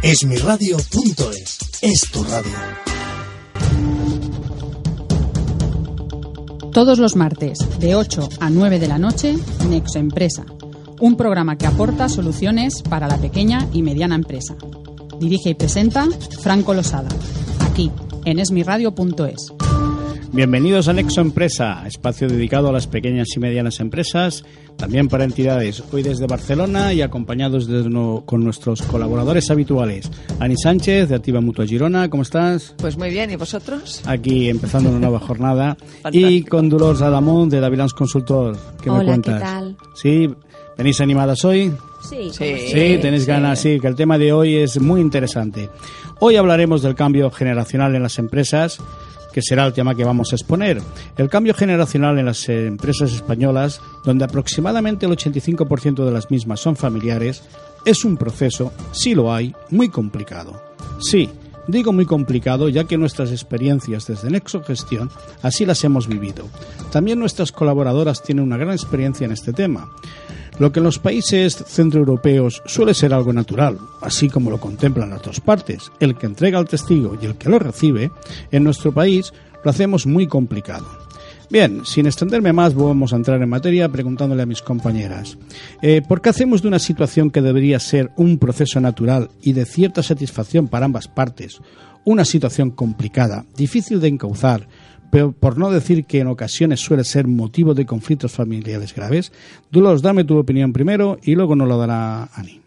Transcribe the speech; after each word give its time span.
Esmiradio.es 0.00 1.58
es 1.82 2.00
tu 2.12 2.22
radio. 2.22 2.52
Todos 6.72 7.00
los 7.00 7.16
martes, 7.16 7.58
de 7.80 7.96
8 7.96 8.28
a 8.38 8.48
9 8.48 8.78
de 8.78 8.86
la 8.86 8.98
noche, 8.98 9.34
Nexo 9.68 9.98
Empresa. 9.98 10.46
Un 11.00 11.16
programa 11.16 11.58
que 11.58 11.66
aporta 11.66 12.08
soluciones 12.08 12.82
para 12.82 13.08
la 13.08 13.16
pequeña 13.16 13.68
y 13.72 13.82
mediana 13.82 14.14
empresa. 14.14 14.54
Dirige 15.18 15.50
y 15.50 15.54
presenta 15.54 16.06
Franco 16.42 16.74
Losada. 16.74 17.08
Aquí, 17.68 17.90
en 18.24 18.38
esmiradio.es. 18.38 19.57
Bienvenidos 20.32 20.88
a 20.88 20.92
Nexo 20.92 21.22
Empresa, 21.22 21.84
espacio 21.86 22.28
dedicado 22.28 22.68
a 22.68 22.72
las 22.72 22.86
pequeñas 22.86 23.28
y 23.34 23.40
medianas 23.40 23.80
empresas, 23.80 24.44
también 24.76 25.08
para 25.08 25.24
entidades. 25.24 25.82
Hoy 25.90 26.02
desde 26.02 26.26
Barcelona 26.26 26.92
y 26.92 27.00
acompañados 27.00 27.66
de 27.66 27.88
no, 27.88 28.24
con 28.26 28.44
nuestros 28.44 28.82
colaboradores 28.82 29.50
habituales. 29.50 30.10
Ani 30.38 30.54
Sánchez, 30.56 31.08
de 31.08 31.14
Activa 31.14 31.40
Mutua 31.40 31.66
Girona, 31.66 32.10
¿cómo 32.10 32.22
estás? 32.22 32.74
Pues 32.76 32.98
muy 32.98 33.08
bien, 33.08 33.30
¿y 33.30 33.36
vosotros? 33.36 34.02
Aquí 34.04 34.50
empezando 34.50 34.90
una 34.90 34.98
nueva 34.98 35.18
jornada. 35.18 35.78
y 36.12 36.42
con 36.42 36.68
Dolores 36.68 37.00
Adamón, 37.00 37.48
de 37.48 37.60
Davilans 37.60 37.94
Consultor. 37.94 38.56
¿Qué 38.82 38.90
Hola, 38.90 39.00
me 39.00 39.06
cuentas? 39.06 39.34
¿qué 39.40 39.46
tal? 39.46 39.76
Sí, 39.94 40.30
¿venís 40.76 41.00
animadas 41.00 41.42
hoy? 41.46 41.72
Sí, 42.08 42.30
Sí. 42.32 42.54
Sí, 42.70 42.98
tenéis 43.00 43.26
ganas, 43.26 43.58
sí, 43.58 43.80
que 43.80 43.88
el 43.88 43.96
tema 43.96 44.18
de 44.18 44.32
hoy 44.32 44.56
es 44.56 44.78
muy 44.80 45.00
interesante. 45.00 45.70
Hoy 46.20 46.36
hablaremos 46.36 46.82
del 46.82 46.94
cambio 46.94 47.30
generacional 47.30 47.94
en 47.94 48.02
las 48.02 48.18
empresas, 48.18 48.78
será 49.42 49.66
el 49.66 49.72
tema 49.72 49.94
que 49.94 50.04
vamos 50.04 50.32
a 50.32 50.36
exponer. 50.36 50.80
El 51.16 51.28
cambio 51.28 51.54
generacional 51.54 52.18
en 52.18 52.26
las 52.26 52.48
empresas 52.48 53.12
españolas, 53.12 53.80
donde 54.04 54.24
aproximadamente 54.24 55.06
el 55.06 55.12
85% 55.12 56.04
de 56.04 56.10
las 56.10 56.30
mismas 56.30 56.60
son 56.60 56.76
familiares, 56.76 57.42
es 57.84 58.04
un 58.04 58.16
proceso, 58.16 58.72
sí 58.92 59.14
lo 59.14 59.32
hay, 59.32 59.54
muy 59.70 59.88
complicado. 59.88 60.62
Sí, 61.00 61.30
digo 61.68 61.92
muy 61.92 62.06
complicado 62.06 62.68
ya 62.68 62.84
que 62.84 62.98
nuestras 62.98 63.30
experiencias 63.30 64.06
desde 64.06 64.30
Nexo 64.30 64.62
Gestión 64.62 65.10
así 65.42 65.64
las 65.64 65.84
hemos 65.84 66.08
vivido. 66.08 66.46
También 66.90 67.18
nuestras 67.18 67.52
colaboradoras 67.52 68.22
tienen 68.22 68.44
una 68.44 68.56
gran 68.56 68.72
experiencia 68.72 69.24
en 69.24 69.32
este 69.32 69.52
tema. 69.52 69.88
Lo 70.58 70.72
que 70.72 70.80
en 70.80 70.84
los 70.84 70.98
países 70.98 71.56
centroeuropeos 71.66 72.62
suele 72.66 72.94
ser 72.94 73.14
algo 73.14 73.32
natural, 73.32 73.78
así 74.00 74.28
como 74.28 74.50
lo 74.50 74.58
contemplan 74.58 75.10
las 75.10 75.22
dos 75.22 75.40
partes, 75.40 75.92
el 76.00 76.16
que 76.16 76.26
entrega 76.26 76.58
al 76.58 76.68
testigo 76.68 77.16
y 77.20 77.26
el 77.26 77.36
que 77.36 77.48
lo 77.48 77.58
recibe, 77.58 78.10
en 78.50 78.64
nuestro 78.64 78.92
país 78.92 79.32
lo 79.64 79.70
hacemos 79.70 80.06
muy 80.06 80.26
complicado. 80.26 80.86
Bien, 81.50 81.86
sin 81.86 82.06
extenderme 82.06 82.52
más, 82.52 82.74
vamos 82.74 83.12
a 83.12 83.16
entrar 83.16 83.40
en 83.40 83.48
materia 83.48 83.88
preguntándole 83.88 84.42
a 84.42 84.46
mis 84.46 84.60
compañeras. 84.60 85.38
Eh, 85.80 86.02
¿Por 86.06 86.20
qué 86.20 86.28
hacemos 86.28 86.60
de 86.60 86.68
una 86.68 86.78
situación 86.78 87.30
que 87.30 87.40
debería 87.40 87.80
ser 87.80 88.10
un 88.16 88.38
proceso 88.38 88.80
natural 88.80 89.30
y 89.40 89.54
de 89.54 89.64
cierta 89.64 90.02
satisfacción 90.02 90.68
para 90.68 90.84
ambas 90.84 91.08
partes 91.08 91.60
una 92.04 92.24
situación 92.24 92.70
complicada, 92.70 93.44
difícil 93.54 94.00
de 94.00 94.08
encauzar, 94.08 94.66
pero 95.10 95.32
por 95.32 95.58
no 95.58 95.70
decir 95.70 96.04
que 96.04 96.20
en 96.20 96.26
ocasiones 96.26 96.80
suele 96.80 97.04
ser 97.04 97.26
motivo 97.26 97.74
de 97.74 97.86
conflictos 97.86 98.32
familiares 98.32 98.94
graves? 98.94 99.32
Dulos, 99.70 100.02
dame 100.02 100.24
tu 100.24 100.38
opinión 100.38 100.72
primero 100.72 101.18
y 101.22 101.34
luego 101.34 101.56
nos 101.56 101.68
lo 101.68 101.78
dará 101.78 102.24
Ani. 102.34 102.60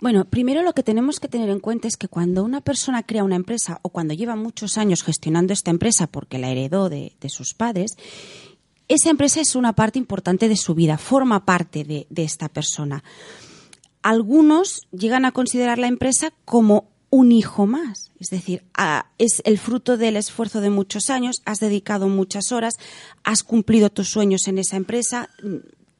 Bueno, 0.00 0.26
primero 0.26 0.62
lo 0.62 0.74
que 0.74 0.82
tenemos 0.82 1.20
que 1.20 1.28
tener 1.28 1.48
en 1.48 1.60
cuenta 1.60 1.88
es 1.88 1.96
que 1.96 2.08
cuando 2.08 2.44
una 2.44 2.60
persona 2.60 3.02
crea 3.02 3.24
una 3.24 3.36
empresa 3.36 3.80
o 3.82 3.88
cuando 3.88 4.12
lleva 4.12 4.36
muchos 4.36 4.76
años 4.76 5.02
gestionando 5.02 5.52
esta 5.52 5.70
empresa 5.70 6.06
porque 6.06 6.38
la 6.38 6.50
heredó 6.50 6.90
de, 6.90 7.14
de 7.18 7.28
sus 7.30 7.54
padres, 7.54 7.96
esa 8.88 9.10
empresa 9.10 9.40
es 9.40 9.56
una 9.56 9.72
parte 9.72 9.98
importante 9.98 10.48
de 10.48 10.56
su 10.56 10.74
vida, 10.74 10.98
forma 10.98 11.44
parte 11.44 11.84
de, 11.84 12.06
de 12.10 12.24
esta 12.24 12.48
persona. 12.48 13.02
Algunos 14.02 14.86
llegan 14.92 15.24
a 15.24 15.32
considerar 15.32 15.78
la 15.78 15.88
empresa 15.88 16.32
como 16.44 16.90
un 17.10 17.32
hijo 17.32 17.66
más, 17.66 18.10
es 18.18 18.28
decir, 18.30 18.64
a- 18.74 19.06
es 19.18 19.40
el 19.44 19.58
fruto 19.58 19.96
del 19.96 20.16
esfuerzo 20.16 20.60
de 20.60 20.70
muchos 20.70 21.08
años, 21.10 21.40
has 21.44 21.60
dedicado 21.60 22.08
muchas 22.08 22.52
horas, 22.52 22.74
has 23.24 23.42
cumplido 23.42 23.90
tus 23.90 24.08
sueños 24.08 24.48
en 24.48 24.58
esa 24.58 24.76
empresa, 24.76 25.30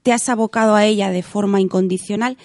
te 0.02 0.12
has 0.12 0.28
abocado 0.28 0.74
a 0.74 0.84
ella 0.84 1.10
de 1.10 1.22
forma 1.22 1.60
incondicional 1.60 2.36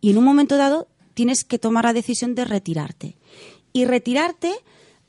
y 0.00 0.10
en 0.10 0.18
un 0.18 0.24
momento 0.24 0.56
dado 0.56 0.88
tienes 1.14 1.44
que 1.44 1.58
tomar 1.58 1.84
la 1.84 1.92
decisión 1.92 2.34
de 2.34 2.44
retirarte. 2.44 3.16
Y 3.72 3.84
retirarte 3.84 4.52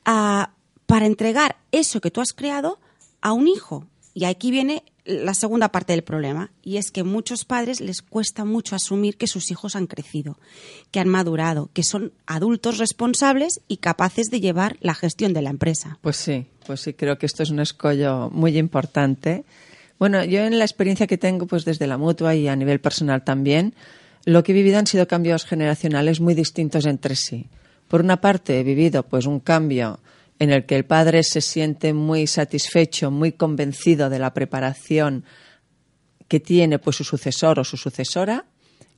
ah, 0.05 0.51
para 0.85 1.05
entregar 1.07 1.57
eso 1.71 2.01
que 2.01 2.11
tú 2.11 2.21
has 2.21 2.33
creado 2.33 2.79
a 3.21 3.33
un 3.33 3.47
hijo. 3.47 3.87
Y 4.13 4.25
aquí 4.25 4.51
viene 4.51 4.83
la 5.05 5.33
segunda 5.33 5.69
parte 5.69 5.93
del 5.93 6.03
problema, 6.03 6.51
y 6.61 6.77
es 6.77 6.91
que 6.91 7.03
muchos 7.03 7.45
padres 7.45 7.81
les 7.81 8.01
cuesta 8.01 8.45
mucho 8.45 8.75
asumir 8.75 9.17
que 9.17 9.27
sus 9.27 9.49
hijos 9.51 9.75
han 9.75 9.87
crecido, 9.87 10.37
que 10.91 10.99
han 10.99 11.09
madurado, 11.09 11.69
que 11.73 11.83
son 11.83 12.13
adultos 12.27 12.77
responsables 12.77 13.61
y 13.67 13.77
capaces 13.77 14.29
de 14.29 14.39
llevar 14.39 14.77
la 14.81 14.93
gestión 14.93 15.33
de 15.33 15.41
la 15.41 15.49
empresa. 15.49 15.97
Pues 16.01 16.17
sí, 16.17 16.45
pues 16.65 16.81
sí, 16.81 16.93
creo 16.93 17.17
que 17.17 17.25
esto 17.25 17.43
es 17.43 17.49
un 17.49 17.59
escollo 17.59 18.29
muy 18.29 18.57
importante. 18.57 19.43
Bueno, 19.97 20.23
yo 20.23 20.41
en 20.41 20.57
la 20.57 20.65
experiencia 20.65 21.07
que 21.07 21.17
tengo, 21.17 21.47
pues 21.47 21.65
desde 21.65 21.87
la 21.87 21.97
mutua 21.97 22.35
y 22.35 22.47
a 22.47 22.55
nivel 22.55 22.79
personal 22.79 23.23
también, 23.23 23.73
lo 24.25 24.43
que 24.43 24.51
he 24.51 24.55
vivido 24.55 24.77
han 24.77 24.87
sido 24.87 25.07
cambios 25.07 25.45
generacionales 25.45 26.19
muy 26.19 26.35
distintos 26.35 26.85
entre 26.85 27.15
sí. 27.15 27.47
Por 27.87 28.01
una 28.01 28.21
parte, 28.21 28.59
he 28.59 28.63
vivido 28.63 29.03
pues 29.03 29.25
un 29.25 29.39
cambio 29.39 29.99
en 30.41 30.49
el 30.51 30.65
que 30.65 30.75
el 30.75 30.85
padre 30.85 31.21
se 31.21 31.39
siente 31.39 31.93
muy 31.93 32.25
satisfecho, 32.25 33.11
muy 33.11 33.33
convencido 33.33 34.09
de 34.09 34.17
la 34.17 34.33
preparación 34.33 35.23
que 36.27 36.39
tiene 36.39 36.79
pues 36.79 36.95
su 36.95 37.03
sucesor 37.03 37.59
o 37.59 37.63
su 37.63 37.77
sucesora 37.77 38.45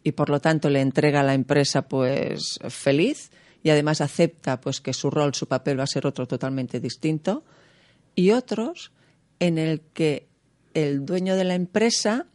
y 0.03 0.13
por 0.13 0.29
lo 0.29 0.39
tanto 0.39 0.69
le 0.69 0.79
entrega 0.79 1.19
a 1.19 1.23
la 1.23 1.33
empresa 1.33 1.81
pues 1.81 2.59
feliz 2.69 3.29
y 3.61 3.71
además 3.71 3.99
acepta 3.99 4.61
pues 4.61 4.79
que 4.79 4.93
su 4.93 5.09
rol, 5.09 5.35
su 5.35 5.45
papel 5.49 5.77
va 5.77 5.83
a 5.83 5.87
ser 5.87 6.07
otro 6.07 6.27
totalmente 6.27 6.79
distinto 6.79 7.43
y 8.15 8.31
otros 8.31 8.93
en 9.39 9.57
el 9.57 9.81
que 9.81 10.29
el 10.73 11.05
dueño 11.05 11.35
de 11.35 11.43
la 11.43 11.55
empresa 11.55 12.27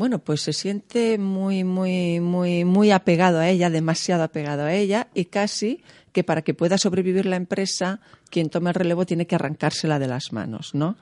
bueno, 0.00 0.18
pues 0.20 0.40
se 0.40 0.54
siente 0.54 1.18
muy, 1.18 1.62
muy, 1.62 2.20
muy, 2.20 2.64
muy 2.64 2.90
apegado 2.90 3.38
a 3.38 3.50
ella, 3.50 3.68
demasiado 3.68 4.22
apegado 4.22 4.62
a 4.62 4.72
ella, 4.72 5.08
y 5.12 5.26
casi 5.26 5.82
que 6.12 6.24
para 6.24 6.40
que 6.40 6.54
pueda 6.54 6.78
sobrevivir 6.78 7.26
la 7.26 7.36
empresa, 7.36 8.00
quien 8.30 8.48
tome 8.48 8.70
el 8.70 8.76
relevo 8.76 9.04
tiene 9.04 9.26
que 9.26 9.34
arrancársela 9.34 9.98
de 9.98 10.08
las 10.08 10.32
manos, 10.32 10.74
¿no? 10.74 10.96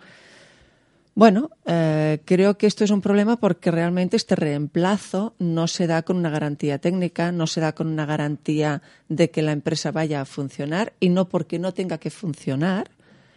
Bueno, 1.15 1.51
eh, 1.65 2.19
creo 2.25 2.59
que 2.59 2.67
esto 2.67 2.83
es 2.83 2.91
un 2.91 3.01
problema 3.01 3.37
porque 3.37 3.71
realmente 3.71 4.17
este 4.17 4.35
reemplazo 4.35 5.37
no 5.39 5.69
se 5.69 5.87
da 5.87 6.03
con 6.03 6.17
una 6.17 6.31
garantía 6.31 6.79
técnica, 6.79 7.31
no 7.31 7.47
se 7.47 7.61
da 7.61 7.77
con 7.77 7.87
una 7.87 8.05
garantía 8.05 8.83
de 9.09 9.31
que 9.31 9.43
la 9.43 9.53
empresa 9.53 9.93
vaya 9.93 10.23
a 10.23 10.25
funcionar 10.25 10.93
y 10.99 11.11
no 11.11 11.29
porque 11.29 11.61
no 11.61 11.73
tenga 11.73 11.99
que 11.99 12.11
funcionar, 12.11 12.91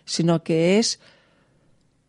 sino 0.05 0.41
que 0.41 0.79
es 0.79 0.99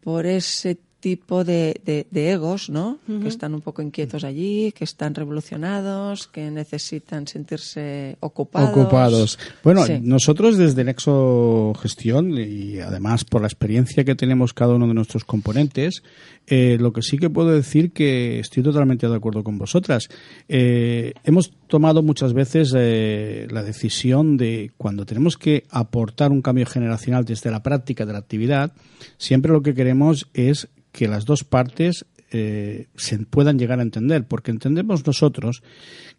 por 0.00 0.24
ese 0.24 0.78
tipo 1.02 1.42
de, 1.42 1.80
de- 1.84 2.06
de 2.12 2.30
egos, 2.30 2.70
¿no? 2.70 2.98
Que 3.20 3.26
están 3.26 3.54
un 3.54 3.60
poco 3.60 3.82
inquietos 3.82 4.22
allí, 4.22 4.70
que 4.70 4.84
están 4.84 5.14
revolucionados, 5.16 6.28
que 6.28 6.48
necesitan 6.52 7.26
sentirse 7.26 8.16
ocupados. 8.20 8.70
Ocupados. 8.70 9.38
Bueno, 9.64 9.84
Sí. 9.84 9.94
nosotros 10.00 10.56
desde 10.56 10.84
Nexo 10.84 11.72
Gestión 11.82 12.38
y 12.38 12.78
además 12.78 13.24
por 13.24 13.40
la 13.40 13.48
experiencia 13.48 14.04
que 14.04 14.14
tenemos 14.14 14.54
cada 14.54 14.74
uno 14.76 14.86
de 14.86 14.94
nuestros 14.94 15.24
componentes, 15.24 16.04
eh, 16.46 16.76
lo 16.80 16.92
que 16.92 17.02
sí 17.02 17.18
que 17.18 17.28
puedo 17.30 17.50
decir 17.50 17.90
que 17.92 18.38
estoy 18.38 18.62
totalmente 18.62 19.08
de 19.08 19.16
acuerdo 19.16 19.42
con 19.42 19.58
vosotras. 19.58 20.08
Eh, 20.48 21.14
hemos 21.24 21.50
tomado 21.66 22.02
muchas 22.04 22.32
veces 22.32 22.72
eh, 22.76 23.48
la 23.50 23.64
decisión 23.64 24.36
de 24.36 24.70
cuando 24.76 25.04
tenemos 25.04 25.36
que 25.36 25.64
aportar 25.68 26.30
un 26.30 26.42
cambio 26.42 26.66
generacional 26.66 27.24
desde 27.24 27.50
la 27.50 27.62
práctica 27.64 28.06
de 28.06 28.12
la 28.12 28.20
actividad, 28.20 28.72
siempre 29.18 29.50
lo 29.50 29.62
que 29.62 29.74
queremos 29.74 30.28
es 30.32 30.68
que 30.92 31.08
las 31.08 31.24
dos 31.24 31.44
partes 31.44 32.06
eh, 32.30 32.86
se 32.96 33.18
puedan 33.18 33.58
llegar 33.58 33.80
a 33.80 33.82
entender, 33.82 34.26
porque 34.26 34.50
entendemos 34.50 35.06
nosotros 35.06 35.62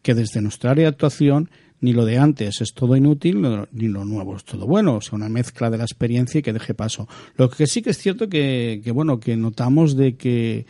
que 0.02 0.14
desde 0.14 0.42
nuestra 0.42 0.72
área 0.72 0.84
de 0.84 0.90
actuación 0.90 1.50
ni 1.80 1.92
lo 1.92 2.06
de 2.06 2.18
antes 2.18 2.62
es 2.62 2.74
todo 2.74 2.96
inútil, 2.96 3.42
ni 3.74 3.88
lo 3.90 4.06
nuevo 4.06 4.38
es 4.38 4.46
todo 4.46 4.66
bueno, 4.66 4.96
o 4.96 5.02
sea, 5.02 5.18
una 5.18 5.28
mezcla 5.28 5.70
de 5.70 5.78
la 5.78 5.84
experiencia 5.84 6.40
y 6.40 6.42
que 6.42 6.54
deje 6.54 6.74
paso. 6.74 7.10
Lo 7.36 7.50
que 7.50 7.68
sí 7.68 7.82
que 7.82 7.90
es 7.90 7.98
cierto 7.98 8.30
que, 8.30 8.80
que 8.84 8.92
bueno, 8.92 9.20
que 9.20 9.36
notamos 9.36 9.98
de 9.98 10.16
que 10.16 10.66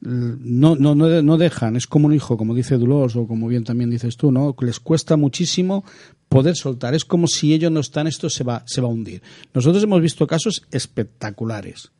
no, 0.00 0.76
no, 0.76 0.94
no, 0.94 1.22
no 1.22 1.36
dejan, 1.38 1.76
es 1.76 1.86
como 1.86 2.08
un 2.08 2.14
hijo, 2.14 2.36
como 2.36 2.54
dice 2.54 2.76
Dulos 2.76 3.16
o 3.16 3.26
como 3.26 3.48
bien 3.48 3.64
también 3.64 3.90
dices 3.90 4.16
tú, 4.16 4.32
¿no? 4.32 4.54
Les 4.60 4.80
cuesta 4.80 5.16
muchísimo 5.16 5.84
poder 6.28 6.56
soltar. 6.56 6.94
Es 6.94 7.04
como 7.04 7.26
si 7.26 7.54
ellos 7.54 7.72
no 7.72 7.80
están, 7.80 8.06
esto 8.06 8.28
se 8.28 8.44
va, 8.44 8.62
se 8.66 8.80
va 8.80 8.88
a 8.88 8.90
hundir. 8.90 9.22
Nosotros 9.54 9.82
hemos 9.82 10.02
visto 10.02 10.26
casos 10.26 10.66
espectaculares. 10.70 11.90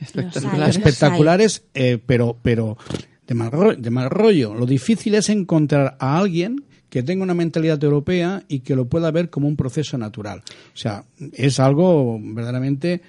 Espectaculares. 0.00 0.76
Espectaculares, 0.76 1.64
eh, 1.74 1.98
pero, 2.04 2.36
pero 2.42 2.78
de 3.26 3.34
mal, 3.34 3.50
rollo, 3.50 3.76
de 3.76 3.90
mal 3.90 4.10
rollo. 4.10 4.54
Lo 4.54 4.66
difícil 4.66 5.14
es 5.14 5.28
encontrar 5.28 5.96
a 5.98 6.18
alguien 6.18 6.64
que 6.88 7.02
tenga 7.02 7.22
una 7.22 7.34
mentalidad 7.34 7.82
europea 7.82 8.42
y 8.48 8.60
que 8.60 8.74
lo 8.74 8.86
pueda 8.86 9.10
ver 9.10 9.30
como 9.30 9.46
un 9.46 9.56
proceso 9.56 9.96
natural. 9.96 10.42
O 10.74 10.76
sea, 10.76 11.04
es 11.32 11.60
algo 11.60 12.18
verdaderamente 12.20 13.00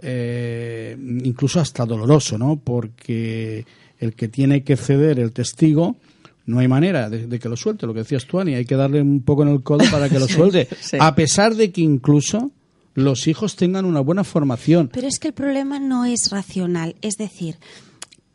eh, 0.00 0.96
incluso 1.24 1.60
hasta 1.60 1.86
doloroso, 1.86 2.36
¿no? 2.36 2.56
Porque 2.56 3.64
el 3.98 4.14
que 4.14 4.28
tiene 4.28 4.62
que 4.64 4.76
ceder 4.76 5.18
el 5.18 5.32
testigo 5.32 5.96
no 6.44 6.58
hay 6.58 6.66
manera 6.66 7.08
de, 7.08 7.38
que 7.38 7.48
lo 7.48 7.56
suelte, 7.56 7.86
lo 7.86 7.94
que 7.94 8.00
decías 8.00 8.26
tú, 8.26 8.40
Ani, 8.40 8.54
hay 8.54 8.64
que 8.64 8.74
darle 8.74 9.00
un 9.00 9.22
poco 9.22 9.44
en 9.44 9.50
el 9.50 9.62
codo 9.62 9.84
para 9.90 10.08
que 10.08 10.18
lo 10.18 10.26
suelte, 10.28 10.68
sí. 10.80 10.96
a 11.00 11.14
pesar 11.14 11.54
de 11.54 11.70
que 11.70 11.82
incluso 11.82 12.50
los 12.94 13.26
hijos 13.26 13.56
tengan 13.56 13.84
una 13.84 14.00
buena 14.00 14.24
formación. 14.24 14.90
Pero 14.92 15.08
es 15.08 15.18
que 15.18 15.28
el 15.28 15.34
problema 15.34 15.78
no 15.78 16.04
es 16.04 16.30
racional, 16.30 16.96
es 17.02 17.16
decir, 17.16 17.58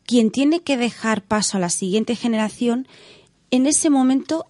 quien 0.04 0.30
tiene 0.30 0.60
que 0.60 0.76
dejar 0.76 1.22
paso 1.22 1.56
a 1.56 1.60
la 1.60 1.70
siguiente 1.70 2.16
generación, 2.16 2.88
en 3.50 3.66
ese 3.66 3.90
momento 3.90 4.46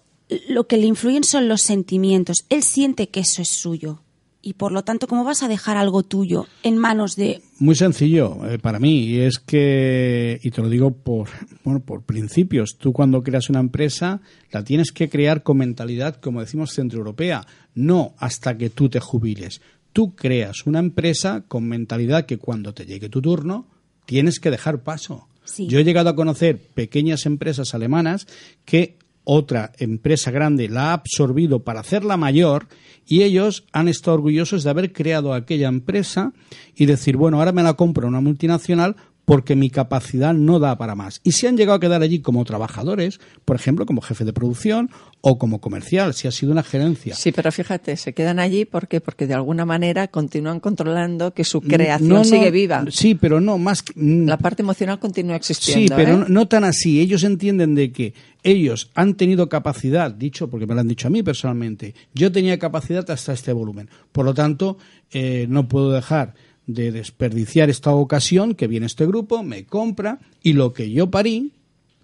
lo 0.47 0.67
que 0.67 0.77
le 0.77 0.85
influyen 0.85 1.23
son 1.23 1.47
los 1.47 1.61
sentimientos. 1.61 2.45
Él 2.49 2.63
siente 2.63 3.09
que 3.09 3.21
eso 3.21 3.41
es 3.41 3.49
suyo. 3.49 4.01
Y 4.41 4.53
por 4.53 4.71
lo 4.71 4.83
tanto, 4.83 5.07
¿cómo 5.07 5.25
vas 5.25 5.43
a 5.43 5.49
dejar 5.49 5.75
algo 5.75 6.03
tuyo 6.03 6.47
en 6.63 6.77
manos 6.77 7.17
de 7.17 7.41
Muy 7.59 7.75
sencillo 7.75 8.47
eh, 8.47 8.57
para 8.57 8.79
mí, 8.79 9.03
y 9.03 9.19
es 9.19 9.37
que, 9.37 10.39
y 10.41 10.51
te 10.51 10.61
lo 10.61 10.69
digo 10.69 10.91
por, 10.91 11.27
bueno, 11.65 11.81
por 11.81 12.03
principios, 12.03 12.77
tú 12.77 12.93
cuando 12.93 13.21
creas 13.21 13.49
una 13.49 13.59
empresa 13.59 14.21
la 14.51 14.63
tienes 14.63 14.93
que 14.93 15.09
crear 15.09 15.43
con 15.43 15.57
mentalidad, 15.57 16.15
como 16.21 16.39
decimos, 16.39 16.73
centroeuropea, 16.73 17.45
no 17.75 18.13
hasta 18.17 18.57
que 18.57 18.69
tú 18.69 18.87
te 18.87 19.01
jubiles. 19.01 19.59
Tú 19.99 20.15
creas 20.15 20.65
una 20.65 20.79
empresa 20.79 21.43
con 21.45 21.67
mentalidad 21.67 22.25
que 22.25 22.37
cuando 22.37 22.73
te 22.73 22.85
llegue 22.85 23.09
tu 23.09 23.21
turno 23.21 23.67
tienes 24.05 24.39
que 24.39 24.49
dejar 24.49 24.81
paso. 24.81 25.27
Sí. 25.43 25.67
Yo 25.67 25.77
he 25.77 25.83
llegado 25.83 26.07
a 26.07 26.15
conocer 26.15 26.57
pequeñas 26.57 27.25
empresas 27.25 27.73
alemanas 27.73 28.25
que 28.63 28.97
otra 29.25 29.73
empresa 29.77 30.31
grande 30.31 30.69
la 30.69 30.91
ha 30.91 30.93
absorbido 30.93 31.65
para 31.65 31.81
hacerla 31.81 32.15
mayor 32.15 32.69
y 33.05 33.23
ellos 33.23 33.65
han 33.73 33.89
estado 33.89 34.15
orgullosos 34.15 34.63
de 34.63 34.69
haber 34.69 34.93
creado 34.93 35.33
aquella 35.33 35.67
empresa 35.67 36.31
y 36.77 36.85
decir, 36.85 37.17
bueno, 37.17 37.39
ahora 37.39 37.51
me 37.51 37.61
la 37.61 37.73
compro 37.73 38.07
una 38.07 38.21
multinacional 38.21 38.95
porque 39.29 39.55
mi 39.55 39.69
capacidad 39.69 40.33
no 40.33 40.57
da 40.57 40.75
para 40.79 40.95
más. 40.95 41.21
Y 41.23 41.33
se 41.33 41.47
han 41.47 41.55
llegado 41.55 41.75
a 41.75 41.79
quedar 41.79 42.01
allí 42.01 42.17
como 42.17 42.43
trabajadores, 42.45 43.19
por 43.45 43.55
ejemplo, 43.55 43.85
como 43.85 44.01
jefe 44.01 44.25
de 44.25 44.33
producción 44.33 44.89
o 45.21 45.37
como 45.37 45.61
comercial, 45.61 46.15
si 46.15 46.27
ha 46.27 46.31
sido 46.31 46.51
una 46.51 46.63
gerencia. 46.63 47.13
Sí, 47.13 47.31
pero 47.31 47.51
fíjate, 47.51 47.95
se 47.95 48.13
quedan 48.13 48.39
allí 48.39 48.65
¿por 48.65 48.87
qué? 48.87 49.01
porque 49.01 49.27
de 49.27 49.35
alguna 49.35 49.65
manera 49.65 50.07
continúan 50.07 50.59
controlando 50.59 51.31
que 51.35 51.43
su 51.43 51.61
creación 51.61 52.09
No, 52.09 52.15
no, 52.15 52.23
sigue 52.23 52.49
viva. 52.49 52.83
Sí, 52.89 53.13
pero 53.13 53.39
no, 53.39 53.59
más 53.59 53.83
La 53.95 54.39
parte 54.39 54.63
emocional 54.63 54.97
continúa 54.97 55.35
existiendo. 55.35 55.95
Sí, 55.95 56.03
pero 56.03 56.15
¿eh? 56.15 56.17
no, 56.21 56.27
no 56.27 56.47
tan 56.47 56.63
así. 56.63 56.99
Ellos 56.99 57.23
entienden 57.23 57.75
de 57.75 57.91
que 57.91 58.15
ellos 58.41 58.89
han 58.95 59.13
tenido 59.13 59.47
capacidad, 59.47 60.09
dicho 60.09 60.49
porque 60.49 60.65
me 60.65 60.73
lo 60.73 60.81
han 60.81 60.87
dicho 60.87 61.05
a 61.05 61.11
mí 61.11 61.21
personalmente, 61.21 61.93
yo 62.15 62.31
tenía 62.31 62.57
capacidad 62.57 63.07
hasta 63.11 63.33
este 63.33 63.53
volumen. 63.53 63.91
Por 64.11 64.25
lo 64.25 64.33
tanto, 64.33 64.79
eh, 65.11 65.45
no 65.49 65.67
puedo 65.67 65.91
dejar 65.91 66.33
de 66.73 66.91
desperdiciar 66.91 67.69
esta 67.71 67.91
ocasión 67.95 68.53
que 68.53 68.67
viene 68.67 68.85
este 68.85 69.07
grupo, 69.07 69.41
me 69.41 69.65
compra 69.65 70.19
y 70.43 70.53
lo 70.53 70.71
que 70.71 70.91
yo 70.91 71.09
parí 71.09 71.51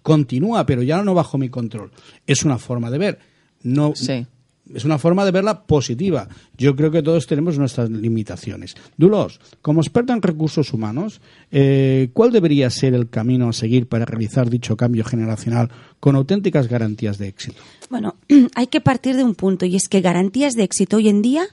continúa, 0.02 0.66
pero 0.66 0.82
ya 0.82 1.02
no 1.02 1.14
bajo 1.14 1.38
mi 1.38 1.48
control. 1.48 1.92
Es 2.26 2.44
una 2.44 2.58
forma 2.58 2.90
de 2.90 2.98
ver. 2.98 3.18
No, 3.62 3.94
Sí. 3.94 4.26
es 4.74 4.84
una 4.84 4.98
forma 4.98 5.24
de 5.24 5.30
verla 5.30 5.62
positiva. 5.66 6.28
Yo 6.58 6.74
creo 6.74 6.90
que 6.90 7.00
todos 7.02 7.28
tenemos 7.28 7.58
nuestras 7.58 7.88
limitaciones. 7.90 8.74
Dulos, 8.96 9.38
como 9.62 9.80
experta 9.80 10.12
en 10.12 10.22
recursos 10.22 10.72
humanos, 10.72 11.20
eh, 11.52 12.10
¿cuál 12.12 12.32
debería 12.32 12.68
ser 12.70 12.94
el 12.94 13.08
camino 13.08 13.48
a 13.48 13.52
seguir 13.52 13.86
para 13.86 14.04
realizar 14.04 14.50
dicho 14.50 14.76
cambio 14.76 15.04
generacional 15.04 15.70
con 16.00 16.16
auténticas 16.16 16.66
garantías 16.68 17.18
de 17.18 17.28
éxito? 17.28 17.62
Bueno, 17.88 18.16
hay 18.56 18.66
que 18.66 18.80
partir 18.80 19.14
de 19.14 19.22
un 19.22 19.36
punto 19.36 19.64
y 19.64 19.76
es 19.76 19.88
que 19.88 20.00
garantías 20.00 20.54
de 20.54 20.64
éxito 20.64 20.96
hoy 20.96 21.08
en 21.08 21.22
día 21.22 21.44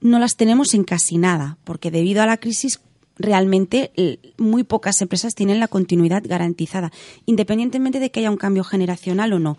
no 0.00 0.18
las 0.18 0.36
tenemos 0.36 0.74
en 0.74 0.84
casi 0.84 1.18
nada, 1.18 1.58
porque 1.64 1.90
debido 1.90 2.22
a 2.22 2.26
la 2.26 2.36
crisis 2.38 2.80
realmente 3.18 3.90
muy 4.38 4.64
pocas 4.64 5.02
empresas 5.02 5.34
tienen 5.34 5.60
la 5.60 5.68
continuidad 5.68 6.22
garantizada, 6.26 6.90
independientemente 7.26 8.00
de 8.00 8.10
que 8.10 8.20
haya 8.20 8.30
un 8.30 8.38
cambio 8.38 8.64
generacional 8.64 9.32
o 9.34 9.38
no. 9.38 9.58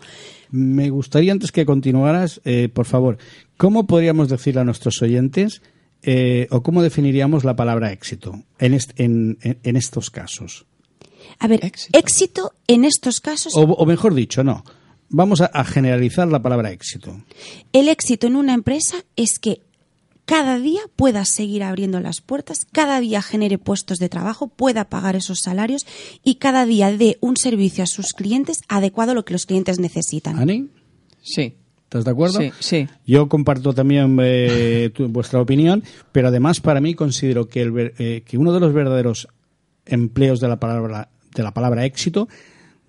Me 0.50 0.90
gustaría, 0.90 1.30
antes 1.32 1.52
que 1.52 1.64
continuaras, 1.64 2.40
eh, 2.44 2.68
por 2.68 2.86
favor, 2.86 3.18
¿cómo 3.56 3.86
podríamos 3.86 4.28
decirle 4.28 4.62
a 4.62 4.64
nuestros 4.64 5.00
oyentes 5.00 5.62
eh, 6.02 6.48
o 6.50 6.64
cómo 6.64 6.82
definiríamos 6.82 7.44
la 7.44 7.54
palabra 7.54 7.92
éxito 7.92 8.42
en, 8.58 8.74
est- 8.74 8.98
en- 8.98 9.38
en- 9.42 9.58
en 9.62 9.76
estos 9.76 10.10
casos? 10.10 10.66
A 11.38 11.46
ver, 11.46 11.64
Éxito. 11.64 11.96
éxito, 11.98 12.52
en 12.66 12.84
estos 12.84 13.20
casos, 13.20 13.54
O, 13.56 13.60
o 13.62 13.86
mejor 13.86 14.12
dicho, 14.14 14.42
no. 14.42 14.64
Vamos 15.08 15.40
a, 15.40 15.46
a 15.46 15.62
generalizar 15.64 16.26
la 16.26 16.42
palabra 16.42 16.72
éxito. 16.72 17.22
el 17.72 17.88
éxito 17.88 18.26
en 18.26 18.34
una 18.34 18.54
empresa 18.54 19.04
es 19.14 19.38
que 19.38 19.60
cada 20.34 20.58
día 20.58 20.80
pueda 20.96 21.26
seguir 21.26 21.62
abriendo 21.62 22.00
las 22.00 22.22
puertas, 22.22 22.66
cada 22.72 23.00
día 23.00 23.20
genere 23.20 23.58
puestos 23.58 23.98
de 23.98 24.08
trabajo, 24.08 24.48
pueda 24.48 24.86
pagar 24.88 25.14
esos 25.14 25.40
salarios 25.40 25.84
y 26.24 26.36
cada 26.36 26.64
día 26.64 26.90
dé 26.96 27.18
un 27.20 27.36
servicio 27.36 27.84
a 27.84 27.86
sus 27.86 28.14
clientes 28.14 28.62
adecuado 28.68 29.12
a 29.12 29.14
lo 29.14 29.26
que 29.26 29.34
los 29.34 29.44
clientes 29.44 29.78
necesitan. 29.78 30.38
¿Ani? 30.38 30.70
Sí, 31.20 31.54
¿Estás 31.84 32.06
de 32.06 32.10
acuerdo? 32.12 32.40
sí, 32.40 32.50
sí. 32.60 32.88
Yo 33.06 33.28
comparto 33.28 33.74
también 33.74 34.16
eh, 34.22 34.90
tu- 34.94 35.06
vuestra 35.08 35.38
opinión, 35.38 35.84
pero 36.12 36.28
además 36.28 36.60
para 36.60 36.80
mí 36.80 36.94
considero 36.94 37.46
que, 37.48 37.60
el 37.60 37.70
ver- 37.70 37.94
eh, 37.98 38.22
que 38.26 38.38
uno 38.38 38.54
de 38.54 38.60
los 38.60 38.72
verdaderos 38.72 39.28
empleos 39.84 40.40
de 40.40 40.48
la 40.48 40.58
palabra 40.58 41.10
de 41.34 41.42
la 41.42 41.52
palabra 41.52 41.84
éxito 41.84 42.28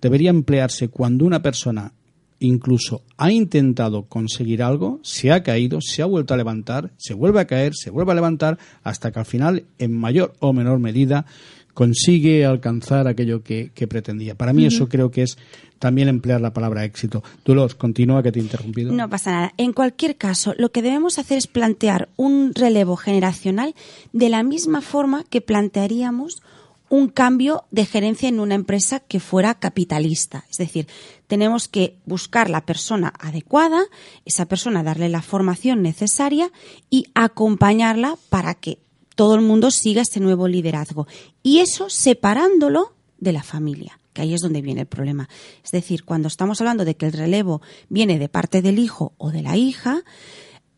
debería 0.00 0.30
emplearse 0.30 0.88
cuando 0.88 1.26
una 1.26 1.42
persona 1.42 1.92
incluso 2.40 3.02
ha 3.16 3.30
intentado 3.30 4.04
conseguir 4.04 4.62
algo, 4.62 5.00
se 5.02 5.32
ha 5.32 5.42
caído, 5.42 5.80
se 5.80 6.02
ha 6.02 6.06
vuelto 6.06 6.34
a 6.34 6.36
levantar, 6.36 6.92
se 6.96 7.14
vuelve 7.14 7.40
a 7.40 7.46
caer, 7.46 7.74
se 7.74 7.90
vuelve 7.90 8.12
a 8.12 8.16
levantar, 8.16 8.58
hasta 8.82 9.12
que 9.12 9.18
al 9.18 9.26
final, 9.26 9.64
en 9.78 9.92
mayor 9.92 10.34
o 10.40 10.52
menor 10.52 10.78
medida, 10.78 11.26
consigue 11.74 12.44
alcanzar 12.44 13.08
aquello 13.08 13.42
que, 13.42 13.72
que 13.74 13.86
pretendía. 13.88 14.36
Para 14.36 14.52
mí 14.52 14.64
eso 14.64 14.88
creo 14.88 15.10
que 15.10 15.22
es 15.22 15.36
también 15.78 16.08
emplear 16.08 16.40
la 16.40 16.52
palabra 16.52 16.84
éxito. 16.84 17.22
Dolores, 17.44 17.74
continúa 17.74 18.22
que 18.22 18.32
te 18.32 18.38
he 18.38 18.42
interrumpido. 18.42 18.92
No 18.92 19.10
pasa 19.10 19.32
nada. 19.32 19.54
En 19.58 19.72
cualquier 19.72 20.16
caso, 20.16 20.54
lo 20.56 20.70
que 20.70 20.82
debemos 20.82 21.18
hacer 21.18 21.36
es 21.36 21.46
plantear 21.46 22.08
un 22.16 22.52
relevo 22.54 22.96
generacional 22.96 23.74
de 24.12 24.28
la 24.28 24.42
misma 24.44 24.80
forma 24.80 25.24
que 25.24 25.40
plantearíamos 25.40 26.42
un 26.88 27.08
cambio 27.08 27.64
de 27.70 27.86
gerencia 27.86 28.28
en 28.28 28.40
una 28.40 28.54
empresa 28.54 29.00
que 29.00 29.18
fuera 29.18 29.54
capitalista. 29.54 30.44
Es 30.50 30.58
decir, 30.58 30.86
tenemos 31.26 31.68
que 31.68 31.98
buscar 32.06 32.50
la 32.50 32.66
persona 32.66 33.12
adecuada, 33.18 33.82
esa 34.24 34.46
persona 34.46 34.82
darle 34.82 35.08
la 35.08 35.22
formación 35.22 35.82
necesaria 35.82 36.50
y 36.90 37.06
acompañarla 37.14 38.16
para 38.28 38.54
que 38.54 38.78
todo 39.14 39.34
el 39.34 39.40
mundo 39.40 39.70
siga 39.70 40.02
este 40.02 40.20
nuevo 40.20 40.48
liderazgo. 40.48 41.06
Y 41.42 41.58
eso 41.58 41.88
separándolo 41.88 42.94
de 43.18 43.32
la 43.32 43.42
familia 43.42 43.98
que 44.14 44.22
ahí 44.22 44.32
es 44.32 44.40
donde 44.40 44.62
viene 44.62 44.82
el 44.82 44.86
problema. 44.86 45.28
Es 45.62 45.72
decir, 45.72 46.04
cuando 46.04 46.28
estamos 46.28 46.60
hablando 46.60 46.84
de 46.84 46.94
que 46.94 47.06
el 47.06 47.12
relevo 47.12 47.60
viene 47.88 48.18
de 48.18 48.28
parte 48.28 48.62
del 48.62 48.78
hijo 48.78 49.12
o 49.18 49.30
de 49.32 49.42
la 49.42 49.56
hija, 49.56 50.04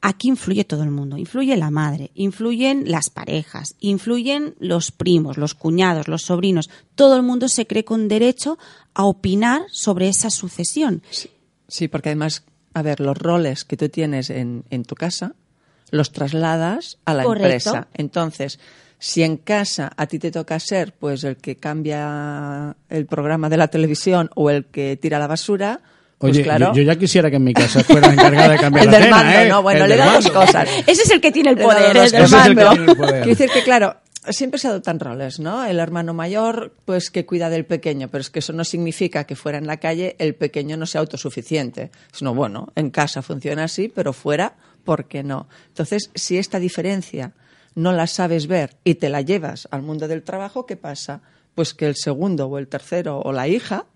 aquí 0.06 0.28
influye 0.28 0.64
todo 0.64 0.84
el 0.84 0.90
mundo. 0.90 1.18
Influye 1.18 1.56
la 1.56 1.72
madre, 1.72 2.12
influyen 2.14 2.84
las 2.88 3.10
parejas, 3.10 3.74
influyen 3.80 4.54
los 4.60 4.92
primos, 4.92 5.36
los 5.36 5.54
cuñados, 5.54 6.06
los 6.06 6.22
sobrinos. 6.22 6.70
Todo 6.94 7.16
el 7.16 7.24
mundo 7.24 7.48
se 7.48 7.66
cree 7.66 7.84
con 7.84 8.06
derecho 8.06 8.56
a 8.94 9.04
opinar 9.04 9.62
sobre 9.72 10.08
esa 10.08 10.30
sucesión. 10.30 11.02
Sí, 11.66 11.88
porque 11.88 12.10
además, 12.10 12.44
a 12.72 12.82
ver, 12.82 13.00
los 13.00 13.18
roles 13.18 13.64
que 13.64 13.76
tú 13.76 13.88
tienes 13.88 14.30
en, 14.30 14.64
en 14.70 14.84
tu 14.84 14.94
casa 14.94 15.34
los 15.90 16.12
trasladas 16.12 16.98
a 17.04 17.12
la 17.12 17.24
Correcto. 17.24 17.70
empresa. 17.70 17.88
Entonces, 17.94 18.60
si 19.00 19.24
en 19.24 19.36
casa 19.36 19.92
a 19.96 20.06
ti 20.06 20.20
te 20.20 20.30
toca 20.30 20.60
ser 20.60 20.92
pues 20.92 21.24
el 21.24 21.36
que 21.36 21.56
cambia 21.56 22.76
el 22.88 23.06
programa 23.06 23.48
de 23.48 23.56
la 23.56 23.68
televisión 23.68 24.30
o 24.36 24.50
el 24.50 24.66
que 24.66 24.96
tira 24.96 25.18
la 25.18 25.26
basura, 25.26 25.80
pues 26.18 26.32
Oye, 26.32 26.42
claro. 26.44 26.68
yo, 26.68 26.80
yo 26.80 26.82
ya 26.82 26.96
quisiera 26.96 27.28
que 27.30 27.36
en 27.36 27.44
mi 27.44 27.52
casa 27.52 27.84
fuera 27.84 28.08
la 28.08 28.14
encargada 28.14 28.48
de 28.50 28.58
cambiar 28.58 28.84
el 28.86 28.90
la 28.90 28.98
del 28.98 29.04
cena, 29.04 29.16
mando, 29.16 29.38
¿eh? 29.38 29.48
no, 29.48 29.62
bueno, 29.62 29.84
El 29.84 29.90
le 29.90 29.96
del 29.96 30.06
da 30.06 30.14
dos 30.14 30.30
cosas. 30.30 30.68
Ese 30.86 31.02
es 31.02 31.10
el 31.10 31.20
que 31.20 31.30
tiene 31.30 31.50
el 31.50 31.58
poder, 31.58 31.96
el 31.96 32.10
del 32.10 32.22
el 32.24 32.30
mando. 32.30 32.72
el. 32.72 32.96
Quiero 32.96 33.26
decir 33.26 33.50
que, 33.50 33.62
claro, 33.62 33.96
siempre 34.30 34.58
se 34.58 34.68
adoptan 34.68 34.98
roles, 34.98 35.38
¿no? 35.40 35.64
El 35.64 35.78
hermano 35.78 36.14
mayor, 36.14 36.72
pues 36.86 37.10
que 37.10 37.26
cuida 37.26 37.50
del 37.50 37.66
pequeño, 37.66 38.08
pero 38.08 38.22
es 38.22 38.30
que 38.30 38.38
eso 38.38 38.54
no 38.54 38.64
significa 38.64 39.24
que 39.24 39.36
fuera 39.36 39.58
en 39.58 39.66
la 39.66 39.76
calle 39.76 40.16
el 40.18 40.34
pequeño 40.34 40.78
no 40.78 40.86
sea 40.86 41.02
autosuficiente. 41.02 41.90
Sino, 42.12 42.34
bueno, 42.34 42.72
en 42.76 42.90
casa 42.90 43.20
funciona 43.20 43.64
así, 43.64 43.92
pero 43.94 44.14
fuera, 44.14 44.54
¿por 44.84 45.06
qué 45.06 45.22
no? 45.22 45.48
Entonces, 45.68 46.10
si 46.14 46.38
esta 46.38 46.58
diferencia 46.58 47.32
no 47.74 47.92
la 47.92 48.06
sabes 48.06 48.46
ver 48.46 48.76
y 48.84 48.94
te 48.94 49.10
la 49.10 49.20
llevas 49.20 49.68
al 49.70 49.82
mundo 49.82 50.08
del 50.08 50.22
trabajo, 50.22 50.64
¿qué 50.64 50.76
pasa? 50.76 51.20
pues 51.56 51.72
que 51.74 51.86
el 51.86 51.96
segundo 51.96 52.46
o 52.46 52.58
el 52.58 52.68
tercero 52.68 53.18
o 53.18 53.32
la 53.32 53.48
hija 53.48 53.86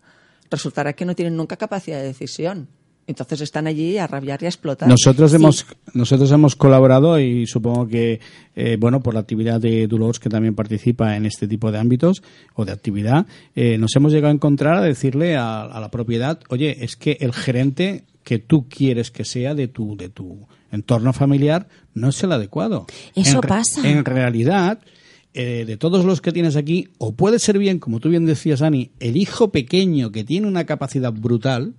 resultará 0.51 0.93
que 0.93 1.05
no 1.05 1.15
tienen 1.15 1.37
nunca 1.37 1.57
capacidad 1.57 1.99
de 1.99 2.05
decisión. 2.05 2.69
Entonces 3.07 3.41
están 3.41 3.67
allí 3.67 3.99
a 3.99 4.07
rabiar 4.07 4.41
y 4.43 4.47
a 4.47 4.49
explotar. 4.49 4.89
Nosotros 4.89 5.35
hemos 5.35 5.67
nosotros 5.95 6.31
hemos 6.31 6.55
colaborado 6.55 7.19
y 7.19 7.47
supongo 7.47 7.89
que 7.89 8.21
eh, 8.55 8.77
bueno 8.79 9.03
por 9.03 9.15
la 9.15 9.21
actividad 9.21 9.61
de 9.61 9.89
Dolores 9.89 10.21
que 10.21 10.29
también 10.29 10.55
participa 10.55 11.17
en 11.17 11.27
este 11.27 11.49
tipo 11.49 11.73
de 11.73 11.79
ámbitos 11.79 12.23
o 12.55 12.65
de 12.65 12.71
actividad 12.71 13.27
eh, 13.57 13.79
nos 13.79 13.97
hemos 13.97 14.13
llegado 14.13 14.31
a 14.31 14.35
encontrar 14.35 14.77
a 14.77 14.83
decirle 14.83 15.37
a, 15.37 15.63
a, 15.63 15.81
la 15.81 15.91
propiedad 15.91 16.39
oye 16.51 16.85
es 16.85 16.95
que 16.95 17.17
el 17.21 17.33
gerente 17.33 18.05
que 18.23 18.39
tú 18.39 18.69
quieres 18.69 19.11
que 19.11 19.25
sea 19.25 19.57
de 19.57 19.67
tu 19.67 19.97
de 19.97 20.09
tu 20.09 20.47
entorno 20.71 21.13
familiar 21.13 21.67
no 21.95 22.11
es 22.11 22.23
el 22.23 22.33
adecuado. 22.33 22.87
Eso 23.15 23.41
pasa. 23.41 23.89
En 23.89 24.05
realidad 24.05 24.79
eh, 25.35 25.65
de 25.67 25.77
todos 25.77 26.05
los 26.05 26.21
que 26.21 26.33
tienes 26.33 26.57
aquí, 26.57 26.89
o 26.99 27.13
puede 27.13 27.39
ser 27.39 27.59
bien, 27.59 27.79
como 27.79 28.01
tú 28.01 28.09
bien 28.09 28.27
decías, 28.27 28.63
Ani, 28.63 28.91
el 29.01 29.17
hijo 29.17 29.51
pequeño 29.51 30.11
que 30.11 30.25
tiene 30.25 30.47
una 30.49 30.67
capacidad 30.67 31.13
brutal 31.13 31.75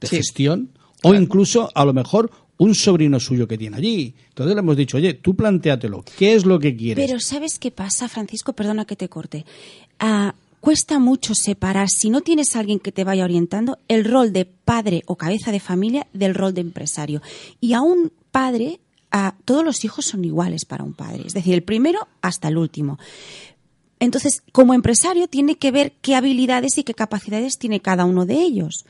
de 0.00 0.06
Sí. 0.06 0.16
gestión, 0.16 0.70
o 1.02 1.14
incluso 1.14 1.70
a 1.74 1.84
lo 1.84 1.92
mejor 1.92 2.30
un 2.56 2.74
sobrino 2.74 3.18
suyo 3.20 3.48
que 3.48 3.58
tiene 3.58 3.76
allí. 3.76 4.14
Entonces 4.28 4.54
le 4.54 4.60
hemos 4.60 4.76
dicho, 4.76 4.96
oye, 4.96 5.14
tú 5.14 5.34
plantéatelo, 5.34 6.04
¿qué 6.16 6.34
es 6.34 6.44
lo 6.46 6.58
que 6.58 6.76
quieres? 6.76 7.04
Pero 7.06 7.20
¿sabes 7.20 7.58
qué 7.58 7.70
pasa, 7.70 8.08
Francisco? 8.08 8.52
Perdona 8.52 8.84
que 8.84 8.96
te 8.96 9.08
corte. 9.08 9.44
Ah, 9.98 10.34
cuesta 10.60 10.98
mucho 10.98 11.34
separar, 11.34 11.88
si 11.90 12.10
no 12.10 12.20
tienes 12.20 12.54
a 12.54 12.60
alguien 12.60 12.78
que 12.78 12.92
te 12.92 13.04
vaya 13.04 13.24
orientando, 13.24 13.78
el 13.88 14.04
rol 14.04 14.32
de 14.32 14.44
padre 14.46 15.02
o 15.06 15.16
cabeza 15.16 15.52
de 15.52 15.60
familia 15.60 16.06
del 16.12 16.34
rol 16.34 16.54
de 16.54 16.60
empresario. 16.62 17.22
Y 17.60 17.72
a 17.72 17.80
un 17.82 18.12
padre, 18.30 18.78
a, 19.16 19.36
todos 19.44 19.64
los 19.64 19.84
hijos 19.84 20.06
son 20.06 20.24
iguales 20.24 20.64
para 20.64 20.82
un 20.82 20.92
padre. 20.92 21.22
Es 21.24 21.34
decir, 21.34 21.54
el 21.54 21.62
primero 21.62 22.08
hasta 22.20 22.48
el 22.48 22.56
último. 22.56 22.98
Entonces, 24.00 24.42
como 24.50 24.74
empresario, 24.74 25.28
tiene 25.28 25.54
que 25.54 25.70
ver 25.70 25.92
qué 26.02 26.16
habilidades 26.16 26.76
y 26.78 26.82
qué 26.82 26.94
capacidades 26.94 27.56
tiene 27.58 27.78
cada 27.80 28.06
uno 28.06 28.26
de 28.26 28.34
ellos. 28.42 28.84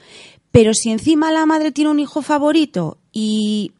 Pero 0.50 0.72
si 0.72 0.90
encima 0.90 1.30
la 1.30 1.44
madre 1.44 1.72
tiene 1.72 1.90
un 1.90 2.00
hijo 2.00 2.22
favorito 2.22 2.96
y 3.12 3.72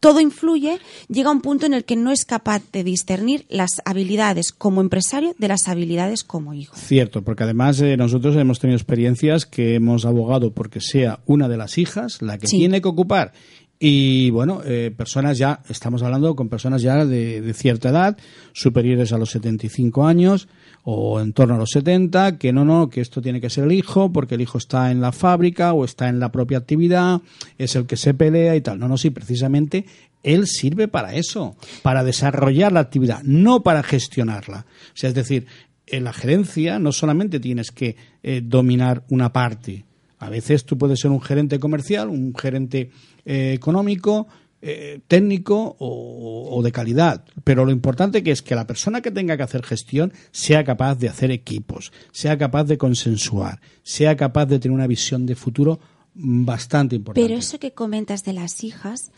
todo 0.00 0.20
influye, 0.20 0.78
llega 1.08 1.30
un 1.30 1.42
punto 1.42 1.66
en 1.66 1.74
el 1.74 1.84
que 1.84 1.96
no 1.96 2.10
es 2.10 2.24
capaz 2.24 2.62
de 2.72 2.82
discernir 2.82 3.44
las 3.50 3.68
habilidades 3.84 4.50
como 4.52 4.80
empresario 4.80 5.34
de 5.38 5.48
las 5.48 5.68
habilidades 5.68 6.24
como 6.24 6.54
hijo. 6.54 6.74
Cierto, 6.76 7.20
porque 7.22 7.42
además 7.44 7.78
eh, 7.82 7.98
nosotros 7.98 8.34
hemos 8.36 8.58
tenido 8.58 8.78
experiencias 8.78 9.44
que 9.44 9.74
hemos 9.74 10.06
abogado 10.06 10.54
porque 10.54 10.80
sea 10.80 11.20
una 11.26 11.48
de 11.48 11.58
las 11.58 11.76
hijas 11.76 12.22
la 12.22 12.38
que 12.38 12.46
Sí. 12.46 12.56
tiene 12.56 12.80
que 12.80 12.88
ocupar. 12.88 13.32
Y 13.82 14.28
bueno, 14.28 14.60
eh, 14.62 14.92
personas 14.94 15.38
ya, 15.38 15.62
estamos 15.70 16.02
hablando 16.02 16.36
con 16.36 16.50
personas 16.50 16.82
ya 16.82 17.06
de, 17.06 17.54
cierta 17.54 17.88
edad, 17.88 18.18
superiores 18.52 19.10
a 19.14 19.16
los 19.16 19.30
75 19.30 20.06
años 20.06 20.48
o 20.84 21.18
en 21.18 21.32
torno 21.32 21.54
a 21.54 21.58
los 21.58 21.70
70, 21.70 22.36
que 22.36 22.52
no, 22.52 22.66
no, 22.66 22.90
que 22.90 23.00
esto 23.00 23.22
tiene 23.22 23.40
que 23.40 23.48
ser 23.48 23.64
el 23.64 23.72
hijo, 23.72 24.12
porque 24.12 24.34
el 24.34 24.42
hijo 24.42 24.58
está 24.58 24.90
en 24.90 25.00
la 25.00 25.12
fábrica 25.12 25.72
o 25.72 25.86
está 25.86 26.10
en 26.10 26.20
la 26.20 26.30
propia 26.30 26.58
actividad, 26.58 27.22
es 27.56 27.74
el 27.74 27.86
que 27.86 27.96
se 27.96 28.12
pelea 28.12 28.54
y 28.54 28.60
tal. 28.60 28.78
No, 28.78 28.86
no, 28.86 28.98
sí, 28.98 29.08
precisamente 29.08 29.86
él 30.22 30.46
sirve 30.46 30.86
para 30.86 31.14
eso, 31.14 31.56
para 31.80 32.04
desarrollar 32.04 32.72
la 32.72 32.80
actividad, 32.80 33.22
no 33.22 33.62
para 33.62 33.82
gestionarla. 33.82 34.66
O 34.92 34.96
sea, 34.96 35.08
es 35.08 35.14
decir, 35.14 35.46
en 35.86 36.04
la 36.04 36.12
gerencia 36.12 36.78
no 36.78 36.92
solamente 36.92 37.40
tienes 37.40 37.70
que 37.70 37.96
eh, 38.22 38.42
dominar 38.44 39.04
una 39.08 39.32
parte. 39.32 39.86
A 40.18 40.28
veces 40.28 40.66
tú 40.66 40.76
puedes 40.76 41.00
ser 41.00 41.10
un 41.10 41.22
gerente 41.22 41.58
comercial, 41.58 42.10
un 42.10 42.34
gerente 42.36 42.90
eh, 43.32 43.52
económico, 43.52 44.26
eh, 44.60 45.02
técnico 45.06 45.76
o, 45.78 46.48
o 46.50 46.62
de 46.64 46.72
calidad. 46.72 47.24
Pero 47.44 47.64
lo 47.64 47.70
importante 47.70 48.24
que 48.24 48.32
es 48.32 48.42
que 48.42 48.56
la 48.56 48.66
persona 48.66 49.02
que 49.02 49.12
tenga 49.12 49.36
que 49.36 49.44
hacer 49.44 49.62
gestión 49.62 50.12
sea 50.32 50.64
capaz 50.64 50.96
de 50.96 51.08
hacer 51.08 51.30
equipos, 51.30 51.92
sea 52.10 52.36
capaz 52.36 52.64
de 52.64 52.76
consensuar, 52.76 53.60
sea 53.84 54.16
capaz 54.16 54.46
de 54.46 54.58
tener 54.58 54.74
una 54.74 54.88
visión 54.88 55.26
de 55.26 55.36
futuro 55.36 55.78
bastante 56.12 56.96
importante. 56.96 57.24
Pero 57.24 57.38
eso 57.38 57.60
que 57.60 57.70
comentas 57.70 58.24
de 58.24 58.32
las 58.32 58.64
hijas, 58.64 59.12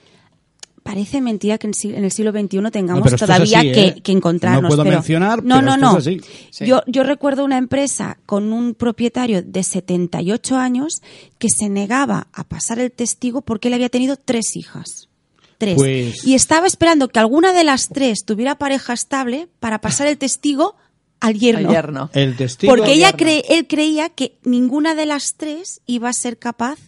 parece 0.82 1.20
mentira 1.20 1.58
que 1.58 1.66
en, 1.68 2.04
el 2.04 2.10
siglo 2.10 2.32
XXI 2.32 2.70
tengamos 2.70 3.04
No, 3.08 3.14
es 3.14 3.20
todavía 3.20 3.58
así, 3.60 3.72
que, 3.72 3.84
¿eh? 3.86 4.00
que 4.02 4.12
encontrarnos. 4.12 4.62
No 4.62 4.68
puedo 4.68 4.82
pero- 4.84 4.96
mencionar, 4.96 5.42
No, 5.44 5.56
pero 5.56 5.66
no, 5.66 5.74
esto 5.74 5.86
no. 5.92 5.98
es 5.98 6.06
así. 6.06 6.20
Sí. 6.50 6.66
Yo, 6.66 6.82
yo 6.86 7.02
recuerdo 7.02 7.44
una 7.44 7.58
empresa 7.58 8.18
con 8.26 8.52
un 8.52 8.74
propietario 8.74 9.42
de 9.42 9.62
78 9.62 10.56
años 10.56 11.02
que 11.38 11.48
se 11.48 11.68
negaba 11.68 12.28
a 12.32 12.44
pasar 12.44 12.78
el 12.78 12.90
testigo 12.92 13.42
porque 13.42 13.68
él 13.68 13.74
había 13.74 13.88
tenido 13.88 14.16
tres 14.16 14.56
hijas. 14.56 15.08
Tres. 15.58 15.76
Pues- 15.76 16.26
Y 16.26 16.34
estaba 16.34 16.66
esperando 16.66 17.08
que 17.08 17.20
alguna 17.20 17.52
de 17.52 17.64
las 17.64 17.88
tres 17.88 18.24
tuviera 18.24 18.56
pareja 18.56 18.92
estable 18.92 19.48
para 19.60 19.80
pasar 19.80 20.06
el 20.08 20.18
testigo 20.18 20.74
al 21.20 21.38
yerno. 21.38 21.68
Al 21.68 21.74
yerno. 21.74 22.10
El 22.14 22.36
testigo 22.36 22.72
Porque 22.74 22.92
ella 22.94 23.12
yerno. 23.12 23.18
cree, 23.18 23.44
él 23.50 23.66
creía 23.68 24.08
que 24.08 24.38
ninguna 24.42 24.96
de 24.96 25.06
las 25.06 25.34
tres 25.36 25.80
iba 25.86 26.08
a 26.08 26.12
ser 26.12 26.36
capaz 26.38 26.78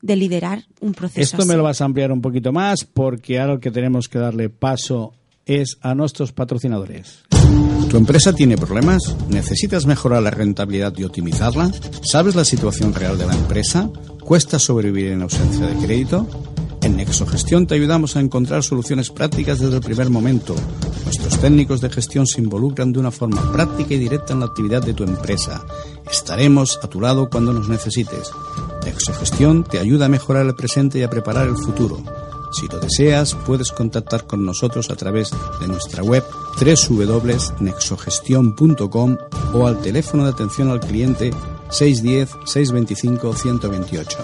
de 0.00 0.16
liderar 0.16 0.64
un 0.80 0.92
proceso 0.92 1.20
Esto 1.20 1.46
me 1.46 1.56
lo 1.56 1.62
vas 1.62 1.80
a 1.80 1.84
ampliar 1.84 2.12
un 2.12 2.20
poquito 2.20 2.52
más 2.52 2.84
porque 2.84 3.40
ahora 3.40 3.54
lo 3.54 3.60
que 3.60 3.70
tenemos 3.70 4.08
que 4.08 4.18
darle 4.18 4.48
paso 4.48 5.12
es 5.44 5.78
a 5.80 5.94
nuestros 5.94 6.32
patrocinadores. 6.32 7.24
¿Tu 7.88 7.96
empresa 7.96 8.34
tiene 8.34 8.58
problemas? 8.58 9.16
¿Necesitas 9.30 9.86
mejorar 9.86 10.22
la 10.22 10.30
rentabilidad 10.30 10.92
y 10.98 11.04
optimizarla? 11.04 11.72
¿Sabes 12.02 12.34
la 12.34 12.44
situación 12.44 12.92
real 12.92 13.16
de 13.16 13.26
la 13.26 13.34
empresa? 13.34 13.90
¿Cuesta 14.20 14.58
sobrevivir 14.58 15.12
en 15.12 15.22
ausencia 15.22 15.66
de 15.66 15.86
crédito? 15.86 16.28
En 16.82 16.96
Nexogestión 16.96 17.66
te 17.66 17.74
ayudamos 17.74 18.14
a 18.16 18.20
encontrar 18.20 18.62
soluciones 18.62 19.10
prácticas 19.10 19.58
desde 19.58 19.76
el 19.76 19.82
primer 19.82 20.10
momento. 20.10 20.54
Nuestros 21.04 21.40
técnicos 21.40 21.80
de 21.80 21.88
gestión 21.88 22.26
se 22.26 22.40
involucran 22.40 22.92
de 22.92 23.00
una 23.00 23.10
forma 23.10 23.50
práctica 23.52 23.94
y 23.94 23.98
directa 23.98 24.34
en 24.34 24.40
la 24.40 24.46
actividad 24.46 24.82
de 24.82 24.92
tu 24.92 25.04
empresa. 25.04 25.64
Estaremos 26.10 26.78
a 26.82 26.88
tu 26.88 27.00
lado 27.00 27.30
cuando 27.30 27.54
nos 27.54 27.68
necesites. 27.68 28.30
Nexogestión 28.84 29.64
te 29.64 29.78
ayuda 29.78 30.06
a 30.06 30.08
mejorar 30.08 30.46
el 30.46 30.54
presente 30.54 30.98
y 30.98 31.02
a 31.02 31.10
preparar 31.10 31.48
el 31.48 31.56
futuro. 31.56 32.02
Si 32.52 32.68
lo 32.68 32.78
deseas, 32.80 33.34
puedes 33.34 33.72
contactar 33.72 34.26
con 34.26 34.44
nosotros 34.44 34.90
a 34.90 34.96
través 34.96 35.30
de 35.60 35.68
nuestra 35.68 36.02
web 36.02 36.24
www.nexogestion.com 36.58 39.16
o 39.52 39.66
al 39.66 39.78
teléfono 39.80 40.24
de 40.24 40.30
atención 40.30 40.70
al 40.70 40.80
cliente 40.80 41.30
610-625-128. 41.70 44.16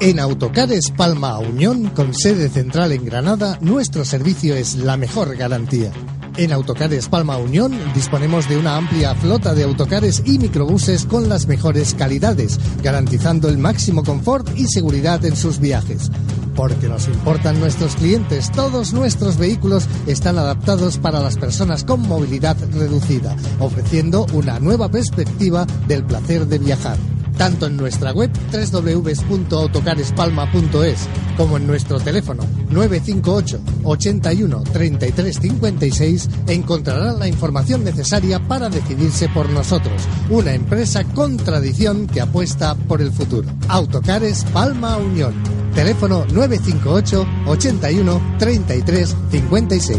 En 0.00 0.20
Autocares 0.20 0.92
Palma 0.96 1.36
Unión, 1.38 1.90
con 1.90 2.14
sede 2.14 2.48
central 2.48 2.92
en 2.92 3.04
Granada, 3.04 3.58
nuestro 3.60 4.04
servicio 4.04 4.54
es 4.54 4.76
la 4.76 4.96
mejor 4.96 5.34
garantía. 5.36 5.90
En 6.38 6.52
Autocares 6.52 7.08
Palma 7.08 7.36
Unión 7.36 7.76
disponemos 7.96 8.48
de 8.48 8.56
una 8.56 8.76
amplia 8.76 9.12
flota 9.16 9.54
de 9.54 9.64
autocares 9.64 10.22
y 10.24 10.38
microbuses 10.38 11.04
con 11.04 11.28
las 11.28 11.48
mejores 11.48 11.94
calidades, 11.94 12.60
garantizando 12.80 13.48
el 13.48 13.58
máximo 13.58 14.04
confort 14.04 14.48
y 14.56 14.68
seguridad 14.68 15.24
en 15.24 15.34
sus 15.34 15.58
viajes. 15.58 16.12
Porque 16.54 16.88
nos 16.88 17.08
importan 17.08 17.58
nuestros 17.58 17.96
clientes, 17.96 18.52
todos 18.52 18.92
nuestros 18.92 19.36
vehículos 19.36 19.88
están 20.06 20.38
adaptados 20.38 20.98
para 20.98 21.18
las 21.18 21.36
personas 21.36 21.82
con 21.82 22.02
movilidad 22.02 22.56
reducida, 22.72 23.34
ofreciendo 23.58 24.24
una 24.32 24.60
nueva 24.60 24.88
perspectiva 24.88 25.66
del 25.88 26.04
placer 26.04 26.46
de 26.46 26.60
viajar 26.60 26.98
tanto 27.38 27.64
en 27.66 27.78
nuestra 27.78 28.12
web 28.12 28.30
www.autocarespalma.es 28.52 31.08
como 31.36 31.56
en 31.56 31.66
nuestro 31.66 31.98
teléfono 32.00 32.44
958 32.68 33.60
81 33.84 34.64
33 34.72 35.40
56 35.40 36.28
encontrarán 36.48 37.18
la 37.18 37.26
información 37.28 37.82
necesaria 37.84 38.38
para 38.40 38.68
decidirse 38.68 39.30
por 39.30 39.48
nosotros, 39.50 40.02
una 40.28 40.52
empresa 40.52 41.04
con 41.04 41.38
tradición 41.38 42.08
que 42.08 42.20
apuesta 42.20 42.74
por 42.74 43.00
el 43.00 43.12
futuro. 43.12 43.48
Autocares 43.68 44.44
Palma 44.52 44.96
Unión. 44.96 45.32
Teléfono 45.74 46.24
958 46.32 47.24
81 47.46 48.36
33 48.38 49.16
56. 49.30 49.98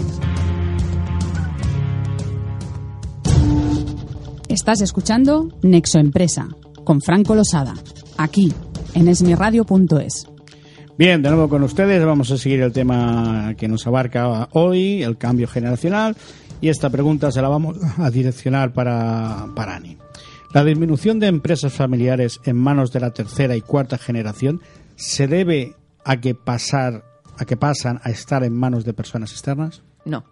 Estás 4.50 4.82
escuchando 4.82 5.48
Nexo 5.62 6.00
Empresa 6.00 6.50
con 6.90 7.02
Franco 7.02 7.36
Losada, 7.36 7.76
aquí 8.18 8.52
en 8.96 9.10
esmiradio.es. 9.10 10.28
Bien, 10.98 11.22
de 11.22 11.30
nuevo 11.30 11.48
con 11.48 11.62
ustedes 11.62 12.04
vamos 12.04 12.32
a 12.32 12.38
seguir 12.40 12.62
el 12.62 12.74
tema 12.74 13.54
que 13.60 13.68
nos 13.68 13.86
abarca 13.86 14.50
hoy, 14.54 15.04
el 15.04 15.16
cambio 15.16 15.48
generacional, 15.48 16.18
y 16.60 16.70
esta 16.70 16.90
pregunta 16.90 17.32
se 17.32 17.44
la 17.44 17.48
vamos 17.48 17.78
a 18.00 18.10
direccionar 18.10 18.74
para, 18.74 19.50
para 19.56 19.76
Ani. 19.76 20.00
¿La 20.52 20.64
disminución 20.64 21.20
de 21.20 21.28
empresas 21.28 21.74
familiares 21.74 22.40
en 22.46 22.56
manos 22.56 22.92
de 22.92 23.02
la 23.02 23.12
tercera 23.12 23.56
y 23.56 23.62
cuarta 23.62 24.00
generación 24.00 24.60
se 24.96 25.28
debe 25.28 25.76
a 26.04 26.20
que 26.20 26.34
pasar 26.34 27.04
a 27.38 27.46
que 27.46 27.56
pasan 27.56 28.00
a 28.02 28.10
estar 28.10 28.44
en 28.44 28.54
manos 28.54 28.84
de 28.84 28.94
personas 28.96 29.32
externas? 29.32 29.84
No, 30.06 30.26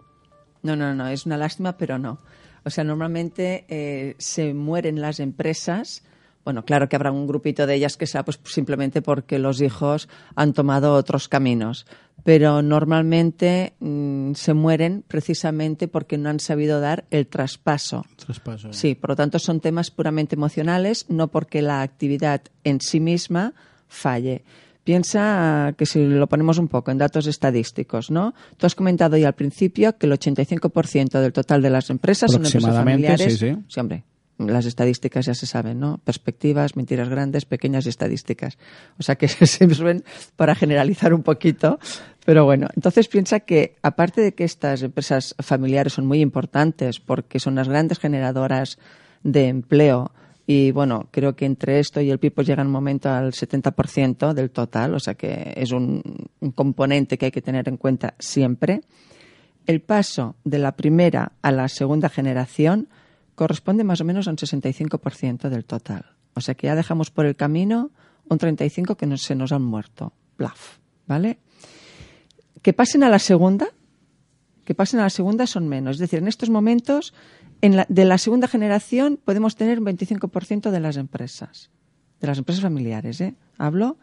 no, 0.64 0.74
no, 0.74 0.92
no, 0.92 1.06
es 1.06 1.24
una 1.24 1.36
lástima, 1.36 1.76
pero 1.76 2.00
no. 2.00 2.18
O 2.64 2.70
sea, 2.70 2.82
normalmente 2.82 3.64
eh, 3.68 4.16
se 4.18 4.54
mueren 4.54 5.00
las 5.00 5.20
empresas 5.20 6.02
Bueno, 6.48 6.64
claro 6.64 6.88
que 6.88 6.96
habrá 6.96 7.12
un 7.12 7.26
grupito 7.26 7.66
de 7.66 7.74
ellas 7.74 7.98
que 7.98 8.06
sea 8.06 8.24
pues 8.24 8.40
simplemente 8.46 9.02
porque 9.02 9.38
los 9.38 9.60
hijos 9.60 10.08
han 10.34 10.54
tomado 10.54 10.94
otros 10.94 11.28
caminos, 11.28 11.84
pero 12.24 12.62
normalmente 12.62 13.74
mm, 13.80 14.32
se 14.32 14.54
mueren 14.54 15.04
precisamente 15.06 15.88
porque 15.88 16.16
no 16.16 16.30
han 16.30 16.40
sabido 16.40 16.80
dar 16.80 17.04
el 17.10 17.26
traspaso. 17.26 18.06
Traspaso. 18.16 18.72
Sí, 18.72 18.94
por 18.94 19.10
lo 19.10 19.16
tanto 19.16 19.38
son 19.38 19.60
temas 19.60 19.90
puramente 19.90 20.36
emocionales, 20.36 21.04
no 21.10 21.28
porque 21.28 21.60
la 21.60 21.82
actividad 21.82 22.40
en 22.64 22.80
sí 22.80 22.98
misma 22.98 23.52
falle. 23.86 24.42
Piensa 24.84 25.74
que 25.76 25.84
si 25.84 26.02
lo 26.06 26.28
ponemos 26.28 26.56
un 26.56 26.68
poco 26.68 26.90
en 26.90 26.96
datos 26.96 27.26
estadísticos, 27.26 28.10
¿no? 28.10 28.32
Tú 28.56 28.64
has 28.64 28.74
comentado 28.74 29.18
ya 29.18 29.26
al 29.26 29.34
principio 29.34 29.98
que 29.98 30.06
el 30.06 30.12
85% 30.12 31.20
del 31.20 31.34
total 31.34 31.60
de 31.60 31.68
las 31.68 31.90
empresas 31.90 32.32
son 32.32 32.46
empresas 32.46 32.74
familiares. 32.74 33.38
sí, 33.38 33.50
sí. 33.50 33.56
Sí, 33.68 33.80
hombre, 33.80 34.04
las 34.38 34.66
estadísticas 34.66 35.26
ya 35.26 35.34
se 35.34 35.46
saben, 35.46 35.80
¿no? 35.80 35.98
Perspectivas, 36.04 36.76
mentiras 36.76 37.08
grandes, 37.08 37.44
pequeñas 37.44 37.86
y 37.86 37.88
estadísticas. 37.88 38.56
O 38.98 39.02
sea 39.02 39.16
que 39.16 39.28
se 39.28 39.46
sirven 39.46 40.04
para 40.36 40.54
generalizar 40.54 41.12
un 41.12 41.22
poquito. 41.22 41.78
Pero 42.24 42.44
bueno, 42.44 42.68
entonces 42.74 43.08
piensa 43.08 43.40
que 43.40 43.76
aparte 43.82 44.20
de 44.20 44.34
que 44.34 44.44
estas 44.44 44.82
empresas 44.82 45.34
familiares 45.40 45.94
son 45.94 46.06
muy 46.06 46.20
importantes 46.20 47.00
porque 47.00 47.40
son 47.40 47.54
las 47.56 47.68
grandes 47.68 47.98
generadoras 47.98 48.78
de 49.22 49.48
empleo 49.48 50.12
y 50.46 50.70
bueno, 50.70 51.08
creo 51.10 51.36
que 51.36 51.44
entre 51.44 51.78
esto 51.78 52.00
y 52.00 52.10
el 52.10 52.18
PIB 52.18 52.32
pues 52.32 52.46
llega 52.46 52.62
un 52.62 52.70
momento 52.70 53.10
al 53.10 53.32
70% 53.32 54.32
del 54.32 54.50
total, 54.50 54.94
o 54.94 54.98
sea 54.98 55.14
que 55.14 55.52
es 55.56 55.72
un 55.72 56.02
componente 56.54 57.18
que 57.18 57.26
hay 57.26 57.30
que 57.30 57.42
tener 57.42 57.68
en 57.68 57.76
cuenta 57.76 58.14
siempre. 58.18 58.80
El 59.66 59.82
paso 59.82 60.36
de 60.44 60.58
la 60.58 60.72
primera 60.72 61.32
a 61.42 61.52
la 61.52 61.68
segunda 61.68 62.08
generación 62.08 62.88
corresponde 63.38 63.84
más 63.84 64.00
o 64.00 64.04
menos 64.04 64.26
a 64.26 64.30
un 64.32 64.36
65% 64.36 65.48
del 65.48 65.64
total. 65.64 66.04
O 66.34 66.40
sea 66.40 66.54
que 66.54 66.66
ya 66.66 66.74
dejamos 66.74 67.10
por 67.10 67.24
el 67.24 67.36
camino 67.36 67.90
un 68.28 68.38
35% 68.38 68.96
que 68.96 69.06
nos- 69.06 69.22
se 69.22 69.34
nos 69.36 69.52
han 69.52 69.62
muerto. 69.62 70.12
Plaf, 70.36 70.78
¿vale? 71.06 71.38
Que 72.62 72.72
pasen 72.72 73.02
a 73.04 73.08
la 73.08 73.18
segunda, 73.20 73.68
que 74.64 74.74
pasen 74.74 75.00
a 75.00 75.04
la 75.04 75.10
segunda 75.10 75.46
son 75.46 75.68
menos. 75.68 75.96
Es 75.96 76.00
decir, 76.00 76.18
en 76.18 76.28
estos 76.28 76.50
momentos, 76.50 77.14
en 77.62 77.76
la- 77.76 77.86
de 77.88 78.04
la 78.04 78.18
segunda 78.18 78.48
generación 78.48 79.18
podemos 79.24 79.54
tener 79.56 79.78
un 79.78 79.84
25% 79.86 80.70
de 80.70 80.80
las 80.80 80.96
empresas, 80.96 81.70
de 82.20 82.26
las 82.26 82.38
empresas 82.38 82.62
familiares, 82.62 83.20
¿eh? 83.20 83.34
Hablo. 83.56 83.96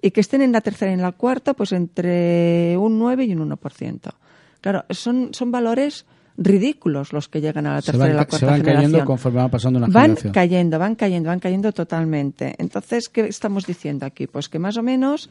Y 0.00 0.12
que 0.12 0.20
estén 0.20 0.42
en 0.42 0.52
la 0.52 0.60
tercera 0.60 0.90
y 0.90 0.94
en 0.94 1.02
la 1.02 1.12
cuarta, 1.12 1.54
pues 1.54 1.72
entre 1.72 2.76
un 2.78 2.98
9 2.98 3.24
y 3.24 3.32
un 3.34 3.40
1%. 3.40 4.14
Claro, 4.60 4.84
son, 4.90 5.30
son 5.34 5.50
valores 5.50 6.06
ridículos 6.40 7.12
los 7.12 7.28
que 7.28 7.40
llegan 7.40 7.66
a 7.66 7.74
la 7.74 7.82
tercera 7.82 7.98
van, 8.04 8.10
y 8.10 8.14
la 8.14 8.24
cuarta 8.26 8.38
se 8.38 8.46
van 8.46 8.60
cayendo 8.62 8.80
generación. 8.80 9.06
conforme 9.06 9.38
va 9.40 9.48
pasando 9.48 9.78
una 9.78 9.88
Van 9.88 10.02
generación. 10.04 10.32
cayendo, 10.32 10.78
van 10.78 10.94
cayendo, 10.94 11.28
van 11.28 11.40
cayendo 11.40 11.72
totalmente. 11.72 12.54
Entonces, 12.58 13.08
¿qué 13.08 13.26
estamos 13.26 13.66
diciendo 13.66 14.06
aquí? 14.06 14.26
Pues 14.28 14.48
que 14.48 14.58
más 14.60 14.76
o 14.76 14.82
menos, 14.84 15.28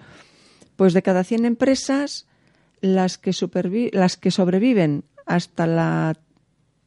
pues 0.76 0.94
de 0.94 1.02
cada 1.02 1.24
100 1.24 1.46
empresas, 1.46 2.28
las 2.82 3.18
que, 3.18 3.32
supervi- 3.32 3.90
las 3.94 4.18
que 4.18 4.32
sobreviven 4.32 5.06
hasta 5.26 5.66
la 5.66 6.18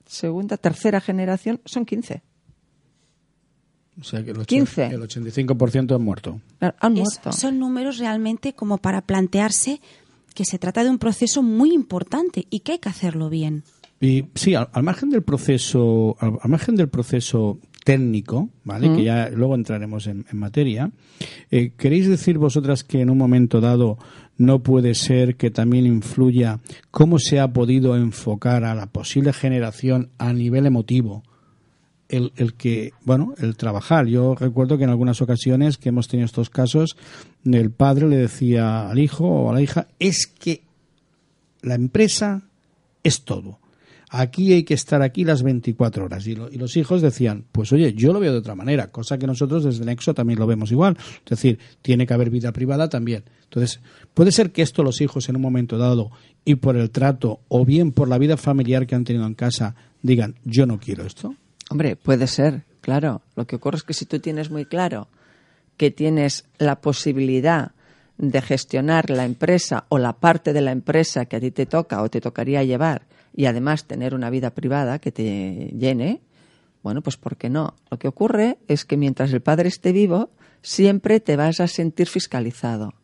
segunda, 0.06 0.56
tercera 0.58 1.00
generación 1.00 1.60
son 1.64 1.86
15. 1.86 2.22
O 4.00 4.04
sea 4.04 4.22
que 4.24 4.30
el, 4.30 4.36
ocho- 4.38 4.46
15. 4.46 4.86
el 4.86 5.00
85% 5.02 5.94
es 5.94 6.00
muerto. 6.00 6.40
Han 6.60 6.96
Es- 6.96 7.00
muerto. 7.02 7.32
son 7.32 7.58
números 7.58 7.98
realmente 7.98 8.52
como 8.54 8.78
para 8.78 9.00
plantearse 9.02 9.80
que 10.34 10.44
se 10.44 10.58
trata 10.58 10.84
de 10.84 10.90
un 10.90 10.98
proceso 10.98 11.42
muy 11.42 11.72
importante 11.72 12.46
y 12.50 12.60
que 12.60 12.72
hay 12.72 12.78
que 12.78 12.88
hacerlo 12.88 13.28
bien. 13.28 13.62
Y 14.00 14.24
sí, 14.34 14.54
al, 14.54 14.68
al 14.72 14.82
margen 14.82 15.10
del 15.10 15.22
proceso, 15.22 16.16
al, 16.20 16.38
al 16.40 16.50
margen 16.50 16.74
del 16.74 16.88
proceso 16.88 17.58
técnico, 17.84 18.50
¿vale? 18.64 18.94
Que 18.94 19.04
ya 19.04 19.30
luego 19.30 19.54
entraremos 19.54 20.06
en, 20.06 20.24
en 20.30 20.38
materia. 20.38 20.90
eh, 21.50 21.72
¿Queréis 21.76 22.08
decir 22.08 22.38
vosotras 22.38 22.84
que 22.84 23.00
en 23.00 23.10
un 23.10 23.18
momento 23.18 23.60
dado 23.60 23.98
no 24.38 24.62
puede 24.62 24.94
ser 24.94 25.36
que 25.36 25.50
también 25.50 25.86
influya 25.86 26.60
cómo 26.90 27.18
se 27.18 27.40
ha 27.40 27.52
podido 27.52 27.96
enfocar 27.96 28.64
a 28.64 28.74
la 28.74 28.86
posible 28.86 29.32
generación 29.32 30.10
a 30.18 30.32
nivel 30.32 30.66
emotivo? 30.66 31.22
El, 32.08 32.32
el 32.36 32.54
que, 32.54 32.92
bueno, 33.04 33.34
el 33.38 33.56
trabajar. 33.56 34.06
Yo 34.06 34.34
recuerdo 34.34 34.76
que 34.78 34.84
en 34.84 34.90
algunas 34.90 35.22
ocasiones 35.22 35.78
que 35.78 35.90
hemos 35.90 36.08
tenido 36.08 36.26
estos 36.26 36.50
casos, 36.50 36.96
el 37.44 37.70
padre 37.70 38.08
le 38.08 38.16
decía 38.16 38.90
al 38.90 38.98
hijo 38.98 39.26
o 39.26 39.50
a 39.50 39.54
la 39.54 39.62
hija, 39.62 39.88
es 39.98 40.26
que 40.26 40.62
la 41.62 41.76
empresa 41.76 42.42
es 43.04 43.22
todo. 43.22 43.58
Aquí 44.12 44.52
hay 44.52 44.64
que 44.64 44.74
estar 44.74 45.02
aquí 45.02 45.24
las 45.24 45.42
24 45.44 46.04
horas. 46.04 46.26
Y, 46.26 46.34
lo- 46.34 46.50
y 46.50 46.56
los 46.56 46.76
hijos 46.76 47.00
decían, 47.00 47.44
pues 47.52 47.72
oye, 47.72 47.92
yo 47.94 48.12
lo 48.12 48.18
veo 48.18 48.32
de 48.32 48.38
otra 48.38 48.56
manera, 48.56 48.88
cosa 48.88 49.18
que 49.18 49.26
nosotros 49.28 49.62
desde 49.62 49.84
Nexo 49.84 50.14
también 50.14 50.38
lo 50.40 50.48
vemos 50.48 50.72
igual. 50.72 50.96
Es 51.24 51.30
decir, 51.30 51.60
tiene 51.80 52.06
que 52.06 52.14
haber 52.14 52.28
vida 52.28 52.50
privada 52.52 52.88
también. 52.88 53.22
Entonces, 53.44 53.80
puede 54.12 54.32
ser 54.32 54.50
que 54.50 54.62
esto 54.62 54.82
los 54.82 55.00
hijos 55.00 55.28
en 55.28 55.36
un 55.36 55.42
momento 55.42 55.78
dado 55.78 56.10
y 56.44 56.56
por 56.56 56.76
el 56.76 56.90
trato 56.90 57.40
o 57.48 57.64
bien 57.64 57.92
por 57.92 58.08
la 58.08 58.18
vida 58.18 58.36
familiar 58.36 58.86
que 58.86 58.96
han 58.96 59.04
tenido 59.04 59.26
en 59.26 59.34
casa 59.34 59.76
digan, 60.02 60.34
yo 60.44 60.66
no 60.66 60.80
quiero 60.80 61.04
esto. 61.04 61.36
Hombre, 61.70 61.94
puede 61.94 62.26
ser, 62.26 62.62
claro. 62.80 63.22
Lo 63.36 63.46
que 63.46 63.56
ocurre 63.56 63.76
es 63.76 63.84
que 63.84 63.94
si 63.94 64.06
tú 64.06 64.18
tienes 64.18 64.50
muy 64.50 64.64
claro 64.64 65.06
que 65.76 65.90
tienes 65.92 66.46
la 66.58 66.80
posibilidad 66.80 67.70
de 68.18 68.42
gestionar 68.42 69.08
la 69.08 69.24
empresa 69.24 69.84
o 69.88 69.98
la 69.98 70.14
parte 70.14 70.52
de 70.52 70.60
la 70.60 70.72
empresa 70.72 71.26
que 71.26 71.36
a 71.36 71.40
ti 71.40 71.52
te 71.52 71.64
toca 71.66 72.02
o 72.02 72.08
te 72.10 72.20
tocaría 72.20 72.64
llevar 72.64 73.02
y 73.34 73.46
además 73.46 73.84
tener 73.86 74.14
una 74.14 74.30
vida 74.30 74.50
privada 74.50 74.98
que 74.98 75.12
te 75.12 75.72
llene, 75.78 76.20
bueno, 76.82 77.02
pues 77.02 77.16
¿por 77.16 77.36
qué 77.36 77.50
no? 77.50 77.74
Lo 77.90 77.98
que 77.98 78.08
ocurre 78.08 78.58
es 78.68 78.84
que 78.84 78.96
mientras 78.96 79.32
el 79.32 79.40
padre 79.42 79.68
esté 79.68 79.92
vivo, 79.92 80.30
siempre 80.62 81.20
te 81.20 81.36
vas 81.36 81.60
a 81.60 81.66
sentir 81.68 82.06
fiscalizado 82.08 82.94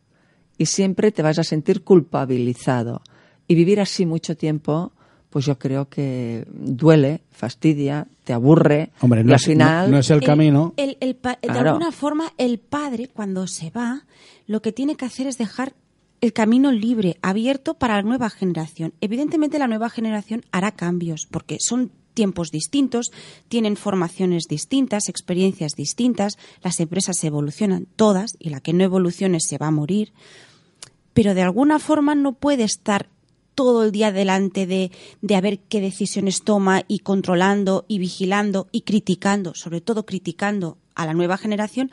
y 0.59 0.67
siempre 0.67 1.13
te 1.13 1.23
vas 1.23 1.39
a 1.39 1.45
sentir 1.45 1.83
culpabilizado. 1.85 3.03
Y 3.49 3.55
vivir 3.55 3.81
así 3.81 4.07
mucho 4.07 4.37
tiempo, 4.37 4.93
pues 5.31 5.45
yo 5.45 5.59
creo 5.59 5.89
que 5.89 6.47
duele, 6.51 7.21
fastidia, 7.31 8.07
te 8.25 8.33
aburre. 8.33 8.91
Hombre, 9.01 9.21
y 9.21 9.25
no, 9.25 9.31
al 9.33 9.37
es, 9.37 9.43
no- 9.43 9.53
final, 9.53 9.91
no 9.91 9.99
es 9.99 10.11
el 10.11 10.23
camino. 10.23 10.73
el- 10.77 10.97
el 11.01 11.15
pa- 11.15 11.39
De 11.41 11.49
Claro. 11.49 11.71
alguna 11.71 11.93
forma, 11.93 12.33
el 12.39 12.59
padre, 12.59 13.09
cuando 13.13 13.47
se 13.47 13.71
va, 13.71 14.05
lo 14.47 14.63
que 14.63 14.73
tiene 14.73 14.97
que 14.97 15.05
hacer 15.05 15.27
es 15.27 15.37
dejar 15.39 15.75
el 16.21 16.33
camino 16.33 16.73
libre, 16.73 17.19
abierto 17.23 17.75
para 17.75 17.97
la 17.97 18.03
nueva 18.03 18.31
generación. 18.31 18.95
Evidentemente, 19.01 19.59
la 19.59 19.69
nueva 19.69 19.91
generación 19.91 20.45
hará 20.53 20.73
cambios, 20.73 21.27
porque 21.31 21.59
son 21.61 21.93
tiempos 22.15 22.51
distintos, 22.51 23.11
tienen 23.49 23.77
formaciones 23.77 24.45
distintas, 24.49 25.09
experiencias 25.09 25.73
distintas, 25.75 26.39
las 26.63 26.81
empresas 26.81 27.23
evolucionan 27.25 27.87
todas 27.97 28.37
y 28.39 28.49
la 28.49 28.61
que 28.61 28.73
no 28.73 28.85
evolucione 28.85 29.39
se 29.41 29.59
va 29.59 29.67
a 29.67 29.71
morir 29.71 30.13
pero 31.17 31.33
de 31.33 31.41
alguna 31.41 31.79
forma 31.79 32.15
no 32.15 32.35
puede 32.35 32.65
estar 32.65 33.09
todo 33.55 33.85
el 33.85 33.91
día 33.91 34.13
delante 34.13 34.67
de, 34.67 34.91
de 35.23 35.35
a 35.35 35.41
ver 35.41 35.61
qué 35.61 35.81
decisiones 35.81 36.43
toma 36.43 36.83
y 36.89 36.99
controlando 36.99 37.87
y 37.89 37.99
vigilando 37.99 38.69
y 38.71 38.83
criticando, 38.83 39.55
sobre 39.55 39.81
todo 39.81 40.05
criticando 40.05 40.77
a 40.95 41.07
la 41.07 41.15
nueva 41.15 41.39
generación, 41.39 41.91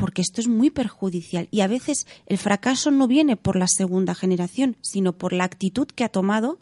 porque 0.00 0.22
esto 0.22 0.40
es 0.40 0.48
muy 0.48 0.70
perjudicial. 0.70 1.46
Y 1.50 1.60
a 1.60 1.68
veces 1.68 2.06
el 2.26 2.38
fracaso 2.38 2.90
no 2.90 3.06
viene 3.06 3.36
por 3.36 3.54
la 3.56 3.66
segunda 3.68 4.14
generación, 4.14 4.76
sino 4.80 5.12
por 5.12 5.32
la 5.32 5.44
actitud 5.44 5.86
que 5.94 6.02
ha 6.04 6.08
tomado 6.08 6.58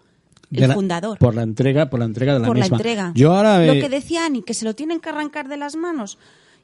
el 0.52 0.68
la- 0.68 0.74
fundador. 0.74 1.18
Por 1.18 1.34
la 1.34 1.42
entrega, 1.42 1.88
por 1.90 2.00
la 2.00 2.06
entrega 2.06 2.34
de 2.34 2.40
la 2.40 2.46
por 2.46 2.56
misma. 2.56 2.70
la 2.70 2.76
entrega. 2.76 3.12
Yo 3.14 3.32
ahora 3.34 3.64
Lo 3.64 3.72
que 3.74 3.88
decía 3.88 4.26
Ani, 4.26 4.42
que 4.42 4.54
se 4.54 4.64
lo 4.64 4.74
tienen 4.74 5.00
que 5.00 5.08
arrancar 5.10 5.48
de 5.48 5.56
las 5.56 5.76
manos. 5.76 6.18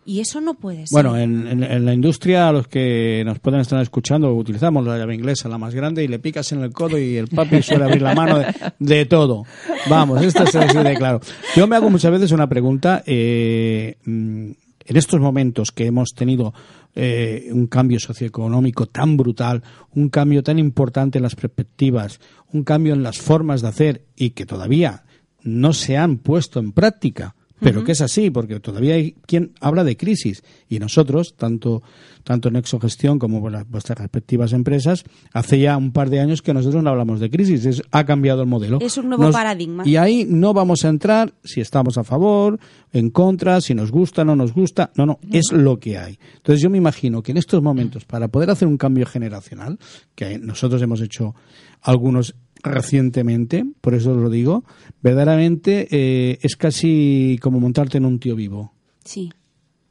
Y 0.06 0.20
eso 0.20 0.42
no 0.42 0.52
puede 0.52 0.80
ser. 0.86 0.88
Bueno, 0.92 1.16
en, 1.16 1.46
en- 1.46 1.62
en 1.62 1.84
la 1.86 1.94
industria, 1.94 2.52
los 2.52 2.68
que 2.68 3.22
nos 3.24 3.38
pueden 3.38 3.60
estar 3.60 3.80
escuchando, 3.80 4.34
utilizamos 4.34 4.84
la 4.86 4.98
llave 4.98 5.14
inglesa, 5.14 5.48
la 5.48 5.56
más 5.56 5.74
grande, 5.74 6.04
y 6.04 6.08
le 6.08 6.18
picas 6.18 6.52
en 6.52 6.60
el 6.62 6.72
codo 6.74 6.98
y 6.98 7.16
el 7.16 7.28
papi 7.28 7.62
suele 7.62 7.84
abrir 7.84 8.02
la 8.02 8.14
mano 8.14 8.38
de, 8.38 8.46
de 8.80 9.06
todo. 9.06 9.44
Vamos, 9.88 10.22
esto 10.22 10.44
es 10.44 10.54
así 10.56 10.76
de 10.76 10.94
claro. 10.96 11.22
Yo 11.56 11.66
me 11.66 11.76
hago 11.76 11.88
muchas 11.88 12.12
veces 12.12 12.32
una 12.32 12.46
pregunta. 12.46 13.02
eh, 13.06 13.96
mm, 14.04 14.50
en 14.84 14.96
estos 14.96 15.20
momentos 15.20 15.70
que 15.72 15.86
hemos 15.86 16.10
tenido 16.14 16.52
eh, 16.94 17.48
un 17.52 17.66
cambio 17.66 17.98
socioeconómico 17.98 18.86
tan 18.86 19.16
brutal, 19.16 19.62
un 19.94 20.08
cambio 20.08 20.42
tan 20.42 20.58
importante 20.58 21.18
en 21.18 21.22
las 21.22 21.34
perspectivas, 21.34 22.20
un 22.52 22.64
cambio 22.64 22.94
en 22.94 23.02
las 23.02 23.18
formas 23.18 23.62
de 23.62 23.68
hacer 23.68 24.04
y 24.16 24.30
que 24.30 24.46
todavía 24.46 25.04
no 25.42 25.72
se 25.72 25.96
han 25.96 26.18
puesto 26.18 26.60
en 26.60 26.72
práctica, 26.72 27.34
pero 27.60 27.84
que 27.84 27.92
es 27.92 28.00
así, 28.00 28.30
porque 28.30 28.60
todavía 28.60 28.94
hay 28.94 29.12
quien 29.26 29.52
habla 29.60 29.84
de 29.84 29.96
crisis 29.96 30.42
y 30.68 30.78
nosotros, 30.80 31.34
tanto, 31.36 31.82
tanto 32.24 32.48
en 32.48 32.56
Exogestión 32.56 33.18
como 33.18 33.48
las- 33.48 33.68
vuestras 33.68 33.98
respectivas 33.98 34.52
empresas, 34.52 35.04
hace 35.32 35.58
ya 35.60 35.76
un 35.76 35.92
par 35.92 36.10
de 36.10 36.20
años 36.20 36.42
que 36.42 36.52
nosotros 36.52 36.82
no 36.82 36.90
hablamos 36.90 37.20
de 37.20 37.30
crisis, 37.30 37.64
es- 37.64 37.82
ha 37.90 38.04
cambiado 38.04 38.42
el 38.42 38.48
modelo. 38.48 38.78
Es 38.82 38.98
un 38.98 39.08
nuevo 39.08 39.30
paradigma. 39.32 39.86
Y 39.86 39.96
ahí 39.96 40.26
no 40.28 40.52
vamos 40.52 40.84
a 40.84 40.88
entrar 40.88 41.32
si 41.44 41.60
estamos 41.60 41.96
a 41.96 42.04
favor, 42.04 42.58
en 42.92 43.10
contra, 43.10 43.60
si 43.60 43.74
nos 43.74 43.90
gusta, 43.90 44.24
no 44.24 44.36
nos 44.36 44.52
gusta, 44.52 44.90
no, 44.96 45.06
no, 45.06 45.18
es 45.30 45.50
lo 45.52 45.78
que 45.78 45.96
hay. 45.96 46.18
Entonces 46.36 46.60
yo 46.62 46.70
me 46.70 46.78
imagino 46.78 47.22
que 47.22 47.32
en 47.32 47.38
estos 47.38 47.62
momentos, 47.62 48.04
para 48.04 48.28
poder 48.28 48.50
hacer 48.50 48.68
un 48.68 48.76
cambio 48.76 49.06
generacional, 49.06 49.78
que 50.14 50.38
nosotros 50.38 50.82
hemos 50.82 51.00
hecho 51.00 51.34
algunos 51.82 52.34
recientemente, 52.64 53.64
por 53.80 53.94
eso 53.94 54.12
os 54.12 54.16
lo 54.16 54.30
digo, 54.30 54.64
verdaderamente 55.02 55.86
eh, 55.90 56.38
es 56.42 56.56
casi 56.56 57.38
como 57.42 57.60
montarte 57.60 57.98
en 57.98 58.04
un 58.04 58.18
tío 58.18 58.34
vivo. 58.36 58.72
Sí. 59.04 59.32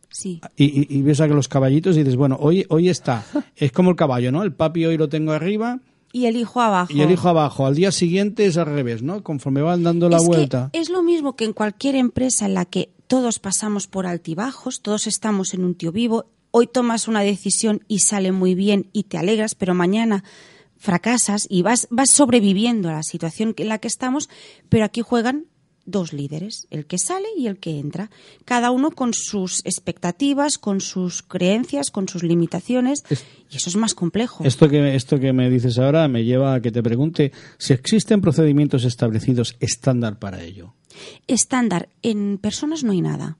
Sí. 0.10 0.42
Y, 0.58 0.66
y- 0.82 0.88
y 1.00 1.02
ves 1.02 1.22
a 1.22 1.28
que 1.28 1.34
los 1.34 1.48
caballitos 1.48 1.96
y 1.96 2.00
dices, 2.00 2.16
bueno, 2.16 2.38
hoy, 2.40 2.66
hoy 2.70 2.90
está. 2.90 3.24
Es 3.56 3.72
como 3.72 3.90
el 3.90 3.96
caballo, 3.96 4.32
¿no? 4.32 4.44
El 4.44 4.54
papi 4.54 4.86
hoy 4.86 4.98
lo 4.98 5.10
tengo 5.10 5.32
arriba 5.32 5.80
Y 6.12 6.26
el 6.28 6.36
hijo 6.36 6.62
abajo. 6.62 6.92
y 6.94 7.02
el 7.02 7.10
hijo 7.12 7.30
abajo. 7.30 7.66
Al 7.66 7.74
día 7.76 7.92
siguiente 7.92 8.46
es 8.46 8.58
al 8.58 8.68
revés, 8.68 9.02
¿no? 9.02 9.24
Conforme 9.24 9.62
van 9.62 9.82
dando 9.84 10.10
la 10.10 10.18
es 10.18 10.24
que 10.24 10.28
vuelta. 10.28 10.70
es 10.74 10.90
lo 10.90 11.02
mismo 11.02 11.36
que 11.36 11.46
en 11.46 11.54
cualquier 11.54 11.96
empresa 11.96 12.46
en 12.46 12.54
la 12.54 12.66
que 12.66 12.90
todos 13.08 13.40
pasamos 13.40 13.88
por 13.88 14.06
altibajos, 14.06 14.82
todos 14.82 15.08
estamos 15.08 15.54
en 15.56 15.64
un 15.66 15.74
tío 15.76 15.92
vivo. 15.92 16.26
Hoy 16.52 16.68
tomas 16.68 17.08
una 17.08 17.22
decisión 17.22 17.82
y 17.88 18.00
sale 18.00 18.32
muy 18.32 18.54
bien 18.54 18.90
y 18.94 19.04
te 19.06 19.18
alegras, 19.18 19.56
pero 19.56 19.74
mañana 19.74 20.24
fracasas 20.84 21.48
y 21.50 21.62
vas, 21.62 21.88
vas 21.90 22.10
sobreviviendo 22.10 22.90
a 22.90 22.94
la 22.94 23.04
situación 23.04 23.54
en 23.58 23.70
la 23.70 23.78
que 23.78 23.88
estamos, 23.88 24.30
pero 24.68 24.84
aquí 24.84 25.00
juegan 25.02 25.46
dos 25.86 26.12
líderes, 26.14 26.68
el 26.72 26.86
que 26.86 26.98
sale 26.98 27.28
y 27.38 27.48
el 27.48 27.58
que 27.58 27.80
entra, 27.80 28.10
cada 28.46 28.70
uno 28.72 28.92
con 28.92 29.14
sus 29.14 29.62
expectativas, 29.66 30.58
con 30.58 30.82
sus 30.82 31.24
creencias, 31.24 31.90
con 31.90 32.08
sus 32.10 32.24
limitaciones, 32.24 33.04
y 33.50 33.56
eso 33.58 33.70
es 33.70 33.76
más 33.78 33.94
complejo. 33.94 34.44
Esto 34.46 34.68
que, 34.70 34.96
esto 34.96 35.20
que 35.20 35.32
me 35.34 35.50
dices 35.50 35.78
ahora 35.80 36.08
me 36.10 36.24
lleva 36.26 36.54
a 36.56 36.62
que 36.62 36.72
te 36.72 36.84
pregunte 36.84 37.32
si 37.58 37.74
existen 37.74 38.20
procedimientos 38.22 38.84
establecidos 38.86 39.56
estándar 39.62 40.20
para 40.20 40.42
ello. 40.44 40.74
Estándar, 41.28 41.90
en 42.02 42.38
personas 42.38 42.84
no 42.84 42.92
hay 42.92 43.02
nada. 43.02 43.38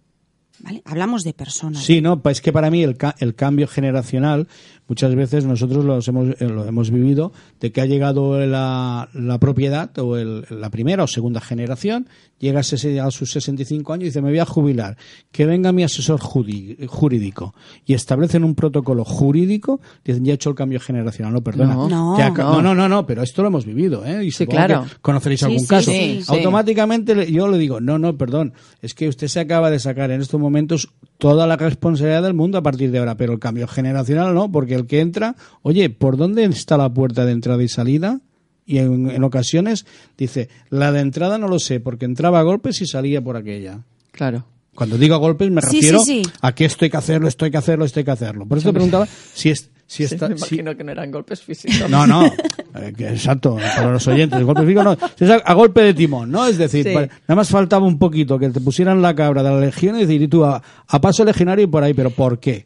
¿vale? 0.60 0.82
Hablamos 0.86 1.24
de 1.24 1.34
personas. 1.34 1.84
Sí, 1.84 2.00
no, 2.02 2.22
es 2.26 2.40
que 2.42 2.54
para 2.54 2.70
mí 2.70 2.84
el, 2.84 2.96
ca- 2.96 3.16
el 3.20 3.36
cambio 3.36 3.68
generacional, 3.68 4.48
muchas 4.94 5.16
veces 5.16 5.44
nosotros 5.46 5.84
los 5.84 6.08
hemos, 6.08 6.40
eh, 6.40 6.48
lo 6.48 6.66
hemos 6.66 6.92
vivido, 6.92 7.32
de 7.60 7.72
que 7.72 7.82
ha 7.82 7.88
llegado 7.88 8.40
la, 8.46 9.10
la 9.14 9.40
propiedad 9.40 9.90
o 9.98 10.18
el- 10.18 10.46
la 10.52 10.70
primera 10.70 11.04
o 11.04 11.08
segunda 11.08 11.42
generación, 11.42 12.06
llega 12.44 12.60
a, 12.60 13.12
sus 13.12 13.32
65 13.32 13.94
años 13.94 14.04
y 14.04 14.06
dice, 14.08 14.22
me 14.22 14.30
voy 14.30 14.40
a 14.40 14.46
jubilar, 14.46 14.98
que 15.32 15.46
venga 15.46 15.72
mi 15.72 15.84
asesor 15.84 16.20
jurídico 16.20 17.54
y 17.86 17.94
establecen 17.94 18.44
un 18.44 18.54
protocolo 18.56 19.06
jurídico, 19.06 19.82
dicen, 20.04 20.26
ya 20.26 20.34
he 20.34 20.36
hecho 20.36 20.50
el 20.50 20.56
cambio 20.56 20.80
generacional, 20.80 21.34
no, 21.34 21.42
perdona. 21.42 21.74
No. 21.74 21.90
No. 21.90 22.18
No. 22.18 22.34
no, 22.36 22.62
no, 22.62 22.76
no, 22.76 22.90
no, 22.90 23.06
pero 23.06 23.24
esto 23.24 23.42
lo 23.42 23.48
hemos 23.48 23.66
vivido, 23.66 24.06
¿eh? 24.06 24.26
Y 24.26 24.32
Sí, 24.32 24.46
claro. 24.46 24.84
que 24.84 24.90
conoceréis 25.02 25.40
Sí, 25.40 25.46
algún 25.46 25.60
sí, 25.60 25.68
caso. 25.68 25.92
sí, 25.92 26.22
sí. 26.22 26.26
Automáticamente 26.28 27.32
yo 27.32 27.48
le 27.48 27.58
digo, 27.58 27.80
no, 27.80 27.98
no, 27.98 28.18
perdón, 28.18 28.54
es 28.82 28.94
que 28.94 29.08
usted 29.08 29.28
se 29.28 29.40
acaba 29.40 29.72
de 29.72 29.80
sacar 29.80 30.12
en 30.12 30.22
estos 30.22 30.40
momentos 30.40 30.90
toda 31.18 31.48
la 31.48 31.56
responsabilidad 31.56 32.24
del 32.24 32.34
mundo 32.34 32.58
a 32.58 32.64
partir 32.64 32.92
de 32.92 33.00
ahora, 33.00 33.16
pero 33.16 33.34
el 33.34 33.40
cambio 33.40 33.68
generacional 33.68 34.34
no, 34.34 34.52
porque 34.52 34.76
el 34.76 34.86
que 34.88 35.00
entra, 35.00 35.36
oye, 35.62 35.90
¿por 35.90 36.18
dónde 36.18 36.44
está 36.46 36.78
la 36.78 36.94
puerta 36.94 37.26
de 37.26 37.32
entrada 37.32 37.64
y 37.64 37.70
salida? 37.70 38.20
Y 38.66 38.78
en, 38.78 39.10
en 39.10 39.24
ocasiones 39.24 39.86
dice, 40.18 40.50
la 40.70 40.92
de 40.92 41.02
entrada 41.02 41.38
no 41.38 41.48
lo 41.48 41.60
sé, 41.60 41.80
porque 41.80 42.06
entraba 42.06 42.40
a 42.40 42.44
golpes 42.44 42.82
y 42.82 42.86
salía 42.88 43.22
por 43.22 43.36
aquella. 43.38 43.80
Claro. 44.12 44.46
Cuando 44.76 44.98
digo 44.98 45.14
a 45.14 45.20
golpes 45.20 45.52
me 45.52 45.62
Sí, 45.62 45.76
refiero 45.78 46.00
sí, 46.00 46.24
sí. 46.24 46.32
a 46.42 46.56
que 46.56 46.66
esto 46.66 46.86
hay 46.86 46.90
que 46.90 46.98
hacerlo, 46.98 47.28
esto 47.28 47.46
hay 47.46 47.52
que 47.52 47.58
hacerlo, 47.58 47.86
esto 47.86 48.00
hay 48.00 48.06
que 48.06 48.12
hacerlo. 48.12 48.46
Por 48.48 48.58
eso 48.58 48.70
te 48.70 48.74
preguntaba 48.74 49.06
si, 49.06 49.50
es, 49.52 49.70
si 49.86 50.08
Sí, 50.08 50.16
está... 50.16 50.28
me 50.30 50.36
si- 50.36 50.40
imagino 50.56 50.76
que 50.76 50.84
no 50.84 50.92
eran 50.94 51.12
golpes 51.12 51.42
físicos. 51.44 51.88
no, 51.92 52.08
no, 52.08 52.26
eh, 52.76 52.94
que 52.98 53.10
exacto, 53.10 53.56
para 53.58 53.92
los 53.92 54.08
oyentes, 54.08 54.40
el 54.40 54.46
golpe 54.46 54.62
físico 54.64 54.82
no, 54.84 54.94
es 54.94 55.30
a, 55.30 55.36
a 55.36 55.54
golpe 55.54 55.82
de 55.82 55.94
timón, 55.94 56.32
¿no? 56.32 56.48
Es 56.48 56.58
decir, 56.58 56.88
nada 56.88 57.10
más 57.36 57.50
faltaba 57.50 57.86
un 57.86 58.00
poquito 58.00 58.40
que 58.40 58.50
te 58.50 58.62
pusieran 58.62 59.00
la 59.02 59.14
cabra 59.14 59.44
de 59.44 59.50
la 59.52 59.60
legión 59.60 59.96
y 59.98 60.00
decir, 60.06 60.22
y 60.24 60.28
tú 60.28 60.44
a, 60.44 60.64
a 60.88 61.02
paso 61.02 61.24
legionario 61.24 61.66
y 61.66 61.68
por 61.68 61.84
ahí, 61.84 61.94
pero 61.94 62.10
¿por 62.10 62.40
qué? 62.40 62.66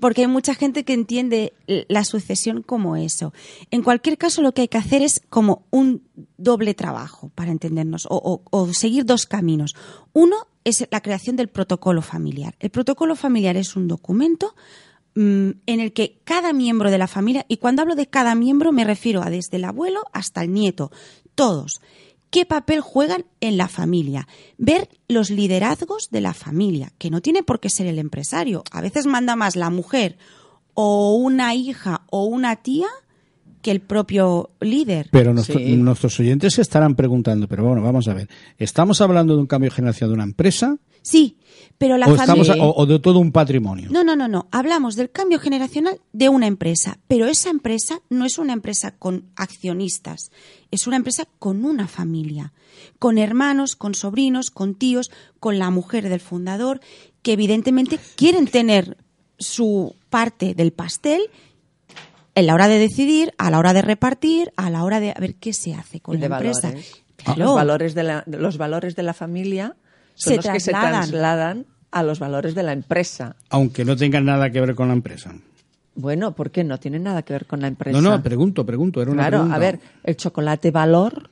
Porque 0.00 0.22
hay 0.22 0.26
mucha 0.26 0.54
gente 0.54 0.84
que 0.84 0.92
entiende 0.92 1.54
la 1.88 2.04
sucesión 2.04 2.62
como 2.62 2.96
eso. 2.96 3.32
En 3.70 3.82
cualquier 3.82 4.18
caso, 4.18 4.42
lo 4.42 4.52
que 4.52 4.62
hay 4.62 4.68
que 4.68 4.78
hacer 4.78 5.02
es 5.02 5.22
como 5.28 5.66
un 5.70 6.02
doble 6.36 6.74
trabajo, 6.74 7.30
para 7.34 7.52
entendernos, 7.52 8.06
o, 8.10 8.68
seguir 8.72 9.04
dos 9.04 9.26
caminos. 9.26 9.74
Uno 10.12 10.36
es 10.64 10.86
la 10.90 11.00
creación 11.00 11.36
del 11.36 11.48
protocolo 11.48 12.02
familiar. 12.02 12.54
El 12.58 12.70
protocolo 12.70 13.16
familiar 13.16 13.56
es 13.56 13.76
un 13.76 13.88
documento 13.88 14.54
mm, 15.14 15.50
en 15.66 15.80
el 15.80 15.92
que 15.92 16.20
cada 16.24 16.52
miembro 16.52 16.90
de 16.90 16.98
la 16.98 17.08
familia, 17.08 17.44
y 17.48 17.58
cuando 17.58 17.82
hablo 17.82 17.94
de 17.94 18.08
cada 18.08 18.34
miembro 18.34 18.72
me 18.72 18.84
refiero 18.84 19.22
a 19.22 19.30
desde 19.30 19.56
el 19.56 19.64
abuelo 19.64 20.02
hasta 20.12 20.42
el 20.42 20.52
nieto, 20.52 20.90
todos, 21.34 21.80
qué 22.32 22.44
papel 22.46 22.80
juegan 22.80 23.24
en 23.40 23.56
la 23.56 23.68
familia, 23.68 24.26
ver 24.58 24.88
los 25.06 25.30
liderazgos 25.30 26.08
de 26.10 26.20
la 26.22 26.34
familia, 26.34 26.92
que 26.98 27.10
no 27.10 27.20
tiene 27.20 27.44
por 27.44 27.60
qué 27.60 27.70
ser 27.70 27.86
el 27.86 27.98
empresario, 28.00 28.64
a 28.72 28.80
veces 28.80 29.06
manda 29.06 29.36
más 29.36 29.54
la 29.54 29.70
mujer 29.70 30.16
o 30.74 31.14
una 31.14 31.54
hija 31.54 32.02
o 32.10 32.24
una 32.24 32.56
tía 32.56 32.88
que 33.60 33.70
el 33.70 33.80
propio 33.80 34.50
líder. 34.60 35.08
Pero 35.12 35.32
nuestro- 35.34 35.60
Sí. 35.60 35.76
nuestros 35.76 36.18
oyentes 36.18 36.54
se 36.54 36.62
estarán 36.62 36.96
preguntando, 36.96 37.46
pero 37.46 37.64
bueno, 37.64 37.80
vamos 37.82 38.08
a 38.08 38.14
ver, 38.14 38.28
¿estamos 38.58 39.00
hablando 39.00 39.34
de 39.36 39.40
un 39.42 39.46
cambio 39.46 39.70
de 39.70 39.76
generación 39.76 40.10
de 40.10 40.14
una 40.14 40.24
empresa 40.24 40.78
Sí, 41.04 41.36
pero 41.78 41.96
la 41.98 42.06
o, 42.06 42.14
estamos 42.14 42.46
familia... 42.46 42.64
a- 42.64 42.66
o- 42.66 42.74
o 42.82 42.86
de 42.86 42.98
todo 43.00 43.18
un 43.18 43.30
patrimonio? 43.32 43.88
No, 43.92 44.02
no, 44.04 44.14
no, 44.16 44.26
no. 44.28 44.46
Hablamos 44.52 44.94
del 44.96 45.10
cambio 45.10 45.38
generacional 45.40 46.00
de 46.12 46.28
una 46.28 46.46
empresa, 46.46 46.98
pero 47.08 47.26
esa 47.26 47.50
empresa 47.50 48.00
no 48.08 48.24
es 48.24 48.38
una 48.38 48.52
empresa 48.52 48.96
con 48.98 49.26
accionistas, 49.36 50.30
es 50.72 50.86
una 50.86 50.96
empresa 50.96 51.28
con 51.38 51.64
una 51.64 51.86
familia, 51.86 52.52
con 52.98 53.18
hermanos, 53.18 53.76
con 53.76 53.94
sobrinos, 53.94 54.50
con 54.50 54.74
tíos, 54.74 55.12
con 55.38 55.58
la 55.58 55.70
mujer 55.70 56.08
del 56.08 56.18
fundador, 56.18 56.80
que 57.22 57.34
evidentemente 57.34 58.00
quieren 58.16 58.48
tener 58.48 58.96
su 59.38 59.94
parte 60.10 60.54
del 60.54 60.72
pastel 60.72 61.22
en 62.34 62.46
la 62.46 62.54
hora 62.54 62.68
de 62.68 62.78
decidir, 62.78 63.34
a 63.36 63.50
la 63.50 63.58
hora 63.58 63.74
de 63.74 63.82
repartir, 63.82 64.52
a 64.56 64.70
la 64.70 64.82
hora 64.84 64.98
de 64.98 65.10
a 65.10 65.20
ver 65.20 65.34
qué 65.34 65.52
se 65.52 65.74
hace 65.74 66.00
con 66.00 66.16
Y 66.16 66.20
de 66.20 66.28
la 66.28 66.36
empresa. 66.36 66.68
valores. 66.68 67.02
Claro. 67.16 67.44
Los 67.44 67.54
valores 67.54 67.94
de 67.94 68.02
la, 68.02 68.24
los 68.26 68.56
valores 68.56 68.96
de 68.96 69.02
la 69.02 69.12
familia 69.12 69.76
son 70.14 70.32
Se 70.32 70.36
los 70.36 70.46
que 70.46 70.60
se 70.60 70.70
trasladan 70.70 71.66
a 71.90 72.02
los 72.02 72.18
valores 72.18 72.54
de 72.54 72.62
la 72.62 72.72
empresa. 72.72 73.36
Aunque 73.50 73.84
no 73.84 73.96
tengan 73.96 74.24
nada 74.24 74.50
que 74.50 74.60
ver 74.60 74.74
con 74.74 74.88
la 74.88 74.94
empresa. 74.94 75.34
Bueno, 75.94 76.34
¿por 76.34 76.50
qué? 76.50 76.64
No 76.64 76.78
tiene 76.80 76.98
nada 76.98 77.22
que 77.22 77.32
ver 77.34 77.46
con 77.46 77.60
la 77.60 77.66
empresa. 77.68 78.00
No, 78.00 78.10
no, 78.16 78.22
pregunto, 78.22 78.64
pregunto, 78.64 79.02
era 79.02 79.10
una 79.10 79.22
Claro, 79.24 79.38
pregunta. 79.38 79.56
a 79.56 79.58
ver, 79.58 79.80
el 80.04 80.16
chocolate 80.16 80.70
valor, 80.70 81.30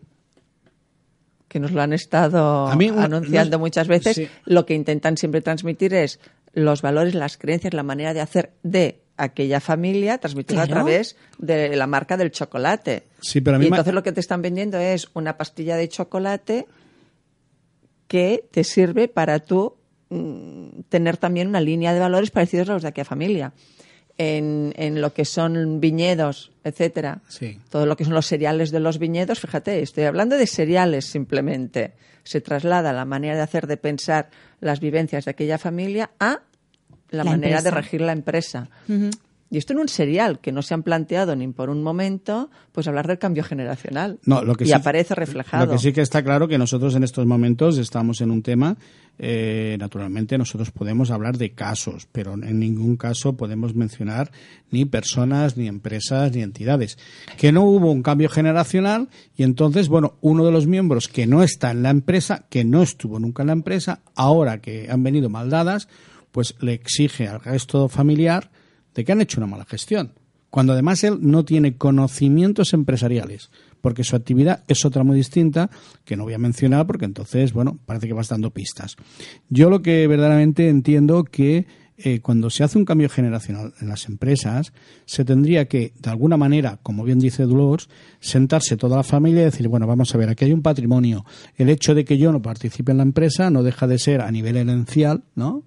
que 1.49 1.59
nos 1.59 1.73
lo 1.73 1.81
han 1.83 1.93
estado 1.93 2.67
A 2.69 2.77
mí, 2.77 2.91
una- 2.91 3.05
anunciando 3.05 3.57
no- 3.57 3.61
muchas 3.65 3.89
veces, 3.89 4.17
sí. 4.17 4.29
lo 4.45 4.67
que 4.67 4.75
intentan 4.75 5.17
siempre 5.17 5.41
transmitir 5.41 5.95
es 5.95 6.21
los 6.53 6.83
valores, 6.83 7.15
las 7.15 7.39
creencias, 7.39 7.73
la 7.75 7.83
manera 7.83 8.13
de 8.15 8.21
hacer 8.21 8.53
de 8.63 9.01
aquella 9.17 9.61
familia, 9.61 10.19
transmitirlo 10.19 10.65
Claro. 10.65 10.81
a 10.81 10.85
través 10.85 11.17
de 11.39 11.75
la 11.77 11.87
marca 11.87 12.17
del 12.17 12.31
chocolate. 12.31 13.05
Sí, 13.21 13.41
pero 13.41 13.57
a 13.57 13.59
mí 13.59 13.65
y 13.67 13.69
entonces 13.69 13.93
lo 13.95 14.03
que 14.03 14.13
te 14.13 14.21
están 14.21 14.43
vendiendo 14.43 14.79
es 14.79 15.09
una 15.15 15.37
pastilla 15.37 15.77
de 15.77 15.89
chocolate 15.89 16.67
que 18.09 18.45
te 18.51 18.65
sirve 18.65 19.09
para 19.09 19.39
tú 19.41 19.75
mm, 20.13 20.81
tener 20.89 21.17
también 21.19 21.47
una 21.49 21.61
línea 21.61 21.95
de 21.95 22.01
valores 22.01 22.31
parecidos 22.33 22.69
a 22.69 22.73
los 22.73 22.83
de 22.83 22.89
aquella 22.89 23.05
familia. 23.05 23.53
En, 24.23 24.75
en 24.77 25.01
lo 25.01 25.15
que 25.15 25.25
son 25.25 25.81
viñedos, 25.81 26.51
etcétera, 26.63 27.21
Sí. 27.29 27.59
todo 27.71 27.87
lo 27.87 27.97
que 27.97 28.05
son 28.05 28.13
los 28.13 28.27
cereales 28.27 28.71
de 28.71 28.79
los 28.79 28.99
viñedos, 28.99 29.41
fíjate, 29.41 29.81
estoy 29.81 30.05
hablando 30.05 30.37
de 30.37 30.47
cereales 30.47 31.07
simplemente. 31.07 31.95
Se 32.23 32.43
traslada 32.43 32.93
la 32.93 33.07
manera 33.07 33.35
de 33.37 33.41
hacer, 33.41 33.67
de 33.67 33.79
pensar 33.79 34.29
las 34.61 34.79
vivencias 34.79 35.25
de 35.25 35.31
aquella 35.31 35.57
familia 35.57 36.11
a 36.21 36.41
la, 37.09 37.25
La 37.25 37.31
manera 37.31 37.63
de 37.63 37.71
regir 37.71 38.03
la 38.03 38.13
empresa. 38.13 38.69
Y 39.53 39.59
esto 39.59 39.73
en 39.73 39.81
un 39.81 39.89
serial 39.89 40.39
que 40.39 40.53
no 40.53 40.63
se 40.63 40.75
han 40.75 40.85
planteado 40.85 41.35
ni 41.35 41.49
por 41.49 41.71
un 41.71 41.83
momento, 41.83 42.51
pues 42.71 42.87
hablar 42.87 43.09
del 43.09 43.19
cambio 43.19 43.43
generacional. 43.43 44.21
No, 44.25 44.45
lo 44.45 44.55
que 44.55 44.63
y 44.63 44.69
sí- 44.69 44.73
aparece 44.73 45.17
reflejado. 45.17 45.67
Lo 45.67 45.73
que 45.73 45.79
sí 45.79 45.93
que 45.93 46.03
está 46.03 46.23
claro 46.23 46.47
que 46.47 46.57
nosotros 46.57 46.95
en 46.95 47.03
estos 47.03 47.27
momentos 47.27 47.77
estamos 47.77 48.21
en 48.21 48.31
un 48.31 48.43
tema, 48.45 48.77
eh, 49.19 49.77
naturalmente 49.81 50.39
nosotros 50.39 50.71
podemos 50.71 51.11
hablar 51.11 51.37
de 51.37 51.51
casos, 51.53 52.07
pero 52.13 52.35
en 52.35 52.61
ningún 52.61 52.97
caso 52.97 53.37
podemos 53.37 53.75
mencionar 53.75 54.31
ni 54.71 54.85
personas, 54.85 55.57
ni 55.57 55.67
empresas, 55.67 56.31
ni 56.33 56.43
entidades. 56.43 56.97
Que 57.37 57.51
no 57.51 57.65
hubo 57.65 57.91
un 57.91 58.05
cambio 58.05 58.29
generacional 58.29 59.09
y 59.37 59.43
entonces, 59.43 59.89
bueno, 59.89 60.15
uno 60.21 60.45
de 60.47 60.53
los 60.53 60.69
miembros 60.69 61.09
que 61.09 61.27
no 61.27 61.43
está 61.43 61.73
en 61.73 61.83
la 61.83 61.91
empresa, 61.91 62.47
que 62.51 62.65
no 62.65 62.83
estuvo 62.83 63.19
nunca 63.19 63.43
en 63.43 63.49
la 63.49 63.53
empresa, 63.55 64.01
ahora 64.15 64.61
que 64.61 64.89
han 64.89 65.03
venido 65.03 65.29
mal 65.29 65.51
dadas, 65.51 65.89
pues 66.31 66.55
le 66.61 66.73
exige 66.75 67.27
al 67.27 67.41
resto 67.41 67.89
familiar 67.89 68.53
de 68.95 69.05
que 69.05 69.13
han 69.13 69.21
hecho 69.21 69.41
una 69.41 69.47
mala 69.47 69.65
gestión 69.65 70.13
cuando 70.51 70.73
además 70.73 71.03
él 71.05 71.19
no 71.21 71.45
tiene 71.45 71.77
conocimientos 71.77 72.75
empresariales, 72.75 73.51
porque 73.81 74.05
su 74.05 74.17
actividad 74.17 74.65
es 74.67 74.85
otra 74.85 75.05
muy 75.05 75.17
distinta, 75.17 75.71
que 76.05 76.17
no 76.17 76.25
voy 76.25 76.35
a 76.35 76.39
mencionar 76.39 76.87
porque 76.87 77.05
entonces, 77.05 77.53
bueno, 77.53 77.79
parece 77.87 78.09
que 78.09 78.13
vas 78.13 78.29
dando 78.29 78.51
pistas. 78.51 78.97
Yo 79.49 79.71
lo 79.71 79.81
que 79.81 80.07
verdaderamente 80.09 80.69
entiendo 80.69 81.25
que 81.25 81.67
eh, 81.97 82.21
cuando 82.21 82.51
se 82.51 82.65
hace 82.65 82.79
un 82.79 82.85
cambio 82.85 83.09
generacional 83.09 83.75
en 83.81 83.89
las 83.89 84.09
empresas, 84.09 84.73
se 85.05 85.25
tendría 85.25 85.67
que, 85.69 85.93
de 86.01 86.11
alguna 86.11 86.37
manera, 86.37 86.79
como 86.83 87.05
bien 87.05 87.19
dice 87.19 87.45
Dolores, 87.45 87.89
sentarse 88.21 88.77
toda 88.77 88.97
la 88.97 89.03
familia 89.03 89.43
y 89.43 89.45
decir, 89.45 89.69
bueno, 89.69 89.87
vamos 89.87 90.15
a 90.15 90.19
ver, 90.19 90.31
aquí 90.31 90.47
hay 90.47 90.53
un 90.53 90.63
patrimonio. 90.63 91.25
El 91.57 91.69
hecho 91.69 91.95
de 91.95 92.05
que 92.05 92.19
yo 92.19 92.33
no 92.33 92.43
participe 92.43 92.91
en 92.91 92.99
la 92.99 93.05
empresa 93.05 93.51
no 93.51 93.63
deja 93.63 93.87
de 93.87 93.99
ser 93.99 94.23
a 94.23 94.31
nivel 94.31 94.57
herencial, 94.57 95.25
¿no? 95.35 95.63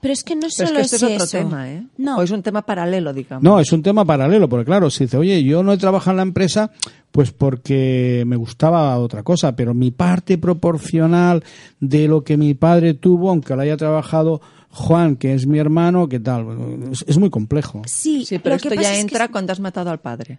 Pero 0.00 0.12
es 0.12 0.22
que 0.22 0.34
no 0.34 0.42
Pero 0.42 0.48
es 0.48 0.54
solo 0.54 0.72
que 0.80 0.80
este 0.84 0.96
es, 0.96 1.02
otro 1.02 1.24
eso. 1.24 1.38
tema, 1.38 1.70
¿eh? 1.70 1.86
No, 1.96 2.18
O 2.18 2.22
es 2.22 2.30
un 2.30 2.42
tema 2.42 2.62
paralelo, 2.62 3.12
digamos. 3.12 3.42
No, 3.42 3.60
es 3.60 3.72
un 3.72 3.82
tema 3.82 4.04
paralelo, 4.04 4.48
porque 4.48 4.64
claro, 4.64 4.90
si 4.90 5.04
dice, 5.04 5.16
oye, 5.16 5.42
yo 5.44 5.62
no 5.62 5.72
he 5.72 5.78
trabajado 5.78 6.12
en 6.12 6.16
la 6.18 6.22
empresa, 6.22 6.70
pues 7.10 7.32
porque 7.32 8.24
me 8.26 8.36
gustaba 8.36 8.96
otra 8.98 9.22
cosa, 9.22 9.56
pero 9.56 9.74
mi 9.74 9.90
parte 9.90 10.38
proporcional 10.38 11.42
de 11.80 12.08
lo 12.08 12.22
que 12.24 12.36
mi 12.36 12.54
padre 12.54 12.94
tuvo, 12.94 13.30
aunque 13.30 13.54
lo 13.54 13.62
haya 13.62 13.76
trabajado 13.76 14.40
Juan, 14.70 15.16
que 15.16 15.34
es 15.34 15.46
mi 15.46 15.58
hermano, 15.58 16.08
¿qué 16.08 16.20
tal? 16.20 16.46
Es, 16.92 17.04
es 17.08 17.18
muy 17.18 17.30
complejo. 17.30 17.82
Sí, 17.86 18.24
Sí, 18.24 18.38
pero 18.38 18.56
esto 18.56 18.74
ya 18.74 18.82
es 18.92 18.96
que 18.96 19.00
entra 19.00 19.28
cuando 19.28 19.52
has 19.52 19.60
matado 19.60 19.90
al 19.90 20.00
padre. 20.00 20.38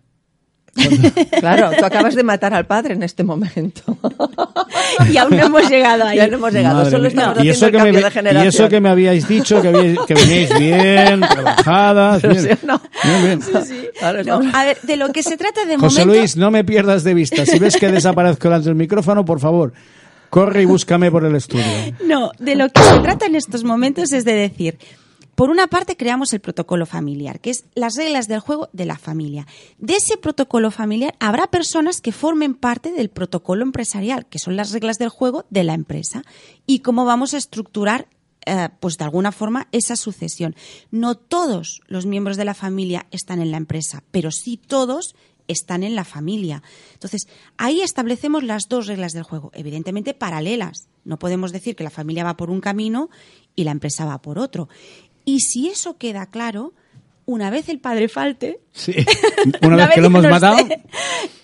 claro, 1.39 1.71
tú 1.77 1.85
acabas 1.85 2.15
de 2.15 2.23
matar 2.23 2.53
al 2.53 2.65
padre 2.65 2.93
en 2.93 3.03
este 3.03 3.23
momento. 3.23 3.81
y 5.11 5.17
aún 5.17 5.35
no 5.37 5.45
hemos 5.45 5.69
llegado 5.69 6.05
ahí. 6.05 6.17
ya 6.17 6.27
no 6.27 6.37
hemos 6.37 6.53
llegado, 6.53 6.75
Madre 6.77 6.91
solo 6.91 7.01
mía. 7.03 7.09
estamos 7.09 7.27
y, 7.37 7.39
haciendo 7.49 7.51
eso 7.53 7.65
el 7.65 7.71
que 7.71 7.77
cambio 7.77 7.93
me, 7.93 7.99
de 8.01 8.07
y 8.07 8.11
generación. 8.11 8.47
eso 8.47 8.69
que 8.69 8.81
me 8.81 8.89
habíais 8.89 9.27
dicho, 9.27 9.61
que, 9.61 9.69
habíais- 9.71 10.05
que 10.05 10.13
veníais 10.13 10.59
bien, 10.59 11.19
trabajadas. 11.29 12.21
Pero 12.21 12.33
Bien, 12.33 12.45
sí 12.45 12.51
o 12.63 12.67
no. 12.67 12.81
bien, 13.03 13.23
bien. 13.23 13.39
Claro, 13.97 14.13
No, 14.17 14.21
estamos- 14.41 14.55
a 14.55 14.65
ver, 14.65 14.77
de 14.83 14.95
lo 14.97 15.09
que 15.11 15.23
se 15.23 15.37
trata 15.37 15.65
de 15.65 15.77
José 15.77 16.01
momento... 16.01 16.19
Luis, 16.19 16.37
no 16.37 16.51
me 16.51 16.63
pierdas 16.63 17.03
de 17.03 17.13
vista. 17.13 17.45
Si 17.45 17.59
ves 17.59 17.77
que 17.77 17.89
desaparezco 17.91 18.47
delante 18.47 18.69
del 18.69 18.75
micrófono, 18.75 19.25
por 19.25 19.39
favor, 19.39 19.73
corre 20.29 20.61
y 20.61 20.65
búscame 20.65 21.11
por 21.11 21.25
el 21.25 21.35
estudio. 21.35 21.63
No, 22.05 22.31
de 22.39 22.55
lo 22.55 22.69
que 22.69 22.81
se 22.83 22.99
trata 22.99 23.25
en 23.25 23.35
estos 23.35 23.63
momentos 23.63 24.11
es 24.13 24.25
de 24.25 24.33
decir, 24.33 24.77
por 25.39 25.51
una 25.51 25.67
parte 25.67 25.95
creamos 25.95 26.33
el 26.33 26.41
protocolo 26.41 26.85
familiar, 26.85 27.39
que 27.39 27.51
es 27.51 27.63
las 27.73 27.95
reglas 27.95 28.27
del 28.27 28.41
juego 28.41 28.67
de 28.73 28.83
la 28.83 28.97
familia. 28.97 29.47
De 29.77 29.95
ese 29.95 30.17
protocolo 30.17 30.69
familiar 30.69 31.15
habrá 31.21 31.47
personas 31.47 32.01
que 32.01 32.11
formen 32.11 32.55
parte 32.55 32.91
del 32.91 33.09
protocolo 33.09 33.63
empresarial, 33.63 34.25
que 34.25 34.37
son 34.37 34.57
las 34.57 34.73
reglas 34.73 34.97
del 34.97 35.07
juego 35.07 35.45
de 35.49 35.63
la 35.63 35.75
empresa, 35.75 36.23
y 36.65 36.79
cómo 36.79 37.05
vamos 37.05 37.33
a 37.33 37.37
estructurar 37.37 38.09
eh, 38.45 38.67
pues 38.81 38.97
de 38.97 39.05
alguna 39.05 39.31
forma 39.31 39.69
esa 39.71 39.95
sucesión. 39.95 40.57
No 40.91 41.15
todos 41.15 41.83
los 41.87 42.05
miembros 42.05 42.35
de 42.35 42.43
la 42.43 42.53
familia 42.53 43.07
están 43.11 43.41
en 43.41 43.51
la 43.51 43.57
empresa, 43.57 44.03
pero 44.11 44.31
sí 44.31 44.57
todos 44.57 45.15
están 45.49 45.83
en 45.83 45.95
la 45.95 46.03
familia. 46.05 46.63
Entonces, 46.93 47.27
ahí 47.57 47.81
establecemos 47.81 48.43
las 48.43 48.69
dos 48.69 48.87
reglas 48.87 49.13
del 49.13 49.23
juego, 49.23 49.51
evidentemente 49.53 50.13
paralelas. 50.13 50.89
No 51.03 51.17
podemos 51.17 51.51
decir 51.51 51.75
que 51.75 51.83
la 51.83 51.89
familia 51.89 52.23
va 52.23 52.37
por 52.37 52.51
un 52.51 52.61
camino 52.61 53.09
y 53.55 53.63
la 53.63 53.71
empresa 53.71 54.05
va 54.05 54.21
por 54.21 54.37
otro. 54.37 54.69
Y 55.29 55.41
si 55.41 55.69
eso 55.69 55.95
queda 55.97 56.25
claro, 56.25 56.73
una 57.27 57.51
vez 57.51 57.69
el 57.69 57.77
padre 57.77 58.09
falte, 58.09 58.61
Sí. 58.73 58.95
Una 59.61 59.85
vez 59.85 59.89
que 59.93 60.01
lo 60.01 60.07
hemos 60.07 60.23
no 60.23 60.29
matado, 60.31 60.57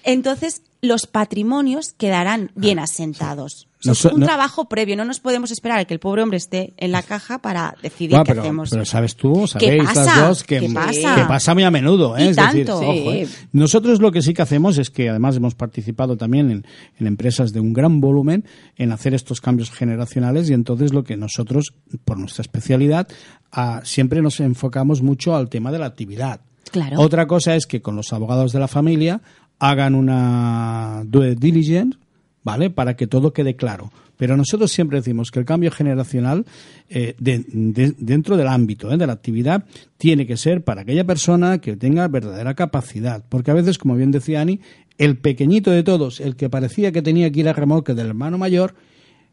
entonces 0.03 0.63
los 0.81 1.05
patrimonios 1.05 1.93
quedarán 1.93 2.51
bien 2.55 2.79
asentados. 2.79 3.67
Un 3.85 4.19
no- 4.19 4.25
trabajo 4.25 4.65
previo, 4.69 4.95
no 4.95 5.05
nos 5.05 5.19
podemos 5.19 5.51
esperar 5.51 5.79
a 5.79 5.85
que 5.85 5.93
el 5.93 5.99
pobre 5.99 6.21
hombre 6.23 6.37
esté 6.37 6.73
en 6.77 6.91
la 6.91 7.03
caja 7.03 7.39
para 7.39 7.75
decidir 7.81 8.17
qué 8.17 8.23
pero, 8.25 8.41
hacemos. 8.41 8.69
pero 8.69 8.85
sabes 8.85 9.15
tú, 9.15 9.45
¿Qué 9.59 9.77
sabéis 9.77 9.95
las 9.95 10.27
dos 10.27 10.43
que, 10.43 10.59
¿Qué 10.61 10.69
pasa? 10.73 11.15
que 11.15 11.23
pasa 11.25 11.53
muy 11.53 11.63
a 11.63 11.71
menudo. 11.71 12.17
¿eh? 12.17 12.25
Y 12.25 12.27
es 12.29 12.35
decir, 12.35 12.65
tanto. 12.65 12.77
ojo, 12.79 13.11
¿eh? 13.11 13.27
Nosotros 13.51 13.99
lo 14.01 14.11
que 14.11 14.21
sí 14.21 14.33
que 14.33 14.41
hacemos 14.41 14.77
es 14.77 14.89
que 14.89 15.09
además 15.09 15.35
hemos 15.37 15.55
participado 15.55 16.17
también 16.17 16.51
en, 16.51 16.65
en 16.99 17.07
empresas 17.07 17.53
de 17.53 17.59
un 17.59 17.73
gran 17.73 17.99
volumen 18.01 18.45
en 18.77 18.91
hacer 18.91 19.13
estos 19.13 19.41
cambios 19.41 19.71
generacionales 19.71 20.49
y 20.49 20.53
entonces 20.53 20.93
lo 20.93 21.03
que 21.03 21.17
nosotros, 21.17 21.73
por 22.03 22.17
nuestra 22.17 22.41
especialidad, 22.41 23.07
ah, 23.51 23.81
siempre 23.83 24.21
nos 24.21 24.39
enfocamos 24.39 25.01
mucho 25.01 25.35
al 25.35 25.49
tema 25.49 25.71
de 25.71 25.79
la 25.79 25.85
actividad. 25.85 26.41
Claro. 26.71 26.99
Otra 26.99 27.27
cosa 27.27 27.55
es 27.55 27.67
que 27.67 27.81
con 27.81 27.95
los 27.95 28.11
abogados 28.11 28.51
de 28.51 28.59
la 28.59 28.67
familia 28.67 29.21
hagan 29.59 29.95
una 29.95 31.03
due 31.05 31.35
diligence, 31.35 31.97
¿vale? 32.45 32.69
Para 32.69 32.95
que 32.95 33.08
todo 33.08 33.34
quede 33.34 33.58
claro. 33.58 33.91
Pero 34.15 34.38
nosotros 34.38 34.71
siempre 34.71 34.99
decimos 34.99 35.29
que 35.31 35.39
el 35.39 35.45
cambio 35.45 35.71
generacional 35.71 36.45
eh, 36.89 37.15
de- 37.19 37.43
de- 37.49 37.93
dentro 37.97 38.38
del 38.38 38.47
ámbito 38.47 38.89
¿eh? 38.93 38.95
de 38.97 39.05
la 39.08 39.12
actividad 39.12 39.65
tiene 39.97 40.25
que 40.25 40.38
ser 40.38 40.63
para 40.63 40.84
aquella 40.84 41.03
persona 41.03 41.58
que 41.58 41.75
tenga 41.75 42.08
verdadera 42.08 42.53
capacidad. 42.53 43.25
Porque 43.27 43.51
a 43.51 43.55
veces, 43.55 43.77
como 43.77 43.95
bien 43.95 44.12
decía 44.12 44.39
Ani, 44.39 44.62
el 44.97 45.17
pequeñito 45.17 45.71
de 45.71 45.84
todos, 45.84 46.21
el 46.21 46.38
que 46.38 46.49
parecía 46.49 46.93
que 46.93 47.01
tenía 47.01 47.29
que 47.29 47.41
ir 47.41 47.49
a 47.49 47.53
remolque 47.53 47.93
del 47.93 48.08
hermano 48.08 48.38
mayor, 48.38 48.75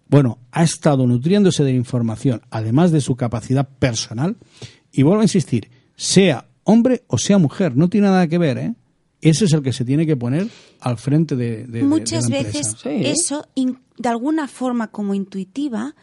bueno, 0.09 0.39
ha 0.51 0.65
estado 0.65 1.07
nutriéndose 1.07 1.63
de 1.63 1.73
información, 1.73 2.43
además 2.51 2.91
de 2.91 3.01
su 3.01 3.15
capacidad 3.15 3.69
personal. 3.79 4.37
Y 4.91 5.03
vuelvo 5.05 5.21
a 5.21 5.25
insistir, 5.25 5.71
sea 5.95 6.47
hombre 6.65 7.03
o 7.07 7.19
sea 7.19 7.39
mujer, 7.39 7.77
no 7.77 7.89
tiene 7.89 8.09
nada 8.09 8.27
que 8.27 8.39
ver, 8.39 8.59
¿eh? 8.59 8.75
Ese 9.23 9.47
es 9.47 9.53
el 9.53 9.63
que 9.63 9.73
se 9.73 9.85
tiene 9.87 10.05
que 10.05 10.17
poner 10.17 10.49
al 10.81 10.99
frente 10.99 11.35
de, 11.37 11.65
de- 11.67 11.83
Muchas 11.85 12.25
de 12.27 12.37
la 12.39 12.43
veces 12.43 12.77
eso, 12.85 13.47
in- 13.55 13.79
de 13.97 14.09
alguna 14.11 14.49
forma 14.49 14.89
como 14.89 15.15
intuitiva, 15.15 15.95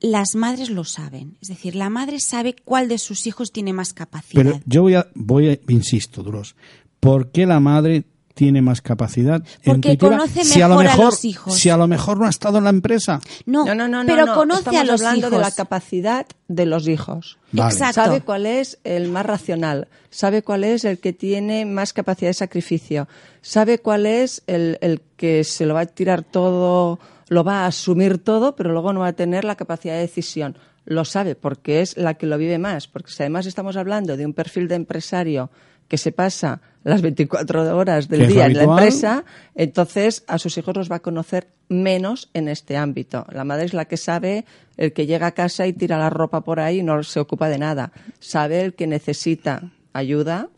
las 0.00 0.34
madres 0.36 0.70
lo 0.70 0.84
saben. 0.84 1.36
Es 1.42 1.48
decir, 1.48 1.74
la 1.74 1.90
madre 1.90 2.20
sabe 2.20 2.54
cuál 2.64 2.88
de 2.88 2.98
sus 2.98 3.26
hijos 3.26 3.50
tiene 3.52 3.72
más 3.72 3.92
capacidad. 3.92 4.42
Pero 4.42 4.60
yo 4.64 4.82
voy 4.82 4.94
a, 4.94 5.08
voy 5.14 5.48
a, 5.50 5.58
insisto, 5.68 6.22
Duros, 6.22 6.54
¿por 7.00 7.30
qué 7.32 7.46
la 7.46 7.60
madre 7.60 8.04
tiene 8.36 8.60
más 8.60 8.82
capacidad 8.82 9.42
Porque 9.64 9.96
conoce 9.96 10.44
si 10.44 10.60
a 10.60 10.68
lo 10.68 10.76
mejor 10.76 10.86
a 10.86 10.90
mejor 10.90 11.04
los 11.06 11.24
hijos. 11.24 11.54
si 11.58 11.70
a 11.70 11.76
lo 11.78 11.86
mejor 11.86 12.18
no 12.18 12.26
ha 12.26 12.28
estado 12.28 12.58
en 12.58 12.64
la 12.64 12.70
empresa? 12.70 13.18
no, 13.46 13.64
No, 13.64 13.74
no, 13.74 13.88
no, 13.88 14.04
no, 14.04 14.06
pero 14.06 14.26
no. 14.26 14.34
conoce 14.34 14.60
Estamos 14.60 14.80
a 14.80 14.84
los 14.84 15.00
hablando 15.00 15.28
hijos. 15.28 15.38
de 15.38 15.38
la 15.44 15.50
capacidad 15.52 16.26
de 16.46 16.66
los 16.66 16.86
hijos. 16.86 17.38
Vale. 17.52 17.72
Exacto. 17.72 17.94
Sabe 18.04 18.20
cuál 18.20 18.44
es 18.44 18.78
el 18.84 19.08
más 19.08 19.24
racional, 19.24 19.88
sabe 20.10 20.42
cuál 20.42 20.64
es 20.64 20.84
el 20.84 20.98
que 20.98 21.14
tiene 21.14 21.64
más 21.64 21.94
capacidad 21.94 22.28
de 22.28 22.34
sacrificio, 22.34 23.08
sabe 23.40 23.78
cuál 23.78 24.04
es 24.04 24.42
el, 24.46 24.76
el 24.82 25.00
que 25.16 25.42
se 25.42 25.64
lo 25.64 25.72
va 25.72 25.80
a 25.80 25.86
tirar 25.86 26.22
todo, 26.22 27.00
lo 27.28 27.42
va 27.42 27.60
a 27.64 27.66
asumir 27.68 28.18
todo, 28.18 28.54
pero 28.54 28.70
luego 28.70 28.92
no 28.92 29.00
va 29.00 29.08
a 29.08 29.12
tener 29.14 29.44
la 29.44 29.56
capacidad 29.56 29.94
de 29.94 30.00
decisión. 30.00 30.58
Lo 30.84 31.06
sabe 31.06 31.36
porque 31.36 31.80
es 31.80 31.96
la 31.96 32.14
que 32.14 32.26
lo 32.26 32.36
vive 32.36 32.58
más, 32.58 32.86
porque 32.86 33.10
si 33.10 33.22
además 33.22 33.46
estamos 33.46 33.76
hablando 33.78 34.18
de 34.18 34.26
un 34.26 34.34
perfil 34.34 34.68
de 34.68 34.74
empresario 34.74 35.50
que 35.88 35.98
se 35.98 36.12
pasa 36.12 36.60
las 36.84 37.02
24 37.02 37.76
horas 37.76 38.08
del 38.08 38.28
día 38.28 38.46
en 38.46 38.54
la 38.54 38.62
empresa, 38.64 39.24
entonces 39.54 40.24
a 40.28 40.38
sus 40.38 40.56
hijos 40.56 40.76
los 40.76 40.90
va 40.90 40.96
a 40.96 41.00
conocer 41.00 41.48
menos 41.68 42.30
en 42.32 42.46
este 42.48 42.76
ámbito. 42.76 43.26
La 43.32 43.44
madre 43.44 43.64
es 43.64 43.74
la 43.74 43.86
que 43.86 43.96
sabe 43.96 44.44
el 44.76 44.92
que 44.92 45.06
llega 45.06 45.26
a 45.28 45.32
casa 45.32 45.66
y 45.66 45.72
tira 45.72 45.98
la 45.98 46.10
ropa 46.10 46.42
por 46.42 46.60
ahí 46.60 46.78
y 46.78 46.82
no 46.84 47.02
se 47.02 47.18
ocupa 47.18 47.48
de 47.48 47.58
nada. 47.58 47.90
Sabe 48.20 48.60
el 48.60 48.74
que 48.74 48.86
necesita 48.86 49.72
ayuda 49.92 50.48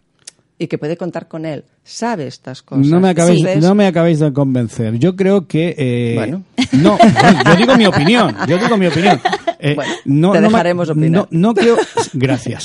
y 0.58 0.66
que 0.66 0.76
puede 0.76 0.96
contar 0.98 1.28
con 1.28 1.46
él. 1.46 1.64
Sabe 1.82 2.26
estas 2.26 2.62
cosas. 2.62 2.86
No 2.88 3.00
me, 3.00 3.08
acabéis, 3.08 3.42
no 3.62 3.74
me 3.74 3.86
acabéis 3.86 4.18
de 4.18 4.30
convencer. 4.32 4.98
Yo 4.98 5.16
creo 5.16 5.46
que... 5.46 5.74
eh, 5.78 6.14
Bueno. 6.14 6.42
No, 6.72 6.98
yo 7.46 7.56
digo 7.56 7.74
mi 7.76 7.86
opinión. 7.86 8.36
Yo 8.46 8.58
digo 8.58 8.76
mi 8.76 8.86
opinión. 8.88 9.18
Eh, 9.58 9.74
Bueno, 9.74 9.92
no, 10.04 10.32
te 10.32 10.40
no 10.40 10.48
dejaremos 10.48 10.90
opinar. 10.90 11.10
No, 11.10 11.28
no 11.30 11.54
creo... 11.54 11.76
Gracias. 12.12 12.64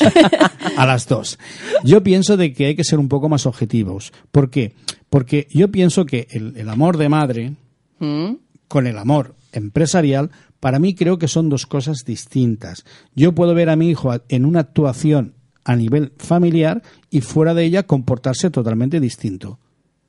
A 0.78 0.86
las 0.86 1.08
dos. 1.08 1.40
Yo 1.84 2.04
pienso 2.04 2.38
de 2.38 2.54
que 2.54 2.68
hay 2.68 2.76
que 2.76 2.84
ser 2.84 3.00
un 3.00 3.10
poco 3.10 3.30
más 3.30 3.46
objetivos. 3.46 4.14
¿Por 4.32 4.50
qué? 4.50 4.74
Porque 5.10 5.48
yo 5.52 5.70
pienso 5.72 6.06
que 6.06 6.28
el, 6.32 6.56
el 6.58 6.70
amor 6.70 6.98
de 6.98 7.10
madre 7.10 7.54
¿Mm? 8.00 8.34
con 8.68 8.88
el 8.88 8.98
amor 8.98 9.36
empresarial, 9.52 10.32
para 10.60 10.80
mí 10.80 10.96
creo 10.96 11.18
que 11.18 11.28
son 11.28 11.50
dos 11.50 11.66
cosas 11.68 12.06
distintas. 12.06 12.86
Yo 13.16 13.34
puedo 13.34 13.54
ver 13.54 13.70
a 13.70 13.76
mi 13.76 13.90
hijo 13.90 14.12
en 14.30 14.46
una 14.46 14.62
actuación 14.62 15.36
a 15.66 15.76
nivel 15.76 16.14
familiar 16.18 16.82
y 17.10 17.22
fuera 17.22 17.54
de 17.54 17.66
ella 17.66 17.84
comportarse 17.84 18.50
totalmente 18.50 19.00
distinto. 19.00 19.60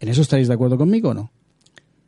¿En 0.01 0.09
eso 0.09 0.23
estaréis 0.23 0.49
de 0.49 0.55
acuerdo 0.55 0.77
conmigo 0.77 1.11
o 1.11 1.15
no? 1.15 1.31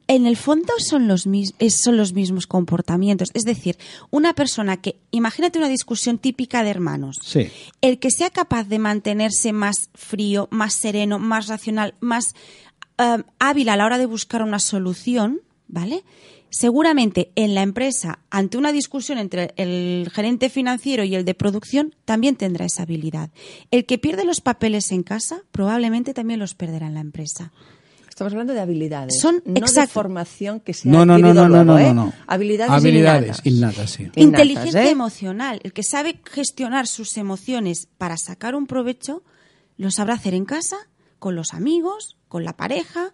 En 0.08 0.26
el 0.26 0.36
fondo 0.36 0.72
son 0.78 1.08
los, 1.08 1.26
es- 1.58 1.80
son 1.82 1.96
los 1.96 2.12
mismos 2.12 2.46
comportamientos. 2.46 3.30
Es 3.34 3.42
decir, 3.44 3.76
una 4.10 4.34
persona 4.34 4.76
que, 4.76 5.00
imagínate 5.10 5.58
una 5.58 5.68
discusión 5.68 6.18
típica 6.18 6.62
de 6.62 6.70
hermanos. 6.70 7.18
Sí. 7.22 7.48
El 7.80 7.98
que 7.98 8.10
sea 8.10 8.30
capaz 8.30 8.64
de 8.64 8.78
mantenerse 8.78 9.52
más 9.52 9.90
frío, 9.94 10.48
más 10.50 10.74
sereno, 10.74 11.18
más 11.18 11.48
racional, 11.48 11.94
más 12.00 12.34
eh, 12.98 13.22
hábil 13.38 13.68
a 13.68 13.76
la 13.76 13.84
hora 13.86 13.98
de 13.98 14.06
buscar 14.06 14.42
una 14.42 14.58
solución, 14.60 15.40
¿vale? 15.68 16.04
Seguramente 16.48 17.32
en 17.34 17.54
la 17.54 17.62
empresa, 17.62 18.20
ante 18.30 18.56
una 18.56 18.72
discusión 18.72 19.18
entre 19.18 19.52
el 19.56 20.08
gerente 20.14 20.48
financiero 20.48 21.02
y 21.04 21.14
el 21.14 21.24
de 21.24 21.34
producción, 21.34 21.94
también 22.04 22.36
tendrá 22.36 22.64
esa 22.64 22.84
habilidad. 22.84 23.30
El 23.72 23.84
que 23.84 23.98
pierde 23.98 24.24
los 24.24 24.40
papeles 24.40 24.90
en 24.92 25.02
casa, 25.02 25.42
probablemente 25.52 26.14
también 26.14 26.38
los 26.40 26.54
perderá 26.54 26.86
en 26.86 26.94
la 26.94 27.00
empresa. 27.00 27.52
Estamos 28.16 28.32
hablando 28.32 28.54
de 28.54 28.60
habilidades. 28.60 29.20
Son- 29.20 29.42
no 29.44 29.66
de 29.66 29.86
formación 29.88 30.60
que 30.60 30.72
se 30.72 30.88
ha 30.88 30.92
No, 30.92 31.04
no, 31.04 31.18
no, 31.18 31.34
no, 31.34 31.46
no, 31.62 31.78
¿eh? 31.78 31.88
no, 31.92 32.06
no. 32.06 32.12
Habilidades, 32.26 32.72
Habilidades 32.72 33.40
innatas. 33.44 33.46
innatas, 33.46 33.90
sí. 33.90 34.02
Innatas, 34.04 34.22
Inteligencia 34.46 34.84
¿eh? 34.84 34.90
emocional. 34.90 35.60
El 35.62 35.74
que 35.74 35.82
sabe 35.82 36.18
gestionar 36.24 36.86
sus 36.86 37.18
emociones 37.18 37.88
para 37.98 38.16
sacar 38.16 38.54
un 38.54 38.66
provecho, 38.66 39.22
lo 39.76 39.90
sabrá 39.90 40.14
hacer 40.14 40.32
en 40.32 40.46
casa, 40.46 40.76
con 41.18 41.36
los 41.36 41.52
amigos, 41.52 42.16
con 42.28 42.42
la 42.44 42.54
pareja 42.56 43.12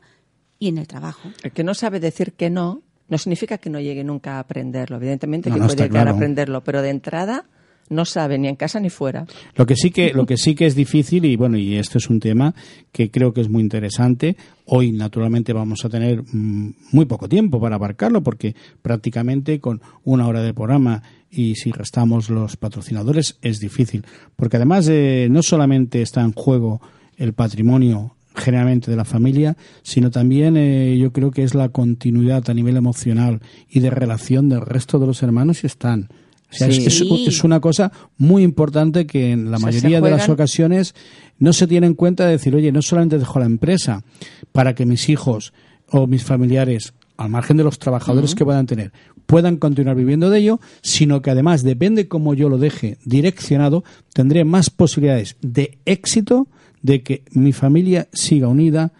y 0.61 0.69
en 0.69 0.79
el 0.79 0.87
trabajo. 0.87 1.33
El 1.43 1.51
que 1.51 1.65
no 1.65 1.75
sabe 1.75 1.99
decir 1.99 2.35
que 2.35 2.49
no, 2.49 2.83
no 3.09 3.19
significa 3.19 3.59
que 3.59 3.71
no 3.71 3.81
llegue 3.81 4.05
nunca 4.05 4.37
a 4.37 4.39
aprenderlo. 4.39 4.99
Evidentemente 4.99 5.49
No, 5.51 5.57
que 5.57 5.61
no, 5.63 5.67
puede 5.67 5.83
llegar 5.83 6.07
a 6.07 6.13
aprenderlo, 6.13 6.63
pero 6.63 6.81
de 6.81 6.91
entrada 6.91 7.47
no 7.93 8.05
sabe 8.05 8.39
ni 8.39 8.49
en 8.49 8.57
casa 8.57 8.81
ni 8.81 8.91
fuera. 8.91 9.27
Lo 9.55 9.67
que 9.67 9.77
sí 9.77 9.91
que 9.91 10.13
lo 10.13 10.27
que 10.27 10.37
sí 10.37 10.55
que 10.55 10.67
es 10.67 10.75
difícil 10.75 11.25
y 11.25 11.37
bueno 11.37 11.59
y 11.59 11.77
esto 11.77 11.99
es 11.99 12.09
un 12.11 12.21
tema 12.21 12.55
que 12.91 13.11
creo 13.11 13.33
que 13.33 13.41
es 13.41 13.49
muy 13.49 13.63
interesante. 13.63 14.37
Hoy 14.67 14.93
naturalmente 14.93 15.53
vamos 15.53 15.85
a 15.85 15.89
tener 15.89 16.23
mm, 16.23 16.75
muy 16.93 17.05
poco 17.05 17.29
tiempo 17.29 17.61
para 17.61 17.77
abarcarlo 17.77 18.23
porque 18.23 18.55
prácticamente 18.81 19.61
con 19.61 19.81
una 20.05 20.27
hora 20.27 20.43
de 20.43 20.55
programa 20.55 21.03
y 21.31 21.55
si 21.55 21.71
restamos 21.71 22.31
los 22.31 22.57
patrocinadores 22.57 23.39
es 23.43 23.59
difícil 23.61 24.05
porque 24.37 24.57
además 24.57 24.89
eh, 24.89 25.29
no 25.31 25.43
solamente 25.43 26.03
está 26.03 26.23
en 26.23 26.33
juego 26.33 26.81
el 27.17 27.33
patrimonio 27.35 28.17
generalmente 28.35 28.91
de 28.91 28.97
la 28.97 29.05
familia, 29.05 29.57
sino 29.83 30.11
también 30.11 30.57
eh, 30.57 30.97
yo 30.99 31.13
creo 31.13 31.31
que 31.31 31.43
es 31.43 31.55
la 31.55 31.69
continuidad 31.69 32.49
a 32.49 32.55
nivel 32.55 32.77
emocional 32.77 33.41
y 33.69 33.81
de 33.81 33.91
relación 33.91 34.49
del 34.49 34.63
resto 34.63 34.99
de 34.99 35.07
los 35.07 35.23
hermanos 35.23 35.65
y 35.65 35.67
están 35.67 36.09
O 36.53 36.55
sea, 36.55 36.69
es- 36.69 36.77
Sí. 36.77 37.09
es, 37.27 37.35
es 37.35 37.45
una 37.45 37.61
cosa 37.61 37.91
muy 38.19 38.43
importante 38.43 39.07
que 39.07 39.33
en 39.33 39.51
la 39.51 39.57
O 39.57 39.61
sea, 39.61 39.67
mayoría 39.67 40.01
de 40.01 40.11
las 40.11 40.29
ocasiones 40.29 40.95
no 41.39 41.53
se 41.53 41.67
tiene 41.67 41.87
en 41.87 41.95
cuenta 41.95 42.27
de 42.27 42.33
decir, 42.33 42.55
oye, 42.55 42.71
no 42.73 42.83
solamente 42.83 43.19
dejo 43.19 43.39
la 43.39 43.47
empresa 43.47 44.05
para 44.53 44.75
que 44.75 44.87
mis 44.87 45.09
hijos 45.09 45.53
o 45.91 46.07
mis 46.07 46.25
familiares, 46.25 46.95
al 47.17 47.31
margen 47.31 47.57
de 47.57 47.65
los 47.65 47.79
trabajadores 47.79 48.35
que 48.35 48.45
puedan 48.45 48.67
tener, 48.67 48.93
puedan 49.27 49.57
continuar 49.57 49.97
viviendo 49.97 50.31
de 50.31 50.39
ello, 50.41 50.61
sino 50.83 51.23
que 51.23 51.31
además, 51.31 51.63
depende 51.63 52.09
cómo 52.09 52.35
yo 52.35 52.49
lo 52.49 52.59
deje 52.59 52.99
direccionado, 53.05 53.83
tendré 54.13 54.45
más 54.45 54.71
posibilidades 54.71 55.37
de 55.41 55.79
éxito 55.85 56.49
de 56.83 57.03
que 57.03 57.23
mi 57.33 57.53
familia 57.53 58.09
siga 58.13 58.49
unida, 58.49 58.93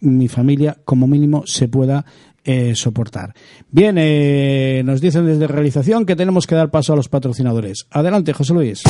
mi 0.00 0.28
familia 0.28 0.78
como 0.84 1.06
mínimo 1.06 1.44
se 1.46 1.68
pueda 1.68 2.04
eh, 2.48 2.74
soportar. 2.74 3.34
Bien, 3.70 3.96
eh, 3.98 4.80
nos 4.82 5.02
dicen 5.02 5.26
desde 5.26 5.46
realización 5.46 6.06
que 6.06 6.16
tenemos 6.16 6.46
que 6.46 6.54
dar 6.54 6.70
paso 6.70 6.94
a 6.94 6.96
los 6.96 7.10
patrocinadores. 7.10 7.86
Adelante, 7.90 8.32
José 8.32 8.54
Luis. 8.54 8.82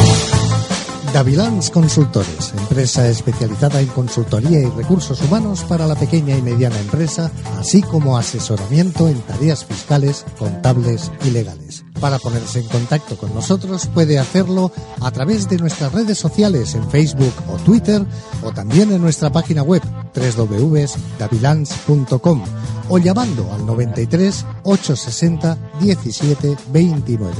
Davilans 1.12 1.70
Consultores, 1.70 2.54
empresa 2.56 3.08
especializada 3.08 3.80
en 3.80 3.88
consultoría 3.88 4.60
y 4.60 4.66
recursos 4.66 5.20
humanos 5.22 5.64
para 5.64 5.88
la 5.88 5.96
pequeña 5.96 6.36
y 6.36 6.42
mediana 6.42 6.78
empresa, 6.78 7.32
así 7.58 7.82
como 7.82 8.16
asesoramiento 8.16 9.08
en 9.08 9.20
tareas 9.22 9.64
fiscales, 9.64 10.24
contables 10.38 11.10
y 11.24 11.30
legales. 11.30 11.84
Para 12.00 12.18
ponerse 12.18 12.58
en 12.60 12.68
contacto 12.68 13.16
con 13.16 13.34
nosotros 13.34 13.88
puede 13.92 14.18
hacerlo 14.18 14.72
a 15.00 15.10
través 15.10 15.48
de 15.48 15.56
nuestras 15.56 15.92
redes 15.92 16.18
sociales 16.18 16.74
en 16.74 16.88
Facebook 16.90 17.32
o 17.48 17.56
Twitter 17.56 18.04
o 18.42 18.52
también 18.52 18.92
en 18.92 19.00
nuestra 19.02 19.32
página 19.32 19.62
web 19.62 19.82
www.davilans.com 20.14 22.44
o 22.88 22.98
llamando 22.98 23.52
al 23.52 23.66
93 23.66 24.46
860 24.62 25.58
17 25.80 26.56
29. 26.72 27.34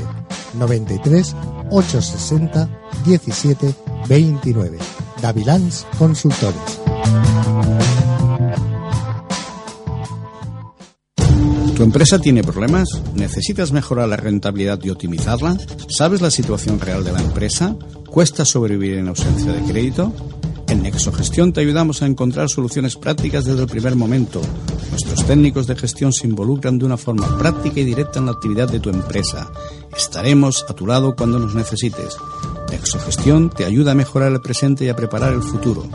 93 0.55 1.37
860 1.71 2.69
17 3.05 3.75
29. 4.09 4.79
Davilans 5.21 5.87
Consultores. 5.99 6.88
¿Tu 11.79 11.85
empresa 11.85 12.19
tiene 12.19 12.43
problemas? 12.43 12.89
¿Necesitas 13.15 13.71
mejorar 13.71 14.09
la 14.09 14.17
rentabilidad 14.17 14.81
y 14.83 14.91
optimizarla? 14.91 15.57
¿Sabes 15.89 16.21
la 16.21 16.33
situación 16.33 16.81
real 16.81 17.05
de 17.05 17.13
la 17.13 17.21
empresa? 17.21 17.77
¿Cuesta 18.11 18.45
sobrevivir 18.45 18.99
en 18.99 19.07
ausencia 19.07 19.53
de 19.53 19.63
crédito? 19.63 20.13
En 20.67 20.83
Nexogestión 20.83 21.53
te 21.53 21.61
ayudamos 21.61 22.03
a 22.03 22.07
encontrar 22.07 22.49
soluciones 22.49 22.97
prácticas 22.97 23.45
desde 23.45 23.63
el 23.63 23.69
primer 23.69 23.95
momento. 23.95 24.43
Nuestros 24.91 25.25
técnicos 25.25 25.69
de 25.69 25.77
gestión 25.77 26.13
se 26.13 26.27
involucran 26.27 26.81
de 26.81 26.85
una 26.85 26.97
forma 26.97 27.39
práctica 27.39 27.79
y 27.79 27.85
directa 27.85 28.19
en 28.19 28.27
la 28.27 28.33
actividad 28.33 28.69
de 28.69 28.81
tu 28.81 28.91
empresa. 28.91 29.49
Estaremos 29.97 30.67
a 30.69 30.75
tu 30.75 30.85
lado 30.85 31.15
cuando 31.15 31.39
nos 31.39 31.55
necesites. 31.55 32.17
Nexogestión 32.73 33.51
te 33.51 33.65
ayuda 33.65 33.93
a 33.93 33.95
mejorar 33.95 34.33
el 34.33 34.41
presente 34.41 34.85
y 34.85 34.89
a 34.89 34.97
preparar 34.97 35.33
el 35.33 35.45
futuro. 35.45 35.89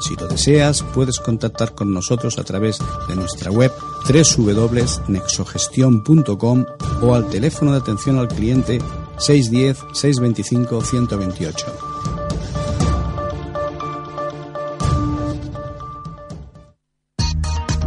Si 0.00 0.16
lo 0.16 0.26
deseas, 0.26 0.82
puedes 0.82 1.20
contactar 1.20 1.74
con 1.74 1.92
nosotros 1.92 2.38
a 2.38 2.44
través 2.44 2.78
de 3.08 3.16
nuestra 3.16 3.50
web 3.50 3.70
www.nexogestion.com 4.08 6.64
o 7.02 7.14
al 7.14 7.28
teléfono 7.28 7.72
de 7.72 7.78
atención 7.78 8.18
al 8.18 8.28
cliente 8.28 8.78
610-625-128. 9.18 11.90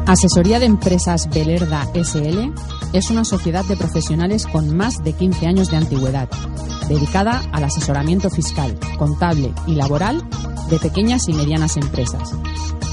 Asesoría 0.05 0.59
de 0.59 0.65
Empresas 0.65 1.29
Belerda 1.29 1.87
SL 1.95 2.51
es 2.93 3.09
una 3.09 3.25
sociedad 3.25 3.65
de 3.65 3.75
profesionales 3.75 4.45
con 4.45 4.75
más 4.75 5.03
de 5.03 5.13
15 5.13 5.47
años 5.47 5.69
de 5.69 5.77
antigüedad, 5.77 6.29
dedicada 6.87 7.41
al 7.51 7.63
asesoramiento 7.63 8.29
fiscal, 8.29 8.77
contable 8.97 9.51
y 9.67 9.75
laboral 9.75 10.23
de 10.69 10.79
pequeñas 10.79 11.27
y 11.27 11.33
medianas 11.33 11.75
empresas. 11.75 12.33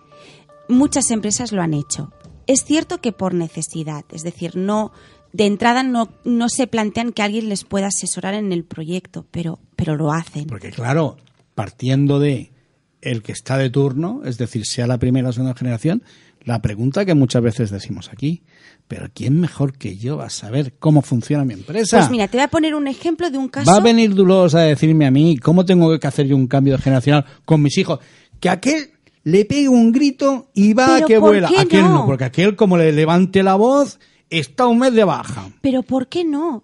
Muchas 0.68 1.10
empresas 1.10 1.50
lo 1.50 1.60
han 1.60 1.74
hecho. 1.74 2.12
Es 2.46 2.64
cierto 2.64 2.98
que 2.98 3.10
por 3.10 3.34
necesidad, 3.34 4.04
es 4.10 4.22
decir, 4.22 4.56
no 4.56 4.92
de 5.32 5.46
entrada 5.46 5.82
no, 5.82 6.08
no 6.24 6.48
se 6.48 6.66
plantean 6.66 7.12
que 7.12 7.22
alguien 7.22 7.48
les 7.48 7.64
pueda 7.64 7.88
asesorar 7.88 8.34
en 8.34 8.52
el 8.52 8.64
proyecto, 8.64 9.26
pero, 9.30 9.58
pero 9.76 9.96
lo 9.96 10.12
hacen. 10.12 10.46
Porque 10.46 10.70
claro, 10.70 11.16
partiendo 11.54 12.18
de 12.18 12.52
el 13.00 13.22
que 13.22 13.32
está 13.32 13.56
de 13.58 13.70
turno, 13.70 14.22
es 14.24 14.38
decir, 14.38 14.66
sea 14.66 14.86
la 14.86 14.98
primera 14.98 15.28
o 15.28 15.32
segunda 15.32 15.54
generación, 15.54 16.02
la 16.44 16.62
pregunta 16.62 17.04
que 17.04 17.14
muchas 17.14 17.42
veces 17.42 17.70
decimos 17.70 18.10
aquí, 18.12 18.42
pero 18.86 19.08
¿quién 19.12 19.38
mejor 19.38 19.76
que 19.76 19.96
yo 19.96 20.16
va 20.16 20.26
a 20.26 20.30
saber 20.30 20.74
cómo 20.78 21.02
funciona 21.02 21.44
mi 21.44 21.54
empresa? 21.54 21.98
Pues 21.98 22.10
mira, 22.10 22.26
te 22.28 22.38
voy 22.38 22.44
a 22.44 22.48
poner 22.48 22.74
un 22.74 22.88
ejemplo 22.88 23.30
de 23.30 23.36
un 23.36 23.48
caso. 23.48 23.70
Va 23.70 23.76
a 23.76 23.80
venir 23.80 24.14
Dulos 24.14 24.54
a 24.54 24.60
decirme 24.60 25.06
a 25.06 25.10
mí 25.10 25.36
cómo 25.36 25.64
tengo 25.64 25.98
que 25.98 26.06
hacer 26.06 26.26
yo 26.26 26.36
un 26.36 26.46
cambio 26.46 26.78
generacional 26.78 27.26
con 27.44 27.60
mis 27.60 27.76
hijos. 27.76 27.98
Que 28.40 28.48
aquel 28.48 28.92
le 29.24 29.44
pegue 29.44 29.68
un 29.68 29.92
grito 29.92 30.50
y 30.54 30.72
va 30.72 30.96
a 30.96 31.00
que 31.02 31.20
¿por 31.20 31.30
vuela. 31.30 31.50
aquel 31.54 31.82
no? 31.82 31.92
no? 31.92 32.06
porque 32.06 32.24
aquel 32.24 32.56
como 32.56 32.78
le 32.78 32.92
levante 32.92 33.42
la 33.42 33.56
voz 33.56 33.98
está 34.30 34.66
un 34.66 34.78
mes 34.78 34.92
de 34.92 35.04
baja. 35.04 35.50
Pero 35.60 35.82
¿por 35.82 36.08
qué 36.08 36.24
no? 36.24 36.62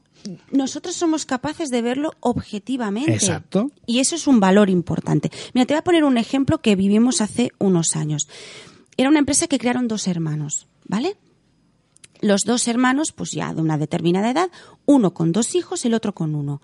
Nosotros 0.50 0.94
somos 0.94 1.26
capaces 1.26 1.70
de 1.70 1.82
verlo 1.82 2.12
objetivamente. 2.20 3.12
Exacto. 3.12 3.70
Y 3.86 4.00
eso 4.00 4.16
es 4.16 4.26
un 4.26 4.40
valor 4.40 4.70
importante. 4.70 5.30
Mira, 5.52 5.66
te 5.66 5.74
voy 5.74 5.78
a 5.80 5.84
poner 5.84 6.04
un 6.04 6.16
ejemplo 6.16 6.60
que 6.60 6.76
vivimos 6.76 7.20
hace 7.20 7.52
unos 7.58 7.94
años. 7.96 8.28
Era 8.96 9.08
una 9.08 9.18
empresa 9.18 9.48
que 9.48 9.58
crearon 9.58 9.88
dos 9.88 10.06
hermanos, 10.06 10.66
¿vale? 10.86 11.16
Los 12.20 12.44
dos 12.44 12.68
hermanos, 12.68 13.12
pues 13.12 13.32
ya 13.32 13.52
de 13.52 13.60
una 13.60 13.76
determinada 13.76 14.30
edad, 14.30 14.50
uno 14.86 15.12
con 15.12 15.32
dos 15.32 15.54
hijos, 15.54 15.84
el 15.84 15.92
otro 15.92 16.14
con 16.14 16.34
uno. 16.34 16.62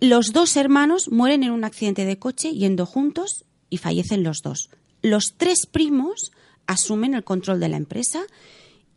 Los 0.00 0.32
dos 0.32 0.56
hermanos 0.56 1.10
mueren 1.10 1.42
en 1.42 1.50
un 1.50 1.64
accidente 1.64 2.06
de 2.06 2.18
coche 2.18 2.52
yendo 2.52 2.86
juntos 2.86 3.44
y 3.68 3.76
fallecen 3.76 4.22
los 4.22 4.40
dos. 4.40 4.70
Los 5.02 5.34
tres 5.36 5.66
primos 5.66 6.32
asumen 6.66 7.14
el 7.14 7.24
control 7.24 7.60
de 7.60 7.68
la 7.68 7.76
empresa 7.76 8.22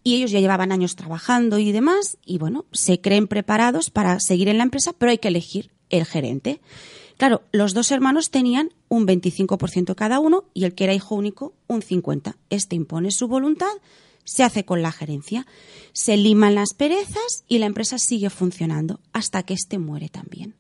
y 0.04 0.16
ellos 0.16 0.32
ya 0.32 0.39
llevaban 0.39 0.72
años 0.72 0.96
trabajando 0.96 1.60
y 1.60 1.72
demás 1.72 2.18
y 2.26 2.38
bueno, 2.38 2.66
se 2.72 3.00
creen 3.02 3.28
preparados 3.28 3.89
para 3.89 4.20
seguir 4.20 4.50
en 4.50 4.58
la 4.58 4.63
empresa, 4.63 4.94
pero 4.94 5.12
hay 5.12 5.18
que 5.18 5.30
elegir 5.30 5.72
el 5.89 6.06
gerente. 6.06 6.62
Claro, 7.18 7.44
los 7.52 7.74
dos 7.74 7.92
hermanos 7.92 8.32
tenían 8.32 8.74
un 8.89 9.08
25% 9.08 9.96
cada 9.96 10.20
uno 10.20 10.46
y 10.54 10.66
el 10.66 10.74
que 10.74 10.86
era 10.86 10.94
hijo 10.94 11.16
único 11.16 11.54
un 11.68 11.82
50%. 11.82 12.36
Este 12.50 12.76
impone 12.76 13.12
su 13.12 13.28
voluntad, 13.28 13.72
se 14.24 14.44
hace 14.44 14.66
con 14.66 14.82
la 14.82 14.92
gerencia, 14.92 15.46
se 15.92 16.18
liman 16.18 16.56
las 16.56 16.74
perezas 16.74 17.44
y 17.48 17.60
la 17.60 17.66
empresa 17.66 17.98
sigue 17.98 18.30
funcionando 18.30 19.00
hasta 19.12 19.44
que 19.44 19.54
este 19.54 19.78
muere 19.78 20.10
también 20.10 20.56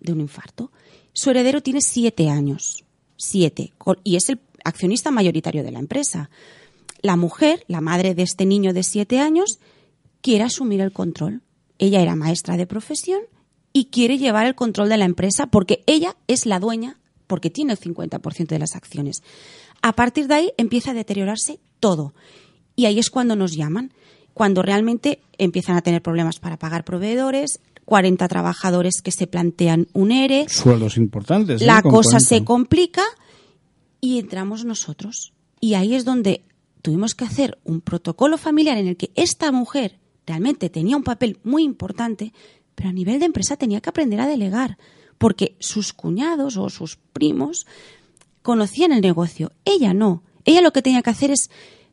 de 0.00 0.12
un 0.12 0.20
infarto. 0.20 0.70
Su 1.12 1.30
heredero 1.30 1.62
tiene 1.62 1.80
siete 1.80 2.28
años, 2.28 2.84
siete, 3.16 3.72
y 4.04 4.16
es 4.16 4.28
el 4.28 4.40
accionista 4.64 5.10
mayoritario 5.10 5.62
de 5.62 5.70
la 5.70 5.78
empresa. 5.78 6.30
La 7.02 7.16
mujer, 7.16 7.64
la 7.66 7.80
madre 7.80 8.14
de 8.14 8.22
este 8.22 8.46
niño 8.46 8.72
de 8.72 8.82
siete 8.82 9.18
años, 9.18 9.58
quiere 10.20 10.44
asumir 10.44 10.80
el 10.80 10.92
control. 10.92 11.42
Ella 11.78 12.00
era 12.00 12.16
maestra 12.16 12.56
de 12.56 12.66
profesión 12.66 13.20
y 13.72 13.86
quiere 13.86 14.18
llevar 14.18 14.46
el 14.46 14.54
control 14.54 14.88
de 14.88 14.98
la 14.98 15.04
empresa 15.04 15.46
porque 15.46 15.82
ella 15.86 16.16
es 16.26 16.46
la 16.46 16.58
dueña, 16.58 16.98
porque 17.26 17.50
tiene 17.50 17.72
el 17.72 17.78
50% 17.78 18.48
de 18.48 18.58
las 18.58 18.74
acciones. 18.74 19.22
A 19.82 19.94
partir 19.94 20.26
de 20.26 20.34
ahí 20.34 20.52
empieza 20.58 20.90
a 20.90 20.94
deteriorarse 20.94 21.58
todo. 21.78 22.14
Y 22.76 22.86
ahí 22.86 22.98
es 22.98 23.10
cuando 23.10 23.36
nos 23.36 23.52
llaman, 23.52 23.92
cuando 24.34 24.62
realmente 24.62 25.20
empiezan 25.38 25.76
a 25.76 25.82
tener 25.82 26.02
problemas 26.02 26.38
para 26.38 26.58
pagar 26.58 26.84
proveedores, 26.84 27.60
40 27.84 28.28
trabajadores 28.28 29.00
que 29.02 29.10
se 29.10 29.26
plantean 29.26 29.88
un 29.92 30.12
ERE, 30.12 30.48
Sueldos 30.48 30.96
importantes. 30.96 31.62
¿eh? 31.62 31.66
la 31.66 31.82
cosa 31.82 32.18
40. 32.18 32.20
se 32.20 32.44
complica 32.44 33.02
y 34.00 34.18
entramos 34.18 34.64
nosotros. 34.64 35.32
Y 35.60 35.74
ahí 35.74 35.94
es 35.94 36.04
donde 36.04 36.42
tuvimos 36.82 37.14
que 37.14 37.24
hacer 37.24 37.58
un 37.64 37.80
protocolo 37.80 38.38
familiar 38.38 38.78
en 38.78 38.88
el 38.88 38.96
que 38.96 39.10
esta 39.14 39.52
mujer 39.52 39.98
realmente 40.26 40.70
tenía 40.70 40.96
un 40.96 41.02
papel 41.02 41.38
muy 41.42 41.62
importante, 41.62 42.32
pero 42.74 42.88
a 42.88 42.92
nivel 42.92 43.18
de 43.18 43.26
empresa 43.26 43.56
tenía 43.56 43.80
que 43.80 43.90
aprender 43.90 44.20
a 44.20 44.26
delegar, 44.26 44.78
porque 45.18 45.56
sus 45.58 45.92
cuñados 45.92 46.56
o 46.56 46.70
sus 46.70 46.96
primos 47.12 47.66
conocían 48.42 48.92
el 48.92 49.00
negocio. 49.00 49.52
Ella 49.64 49.92
no. 49.92 50.22
Ella 50.44 50.62
lo 50.62 50.72
que 50.72 50.82
tenía 50.82 51.02
que 51.02 51.10
hacer 51.10 51.30
es 51.30 51.50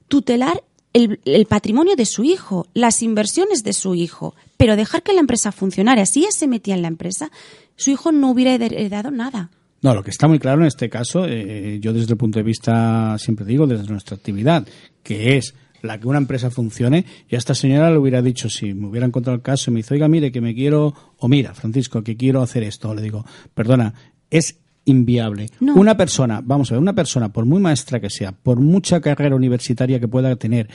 tutelar 0.07 0.63
el, 0.93 1.45
patrimonio 1.47 1.95
de 1.95 2.05
su 2.05 2.23
hijo, 2.23 2.67
las 2.73 3.01
inversiones 3.01 3.63
de 3.63 3.73
su 3.73 3.95
hijo, 3.95 4.35
pero 4.55 4.75
dejar 4.75 5.03
que 5.03 5.13
la 5.13 5.19
empresa 5.19 5.51
funcionara. 5.51 6.05
Si 6.05 6.21
ella 6.21 6.31
se 6.31 6.47
metía 6.47 6.75
en 6.75 6.81
la 6.81 6.88
empresa, 6.88 7.31
su 7.75 7.91
hijo 7.91 8.11
no 8.11 8.31
hubiera 8.31 8.55
heredado 8.55 9.11
nada. 9.11 9.51
No, 9.82 9.93
lo 9.93 10.03
que 10.03 10.09
está 10.09 10.28
muy 10.28 10.39
claro 10.39 10.61
en 10.61 10.67
este 10.67 10.89
caso, 10.89 11.25
eh, 11.28 11.80
yo 11.80 11.93
desde 11.93 12.13
el 12.13 12.17
punto 12.17 12.39
de 12.39 12.43
vista, 12.43 13.15
siempre 13.19 13.45
digo, 13.45 13.67
desde 13.67 13.88
nuestra 13.88 14.17
actividad, 14.17 14.67
que 15.03 15.38
es 15.38 15.53
la 15.84 15.99
que 15.99 16.07
una 16.07 16.17
empresa 16.17 16.49
funcione, 16.49 17.05
y 17.30 17.36
a 17.36 17.38
esta 17.38 17.53
señora 17.53 17.91
le 17.91 17.97
hubiera 17.97 18.21
dicho, 18.21 18.49
si 18.49 18.73
me 18.73 18.88
hubiera 18.88 19.05
encontrado 19.05 19.36
el 19.36 19.43
caso 19.43 19.69
y 19.69 19.73
me 19.73 19.80
dice, 19.80 19.93
oiga, 19.93 20.07
mire, 20.07 20.32
que 20.32 20.41
me 20.41 20.55
quiero, 20.55 20.93
o 21.17 21.28
mira, 21.28 21.53
Francisco, 21.53 22.03
que 22.03 22.17
quiero 22.17 22.41
hacer 22.41 22.63
esto, 22.63 22.93
le 22.95 23.01
digo, 23.01 23.25
perdona, 23.53 23.93
es 24.32 24.57
inviable. 24.86 25.49
No. 25.59 25.75
Una 25.75 25.95
persona, 25.95 26.41
vamos 26.43 26.71
a 26.71 26.75
ver, 26.75 26.82
una 26.82 26.95
persona, 26.95 27.32
por 27.32 27.45
muy 27.45 27.61
maestra 27.61 27.99
que 27.99 28.09
sea, 28.09 28.32
por 28.32 28.59
mucha 28.59 28.99
carrera 28.99 29.36
universitaria 29.36 29.99
que 29.99 30.07
pueda 30.07 30.36
tener, 30.38 30.69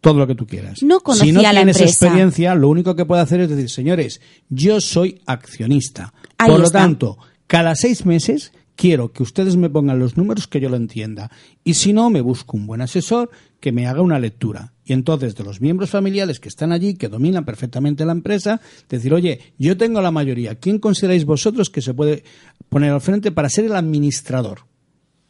todo 0.00 0.18
lo 0.18 0.26
que 0.26 0.34
tú 0.34 0.46
quieras. 0.46 0.82
No 0.82 1.00
conocía 1.00 1.26
si 1.26 1.32
no 1.32 1.42
la 1.42 1.52
tienes 1.52 1.76
empresa. 1.76 2.06
experiencia, 2.06 2.54
lo 2.56 2.68
único 2.68 2.96
que 2.96 3.06
puede 3.06 3.22
hacer 3.22 3.40
es 3.40 3.50
decir, 3.50 3.70
señores, 3.70 4.20
yo 4.48 4.80
soy 4.80 5.22
accionista. 5.26 6.12
Ahí 6.38 6.50
por 6.50 6.60
lo 6.60 6.70
tanto, 6.70 7.18
cada 7.52 7.74
seis 7.74 8.06
meses 8.06 8.50
quiero 8.76 9.12
que 9.12 9.22
ustedes 9.22 9.56
me 9.56 9.68
pongan 9.68 9.98
los 9.98 10.16
números 10.16 10.48
que 10.48 10.58
yo 10.58 10.70
lo 10.70 10.76
entienda. 10.76 11.30
Y 11.62 11.74
si 11.74 11.92
no, 11.92 12.08
me 12.08 12.22
busco 12.22 12.56
un 12.56 12.66
buen 12.66 12.80
asesor 12.80 13.28
que 13.60 13.72
me 13.72 13.86
haga 13.86 14.00
una 14.00 14.18
lectura. 14.18 14.72
Y 14.86 14.94
entonces, 14.94 15.36
de 15.36 15.44
los 15.44 15.60
miembros 15.60 15.90
familiares 15.90 16.40
que 16.40 16.48
están 16.48 16.72
allí, 16.72 16.94
que 16.94 17.10
dominan 17.10 17.44
perfectamente 17.44 18.06
la 18.06 18.12
empresa, 18.12 18.62
decir, 18.88 19.12
oye, 19.12 19.52
yo 19.58 19.76
tengo 19.76 20.00
la 20.00 20.10
mayoría. 20.10 20.54
¿Quién 20.54 20.78
consideráis 20.78 21.26
vosotros 21.26 21.68
que 21.68 21.82
se 21.82 21.92
puede 21.92 22.24
poner 22.70 22.90
al 22.90 23.02
frente 23.02 23.32
para 23.32 23.50
ser 23.50 23.66
el 23.66 23.76
administrador? 23.76 24.60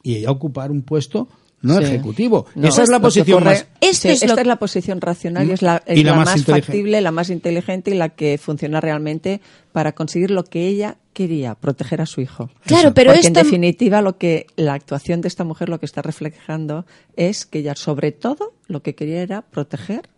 Y 0.05 0.25
ocupar 0.27 0.70
un 0.70 0.83
puesto 0.83 1.27
no 1.63 1.79
Sí. 1.79 1.85
ejecutivo. 1.85 2.47
No, 2.55 2.69
Esa 2.69 2.83
es 2.83 2.89
la 2.89 2.97
lo 2.97 3.01
que 3.01 3.05
posición 3.05 3.39
ocurre- 3.43 3.45
más... 3.45 3.67
Esto 3.81 4.03
sí, 4.03 4.09
es 4.11 4.23
esta 4.23 4.35
lo- 4.35 4.41
es 4.41 4.47
la 4.47 4.57
posición 4.57 5.01
racional 5.01 5.49
y 5.49 5.53
es 5.53 5.63
la, 5.63 5.83
Y 5.87 5.93
es 6.01 6.05
la 6.05 6.11
la 6.13 6.17
más 6.17 6.45
factible, 6.45 7.01
la 7.01 7.11
más 7.13 7.31
inteligente 7.31 7.91
y 7.91 7.95
la 7.95 8.11
que 8.11 8.39
funciona 8.39 8.81
realmente 8.81 9.41
para 9.73 9.93
conseguir 9.93 10.31
lo 10.31 10.45
que 10.45 10.67
ella 10.69 10.97
quería, 11.13 11.55
proteger 11.55 12.01
a 12.01 12.07
su 12.07 12.21
hijo. 12.21 12.51
Claro, 12.67 12.95
pero 12.95 13.13
Porque 13.13 13.27
en 13.27 13.33
definitiva 13.35 14.03
lo 14.03 14.17
que 14.19 14.47
la 14.57 14.75
actuación 14.75 15.21
de 15.21 15.29
esta 15.29 15.45
mujer 15.45 15.69
lo 15.69 15.79
que 15.81 15.87
está 15.87 16.03
reflejando 16.03 16.85
es 17.17 17.47
que 17.47 17.59
ella 17.61 17.75
sobre 17.75 18.13
todo 18.13 18.53
lo 18.67 18.83
que 18.83 18.95
quería 18.95 19.23
era 19.23 19.43
proteger 19.43 20.09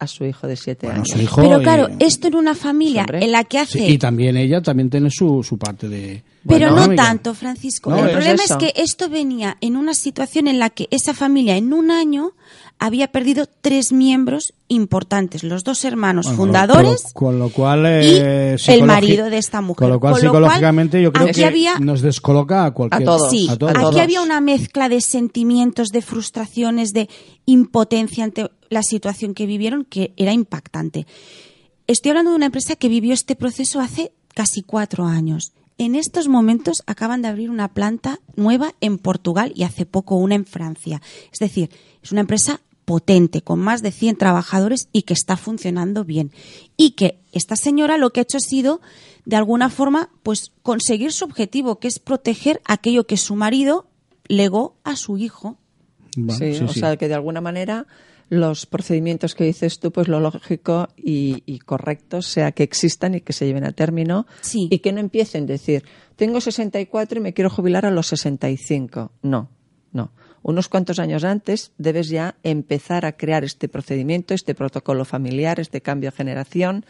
a 0.00 0.06
su 0.06 0.24
hijo 0.24 0.46
de 0.46 0.56
siete 0.56 0.86
Bueno, 0.86 1.02
años. 1.02 1.08
su 1.10 1.20
hijo 1.20 1.42
Pero 1.42 1.60
y- 1.60 1.62
claro, 1.62 1.88
esto 1.98 2.26
en 2.28 2.34
una 2.34 2.54
familia 2.54 3.02
Hombre. 3.02 3.22
en 3.22 3.32
la 3.32 3.44
que 3.44 3.58
hace... 3.58 3.78
Sí, 3.80 3.84
y 3.86 3.98
también 3.98 4.36
ella 4.36 4.62
también 4.62 4.88
tiene 4.88 5.10
su, 5.10 5.42
su 5.42 5.58
parte 5.58 5.88
de... 5.90 6.22
Pero 6.46 6.68
Bueno, 6.68 6.76
no 6.76 6.82
amiga. 6.84 7.04
tanto, 7.04 7.34
Francisco. 7.34 7.90
No, 7.90 7.98
el 8.04 8.12
problema 8.12 8.42
eso. 8.42 8.56
es 8.58 8.72
que 8.72 8.80
esto 8.80 9.08
venía 9.10 9.58
en 9.60 9.76
una 9.76 9.92
situación 9.92 10.48
en 10.48 10.58
la 10.58 10.70
que 10.70 10.88
esa 10.90 11.12
familia 11.12 11.56
en 11.56 11.72
un 11.74 11.90
año 11.90 12.32
había 12.78 13.12
perdido 13.12 13.44
tres 13.60 13.92
miembros 13.92 14.54
importantes, 14.68 15.44
los 15.44 15.64
dos 15.64 15.84
hermanos 15.84 16.24
Bueno, 16.24 16.36
fundadores 16.38 17.02
pero 17.02 17.12
Con 17.12 17.38
lo 17.38 17.50
cual, 17.50 17.80
y 17.80 18.16
eh, 18.16 18.56
el 18.68 18.84
marido 18.84 19.28
de 19.28 19.36
esta 19.36 19.60
mujer. 19.60 19.76
Con 19.80 19.90
lo 19.90 20.00
cual, 20.00 20.14
Con 20.14 20.22
lo 20.22 20.30
cual, 20.30 20.42
psicológicamente, 20.44 21.02
yo 21.02 21.12
creo 21.12 21.26
que 21.30 21.44
había- 21.44 21.78
nos 21.78 22.00
descoloca 22.00 22.64
a 22.64 22.70
cualquier. 22.70 23.02
A 23.02 23.04
todos. 23.04 23.30
Sí, 23.30 23.46
a 23.50 23.56
todos. 23.56 23.74
aquí 23.76 24.00
había 24.00 24.22
una 24.22 24.40
mezcla 24.40 24.88
de 24.88 25.02
sentimientos, 25.02 25.88
de 25.88 26.00
frustraciones, 26.00 26.94
de 26.94 27.10
impotencia 27.44 28.24
ante 28.24 28.50
la 28.70 28.82
situación 28.82 29.34
que 29.34 29.44
vivieron 29.44 29.84
que 29.84 30.14
era 30.16 30.32
impactante. 30.32 31.06
Estoy 31.86 32.10
hablando 32.10 32.30
de 32.30 32.36
una 32.36 32.46
empresa 32.46 32.76
que 32.76 32.88
vivió 32.88 33.12
este 33.12 33.36
proceso 33.36 33.80
hace 33.80 34.12
casi 34.34 34.62
cuatro 34.62 35.04
años. 35.04 35.52
En 35.80 35.94
estos 35.94 36.28
momentos 36.28 36.82
acaban 36.86 37.22
de 37.22 37.28
abrir 37.28 37.48
una 37.48 37.72
planta 37.72 38.20
nueva 38.36 38.74
en 38.82 38.98
Portugal 38.98 39.50
y 39.56 39.62
hace 39.62 39.86
poco 39.86 40.16
una 40.16 40.34
en 40.34 40.44
Francia. 40.44 41.00
Es 41.32 41.38
decir, 41.38 41.70
es 42.02 42.12
una 42.12 42.20
empresa 42.20 42.60
potente, 42.84 43.40
con 43.40 43.60
más 43.60 43.80
de 43.80 43.90
100 43.90 44.16
trabajadores 44.16 44.90
y 44.92 45.04
que 45.04 45.14
está 45.14 45.38
funcionando 45.38 46.04
bien. 46.04 46.32
Y 46.76 46.90
que 46.96 47.22
esta 47.32 47.56
señora 47.56 47.96
lo 47.96 48.10
que 48.10 48.20
ha 48.20 48.24
hecho 48.24 48.36
ha 48.36 48.40
sido, 48.40 48.82
de 49.24 49.36
alguna 49.36 49.70
forma, 49.70 50.10
pues 50.22 50.52
conseguir 50.60 51.12
su 51.12 51.24
objetivo, 51.24 51.78
que 51.78 51.88
es 51.88 51.98
proteger 51.98 52.60
aquello 52.66 53.06
que 53.06 53.16
su 53.16 53.34
marido 53.34 53.88
legó 54.28 54.76
a 54.84 54.96
su 54.96 55.16
hijo. 55.16 55.56
Bueno, 56.14 56.38
sí, 56.38 56.58
sí, 56.58 56.64
o 56.64 56.68
sí. 56.68 56.80
sea 56.80 56.98
que 56.98 57.08
de 57.08 57.14
alguna 57.14 57.40
manera 57.40 57.86
los 58.30 58.64
procedimientos 58.64 59.34
que 59.34 59.44
dices 59.44 59.78
tú, 59.80 59.90
pues 59.92 60.08
lo 60.08 60.20
lógico 60.20 60.88
y, 60.96 61.42
y 61.46 61.58
correcto 61.58 62.22
sea 62.22 62.52
que 62.52 62.62
existan 62.62 63.14
y 63.16 63.20
que 63.20 63.32
se 63.34 63.44
lleven 63.44 63.64
a 63.64 63.72
término 63.72 64.26
Sí. 64.40 64.68
y 64.70 64.78
que 64.78 64.92
no 64.92 65.00
empiecen 65.00 65.44
a 65.44 65.46
decir, 65.48 65.84
tengo 66.16 66.40
64 66.40 67.18
y 67.18 67.22
me 67.22 67.34
quiero 67.34 67.50
jubilar 67.50 67.84
a 67.84 67.90
los 67.90 68.06
65. 68.06 69.10
No, 69.22 69.50
no. 69.92 70.12
Unos 70.42 70.68
cuantos 70.68 70.98
años 71.00 71.24
antes 71.24 71.72
debes 71.76 72.08
ya 72.08 72.36
empezar 72.44 73.04
a 73.04 73.16
crear 73.16 73.44
este 73.44 73.68
procedimiento, 73.68 74.32
este 74.32 74.54
protocolo 74.54 75.04
familiar, 75.04 75.60
este 75.60 75.82
cambio 75.82 76.10
de 76.10 76.16
generación, 76.16 76.86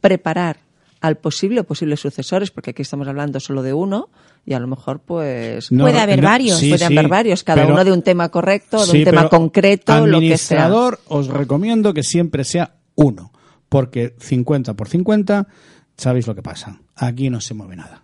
preparar 0.00 0.60
al 1.00 1.16
posible 1.18 1.60
o 1.60 1.64
posibles 1.64 2.00
sucesores, 2.00 2.50
porque 2.50 2.70
aquí 2.70 2.80
estamos 2.82 3.06
hablando 3.08 3.40
solo 3.40 3.62
de 3.62 3.74
uno 3.74 4.08
y 4.46 4.52
a 4.54 4.58
lo 4.60 4.66
mejor 4.66 5.00
pues 5.00 5.72
No, 5.72 5.84
Puede 5.84 5.98
haber 6.00 6.20
varios. 6.22 6.58
sí, 6.58 6.76
sí, 6.76 6.84
haber 6.84 7.08
varios, 7.08 7.42
cada 7.44 7.62
pero- 7.62 7.74
uno 7.74 7.84
de 7.84 7.92
un 7.92 8.02
tema 8.02 8.28
correcto, 8.28 8.78
de 8.84 8.86
Sí, 8.92 8.98
un 8.98 9.04
tema 9.04 9.28
concreto, 9.28 9.92
lo 10.06 10.20
que 10.20 10.36
sea. 10.38 10.64
Administrador, 10.64 11.00
os 11.08 11.28
recomiendo 11.28 11.94
que 11.94 12.02
siempre 12.02 12.44
sea 12.44 12.74
uno, 12.94 13.32
porque 13.68 14.14
50 14.18 14.74
por 14.74 14.88
50, 14.88 15.48
sabéis 15.96 16.26
lo 16.26 16.34
que 16.34 16.42
pasa. 16.42 16.80
Aquí 16.94 17.30
no 17.30 17.40
se 17.40 17.54
mueve 17.54 17.76
nada. 17.76 18.02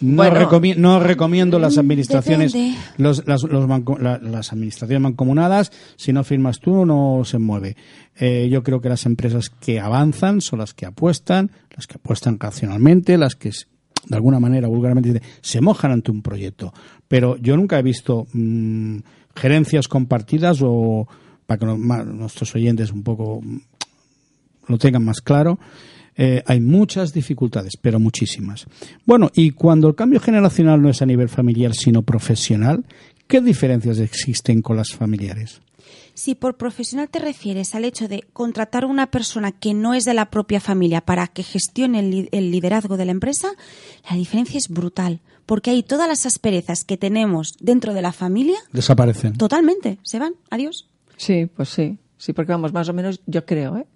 No, 0.00 0.16
Bueno. 0.22 0.36
recomi- 0.48 0.76
no 0.76 1.00
recomiendo 1.00 1.58
las 1.58 1.78
administraciones, 1.78 2.52
depende. 2.52 2.78
los- 2.96 3.26
las, 3.26 3.42
los 3.42 3.66
manco- 3.66 3.98
la- 3.98 4.18
las 4.18 4.52
administraciones 4.52 5.02
mancomunadas, 5.02 5.72
si 5.96 6.12
no 6.12 6.22
firmas 6.22 6.60
tú 6.60 6.86
no 6.86 7.22
se 7.24 7.38
mueve. 7.38 7.76
Eh, 8.16 8.48
yo 8.52 8.62
creo 8.62 8.80
que 8.80 8.88
las 8.88 9.04
empresas 9.04 9.50
que 9.50 9.80
avanzan 9.80 10.40
son 10.40 10.60
las 10.60 10.74
que 10.74 10.86
apuestan, 10.86 11.50
las 11.74 11.88
que 11.88 11.96
apuestan 11.96 12.38
racionalmente, 12.38 13.18
las 13.18 13.34
que 13.34 13.50
de 14.06 14.16
alguna 14.16 14.40
manera 14.40 14.68
vulgarmente 14.68 15.22
se 15.40 15.60
mojan 15.60 15.92
ante 15.92 16.10
un 16.10 16.22
proyecto. 16.22 16.72
Pero 17.08 17.36
yo 17.36 17.56
nunca 17.56 17.78
he 17.78 17.82
visto 17.82 18.26
mm, 18.32 18.98
gerencias 19.34 19.88
compartidas 19.88 20.60
o 20.62 21.08
para 21.46 21.58
que 21.58 21.66
nuestros 21.66 22.54
oyentes 22.54 22.92
un 22.92 23.02
poco 23.02 23.40
mm, 23.42 23.58
lo 24.68 24.78
tengan 24.78 25.04
más 25.04 25.20
claro, 25.20 25.58
eh, 26.16 26.42
hay 26.46 26.60
muchas 26.60 27.12
dificultades, 27.12 27.72
pero 27.80 27.98
muchísimas. 27.98 28.66
Bueno, 29.04 29.30
y 29.34 29.50
cuando 29.50 29.88
el 29.88 29.94
cambio 29.94 30.20
generacional 30.20 30.80
no 30.80 30.88
es 30.88 31.02
a 31.02 31.06
nivel 31.06 31.28
familiar, 31.28 31.74
sino 31.74 32.02
profesional, 32.02 32.84
¿qué 33.26 33.40
diferencias 33.40 33.98
existen 33.98 34.62
con 34.62 34.76
las 34.76 34.92
familiares? 34.92 35.60
Si 36.14 36.34
por 36.36 36.56
profesional 36.56 37.08
te 37.08 37.18
refieres 37.18 37.74
al 37.74 37.84
hecho 37.84 38.06
de 38.08 38.24
contratar 38.32 38.84
a 38.84 38.86
una 38.86 39.10
persona 39.10 39.50
que 39.52 39.74
no 39.74 39.94
es 39.94 40.04
de 40.04 40.14
la 40.14 40.30
propia 40.30 40.60
familia 40.60 41.00
para 41.00 41.26
que 41.26 41.42
gestione 41.42 41.98
el, 41.98 42.10
li- 42.10 42.28
el 42.30 42.50
liderazgo 42.52 42.96
de 42.96 43.04
la 43.04 43.10
empresa, 43.10 43.48
la 44.08 44.16
diferencia 44.16 44.56
es 44.58 44.68
brutal, 44.68 45.20
porque 45.44 45.70
hay 45.70 45.82
todas 45.82 46.06
las 46.08 46.24
asperezas 46.24 46.84
que 46.84 46.96
tenemos 46.96 47.54
dentro 47.60 47.94
de 47.94 48.02
la 48.02 48.12
familia, 48.12 48.56
Desaparecen. 48.72 49.32
totalmente, 49.36 49.98
se 50.02 50.18
van, 50.20 50.34
adiós. 50.50 50.88
Sí, 51.16 51.46
pues 51.46 51.68
sí. 51.68 51.98
Sí, 52.16 52.32
porque 52.32 52.52
vamos, 52.52 52.72
más 52.72 52.88
o 52.88 52.92
menos 52.94 53.20
yo 53.26 53.44
creo 53.44 53.76
¿eh? 53.76 53.86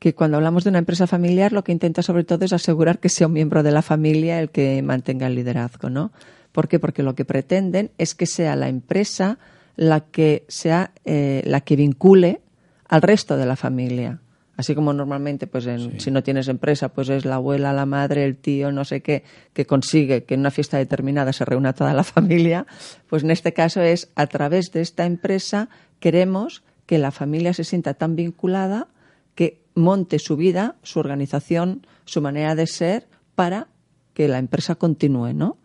que 0.00 0.14
cuando 0.14 0.36
hablamos 0.36 0.64
de 0.64 0.70
una 0.70 0.80
empresa 0.80 1.06
familiar 1.06 1.52
lo 1.52 1.62
que 1.64 1.72
intenta 1.72 2.02
sobre 2.02 2.24
todo 2.24 2.44
es 2.44 2.52
asegurar 2.52 2.98
que 2.98 3.08
sea 3.08 3.28
un 3.28 3.32
miembro 3.34 3.62
de 3.62 3.70
la 3.70 3.82
familia 3.82 4.40
el 4.40 4.50
que 4.50 4.82
mantenga 4.82 5.28
el 5.28 5.36
liderazgo, 5.36 5.88
¿no? 5.90 6.12
¿Por 6.52 6.66
qué? 6.68 6.78
Porque 6.80 7.02
lo 7.04 7.14
que 7.14 7.24
pretenden 7.24 7.92
es 7.98 8.14
que 8.16 8.26
sea 8.26 8.56
la 8.56 8.68
empresa 8.68 9.38
la 9.78 10.00
que 10.00 10.44
sea 10.48 10.90
eh, 11.06 11.40
la 11.46 11.62
que 11.62 11.76
vincule 11.76 12.42
al 12.88 13.00
resto 13.00 13.36
de 13.38 13.46
la 13.46 13.56
familia. 13.56 14.20
Así 14.56 14.74
como 14.74 14.92
normalmente, 14.92 15.46
pues 15.46 15.66
en- 15.68 16.00
si 16.00 16.10
no 16.10 16.24
tienes 16.24 16.48
empresa, 16.48 16.88
pues 16.88 17.08
es 17.10 17.24
la 17.24 17.36
abuela, 17.36 17.72
la 17.72 17.86
madre, 17.86 18.24
el 18.24 18.36
tío, 18.36 18.72
no 18.72 18.84
sé 18.84 19.02
qué, 19.02 19.22
que 19.52 19.66
consigue 19.66 20.24
que 20.24 20.34
en 20.34 20.40
una 20.40 20.50
fiesta 20.50 20.78
determinada 20.78 21.32
se 21.32 21.44
reúna 21.44 21.74
toda 21.74 21.94
la 21.94 22.02
familia, 22.16 22.66
pues 23.08 23.22
en 23.22 23.30
este 23.30 23.52
caso 23.52 23.80
es 23.80 24.10
a 24.16 24.26
través 24.26 24.72
de 24.72 24.80
esta 24.80 25.06
empresa 25.06 25.68
queremos 26.00 26.64
que 26.86 26.98
la 26.98 27.12
familia 27.12 27.54
se 27.54 27.62
sienta 27.62 27.94
tan 27.94 28.16
vinculada 28.16 28.88
que 29.36 29.62
monte 29.76 30.18
su 30.18 30.36
vida, 30.36 30.74
su 30.82 30.98
organización, 30.98 31.86
su 32.04 32.20
manera 32.20 32.56
de 32.56 32.66
ser 32.66 33.06
para 33.36 33.68
que 34.12 34.26
la 34.26 34.38
empresa 34.40 34.74
continúe, 34.74 35.34
¿no? 35.34 35.56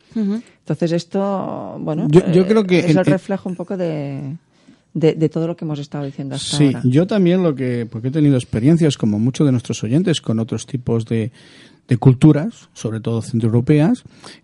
Entonces 0.64 0.91
esto, 0.93 1.78
bueno, 1.80 2.07
Yo- 2.09 2.32
yo 2.32 2.43
eh, 2.43 2.47
creo 2.47 2.64
que 2.66 2.80
es 2.80 2.95
el 2.95 3.05
reflejo 3.05 3.49
un 3.49 3.55
poco 3.55 3.76
de, 3.76 4.36
de, 4.93 5.14
de 5.14 5.30
todo 5.30 5.45
lo 5.47 5.55
que 5.57 5.66
hemos 5.66 5.80
estado 5.80 6.05
diciendo 6.05 6.36
hasta 6.36 6.57
Sí, 6.57 6.66
ahora. 6.68 6.82
yo 6.86 7.05
también 7.05 7.43
lo 7.43 7.53
que, 7.53 7.86
porque 7.89 8.07
he 8.07 8.11
tenido 8.11 8.36
experiencias 8.36 8.97
como 8.97 9.20
muchos 9.20 9.45
de 9.45 9.51
nuestros 9.51 9.84
oyentes 9.84 10.22
con 10.22 10.39
otros 10.39 10.66
tipos 10.66 11.05
de, 11.05 11.32
de 11.89 11.97
culturas, 11.97 12.70
sobre 12.74 13.01
todo 13.01 13.22
centroeuropeas, 13.22 14.03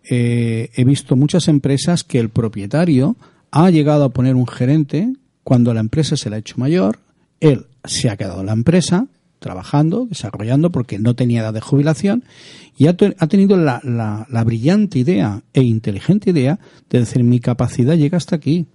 eh, 0.10 0.70
he 0.76 0.84
visto 0.84 1.16
muchas 1.16 1.48
empresas 1.48 2.04
que 2.04 2.20
el 2.20 2.28
propietario 2.30 3.16
ha 3.52 3.70
llegado 3.70 4.04
a 4.04 4.10
poner 4.10 4.36
un 4.36 4.46
gerente 4.48 5.14
cuando 5.46 5.74
la 5.74 5.80
empresa 5.80 6.18
se 6.18 6.30
la 6.30 6.36
ha 6.36 6.40
hecho 6.40 6.56
mayor, 6.58 7.00
él 7.40 7.66
se 7.86 8.10
ha 8.10 8.18
quedado 8.18 8.42
en 8.42 8.48
la 8.48 8.54
empresa, 8.54 9.08
trabajando, 9.40 10.06
desarrollando, 10.06 10.72
porque 10.72 11.00
no 11.00 11.16
tenía 11.16 11.42
edad 11.42 11.54
de 11.54 11.62
jubilación, 11.62 12.24
y 12.78 12.88
ha, 12.88 12.96
ha 13.18 13.28
tenido 13.28 13.58
la, 13.58 13.82
la, 13.84 14.28
la, 14.30 14.44
brillante 14.44 15.00
idea 15.00 15.42
e 15.54 15.62
inteligente 15.62 16.30
idea 16.30 16.60
de 16.90 17.00
decir, 17.00 17.24
mi 17.24 17.40
capacidad 17.40 17.96
llega 17.96 18.18
hasta 18.18 18.36
aquí. 18.36 18.68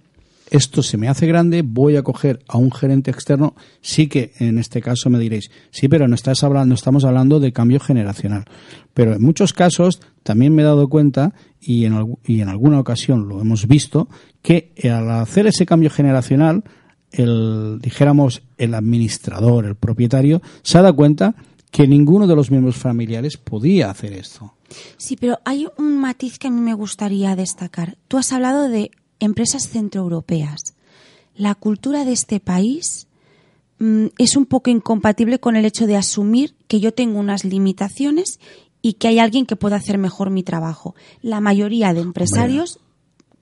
Esto 0.51 0.83
se 0.83 0.97
me 0.97 1.07
hace 1.07 1.25
grande, 1.25 1.63
voy 1.63 1.95
a 1.95 2.03
coger 2.03 2.39
a 2.47 2.59
un 2.59 2.71
gerente 2.71 3.09
externo. 3.09 3.55
Sí 3.81 4.07
que 4.07 4.33
en 4.37 4.59
este 4.59 4.79
caso 4.79 5.09
me 5.09 5.17
diréis, 5.17 5.49
sí, 5.71 5.87
pero 5.87 6.07
no, 6.07 6.13
estás 6.13 6.43
hablando, 6.43 6.75
estamos 6.75 7.03
hablando 7.03 7.39
de 7.39 7.51
cambio 7.51 7.79
generacional. 7.79 8.45
Pero 8.93 9.13
en 9.15 9.23
muchos 9.23 9.53
casos 9.53 10.01
también 10.21 10.53
me 10.53 10.61
he 10.61 10.65
dado 10.65 10.87
cuenta, 10.87 11.33
y 11.59 11.85
en, 11.85 12.15
y 12.25 12.41
en 12.41 12.49
alguna 12.49 12.79
ocasión 12.79 13.27
lo 13.27 13.41
hemos 13.41 13.67
visto, 13.67 14.07
que 14.43 14.71
al 14.83 15.09
hacer 15.09 15.47
ese 15.47 15.65
cambio 15.65 15.89
generacional, 15.89 16.63
el, 17.17 17.79
dijéramos, 17.81 18.41
el 18.57 18.73
administrador, 18.73 19.65
el 19.65 19.75
propietario, 19.75 20.41
se 20.63 20.77
ha 20.77 20.81
dado 20.81 20.95
cuenta 20.95 21.35
que 21.71 21.87
ninguno 21.87 22.27
de 22.27 22.35
los 22.35 22.51
miembros 22.51 22.77
familiares 22.77 23.37
podía 23.37 23.89
hacer 23.89 24.13
esto. 24.13 24.53
Sí, 24.97 25.17
pero 25.17 25.39
hay 25.45 25.67
un 25.77 25.97
matiz 25.97 26.39
que 26.39 26.47
a 26.47 26.51
mí 26.51 26.61
me 26.61 26.73
gustaría 26.73 27.35
destacar. 27.35 27.97
Tú 28.07 28.17
has 28.17 28.31
hablado 28.31 28.69
de 28.69 28.91
empresas 29.19 29.67
centroeuropeas. 29.69 30.75
La 31.35 31.55
cultura 31.55 32.05
de 32.05 32.13
este 32.13 32.39
país 32.39 33.07
mm, 33.79 34.05
es 34.17 34.37
un 34.37 34.45
poco 34.45 34.69
incompatible 34.69 35.39
con 35.39 35.55
el 35.55 35.65
hecho 35.65 35.85
de 35.85 35.97
asumir 35.97 36.55
que 36.67 36.79
yo 36.79 36.93
tengo 36.93 37.19
unas 37.19 37.43
limitaciones 37.43 38.39
y 38.81 38.93
que 38.93 39.07
hay 39.07 39.19
alguien 39.19 39.45
que 39.45 39.55
pueda 39.55 39.75
hacer 39.75 39.97
mejor 39.97 40.29
mi 40.29 40.43
trabajo. 40.43 40.95
La 41.21 41.41
mayoría 41.41 41.93
de 41.93 42.01
empresarios 42.01 42.79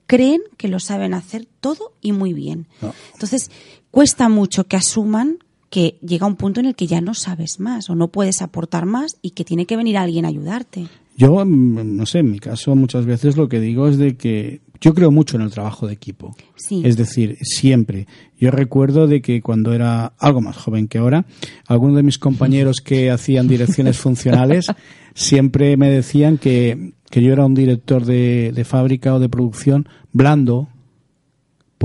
creen 0.06 0.42
que 0.56 0.68
lo 0.68 0.80
saben 0.80 1.14
hacer 1.14 1.46
todo 1.60 1.92
y 2.00 2.12
muy 2.12 2.32
bien. 2.32 2.66
Entonces, 3.12 3.50
cuesta 3.90 4.28
mucho 4.28 4.64
que 4.64 4.76
asuman 4.76 5.38
que 5.70 5.98
llega 6.06 6.26
un 6.26 6.36
punto 6.36 6.60
en 6.60 6.66
el 6.66 6.76
que 6.76 6.86
ya 6.86 7.00
no 7.00 7.14
sabes 7.14 7.58
más 7.58 7.90
o 7.90 7.94
no 7.94 8.08
puedes 8.08 8.42
aportar 8.42 8.86
más 8.86 9.16
y 9.22 9.30
que 9.30 9.44
tiene 9.44 9.66
que 9.66 9.76
venir 9.76 9.96
alguien 9.96 10.24
a 10.24 10.28
ayudarte. 10.28 10.86
Yo, 11.16 11.44
mm, 11.44 11.96
no 11.96 12.06
sé, 12.06 12.20
en 12.20 12.30
mi 12.30 12.38
caso 12.38 12.74
muchas 12.76 13.06
veces 13.06 13.36
lo 13.36 13.48
que 13.48 13.60
digo 13.60 13.88
es 13.88 13.98
de 13.98 14.16
que 14.16 14.60
yo 14.84 14.92
creo 14.92 15.10
mucho 15.10 15.36
en 15.36 15.42
el 15.42 15.50
trabajo 15.50 15.86
de 15.86 15.94
equipo. 15.94 16.36
Es 16.84 16.98
decir, 16.98 17.38
siempre. 17.40 18.06
Yo 18.38 18.50
recuerdo 18.50 19.06
de 19.06 19.22
que 19.22 19.40
cuando 19.40 19.72
era 19.72 20.12
algo 20.18 20.42
más 20.42 20.58
joven 20.58 20.88
que 20.88 20.98
ahora, 20.98 21.24
algunos 21.66 21.96
de 21.96 22.02
mis 22.02 22.18
compañeros 22.18 22.82
que 22.82 23.10
hacían 23.10 23.48
direcciones 23.48 23.96
funcionales 23.96 24.66
siempre 25.14 25.78
me 25.78 25.88
decían 25.88 26.36
que, 26.36 26.92
que 27.08 27.22
yo 27.22 27.32
era 27.32 27.46
un 27.46 27.54
director 27.54 28.04
de, 28.04 28.52
de 28.54 28.64
fábrica 28.66 29.14
o 29.14 29.20
de 29.20 29.30
producción 29.30 29.88
blando, 30.12 30.68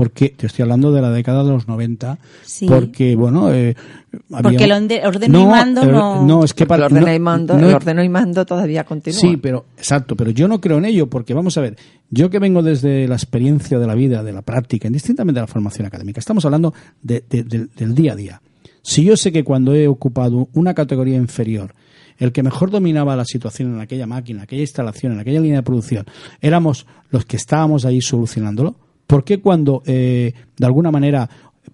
porque 0.00 0.30
te 0.30 0.46
estoy 0.46 0.62
hablando 0.62 0.92
de 0.92 1.02
la 1.02 1.10
década 1.10 1.44
de 1.44 1.50
los 1.50 1.68
90, 1.68 2.18
porque 2.68 3.14
bueno, 3.16 3.52
eh, 3.52 3.76
porque 4.30 4.64
el 4.64 4.72
ordeno 4.72 5.42
y 5.42 5.44
mando 5.44 5.84
no, 5.84 6.24
no 6.24 6.42
es 6.42 6.54
que 6.54 6.64
para, 6.64 6.86
el 6.86 6.92
ordeno 6.94 7.12
y 7.12 7.18
mando, 7.18 7.58
el 7.58 7.64
ordeno 7.66 8.02
y 8.02 8.08
mando 8.08 8.46
todavía 8.46 8.84
continúa. 8.84 9.20
Sí, 9.20 9.36
pero 9.36 9.66
exacto, 9.76 10.16
pero 10.16 10.30
yo 10.30 10.48
no 10.48 10.58
creo 10.58 10.78
en 10.78 10.86
ello 10.86 11.10
porque 11.10 11.34
vamos 11.34 11.58
a 11.58 11.60
ver, 11.60 11.76
yo 12.08 12.30
que 12.30 12.38
vengo 12.38 12.62
desde 12.62 13.06
la 13.08 13.16
experiencia 13.16 13.78
de 13.78 13.86
la 13.86 13.94
vida, 13.94 14.22
de 14.22 14.32
la 14.32 14.40
práctica, 14.40 14.86
indistintamente 14.86 15.38
de 15.38 15.42
la 15.42 15.52
formación 15.52 15.86
académica, 15.86 16.18
estamos 16.18 16.46
hablando 16.46 16.72
de, 17.02 17.22
del 17.28 17.94
día 17.94 18.14
a 18.14 18.16
día. 18.16 18.42
Si 18.80 19.04
yo 19.04 19.18
sé 19.18 19.32
que 19.32 19.44
cuando 19.44 19.74
he 19.74 19.86
ocupado 19.86 20.48
una 20.54 20.72
categoría 20.72 21.18
inferior 21.18 21.74
el 22.16 22.32
que 22.32 22.42
mejor 22.42 22.70
dominaba 22.70 23.16
la 23.16 23.26
situación 23.26 23.74
en 23.74 23.80
aquella 23.80 24.06
máquina, 24.06 24.38
en 24.38 24.44
aquella 24.44 24.62
instalación, 24.62 25.12
en 25.12 25.20
aquella 25.20 25.40
línea 25.40 25.58
de 25.58 25.62
producción, 25.62 26.06
éramos 26.40 26.86
los 27.10 27.26
que 27.26 27.36
estábamos 27.36 27.84
ahí 27.84 28.00
solucionándolo, 28.00 28.76
¿por 29.10 29.24
qué 29.24 29.40
cuando 29.40 29.82
eh, 29.86 30.32
de 30.56 30.66
alguna 30.66 30.92
manera 30.92 31.28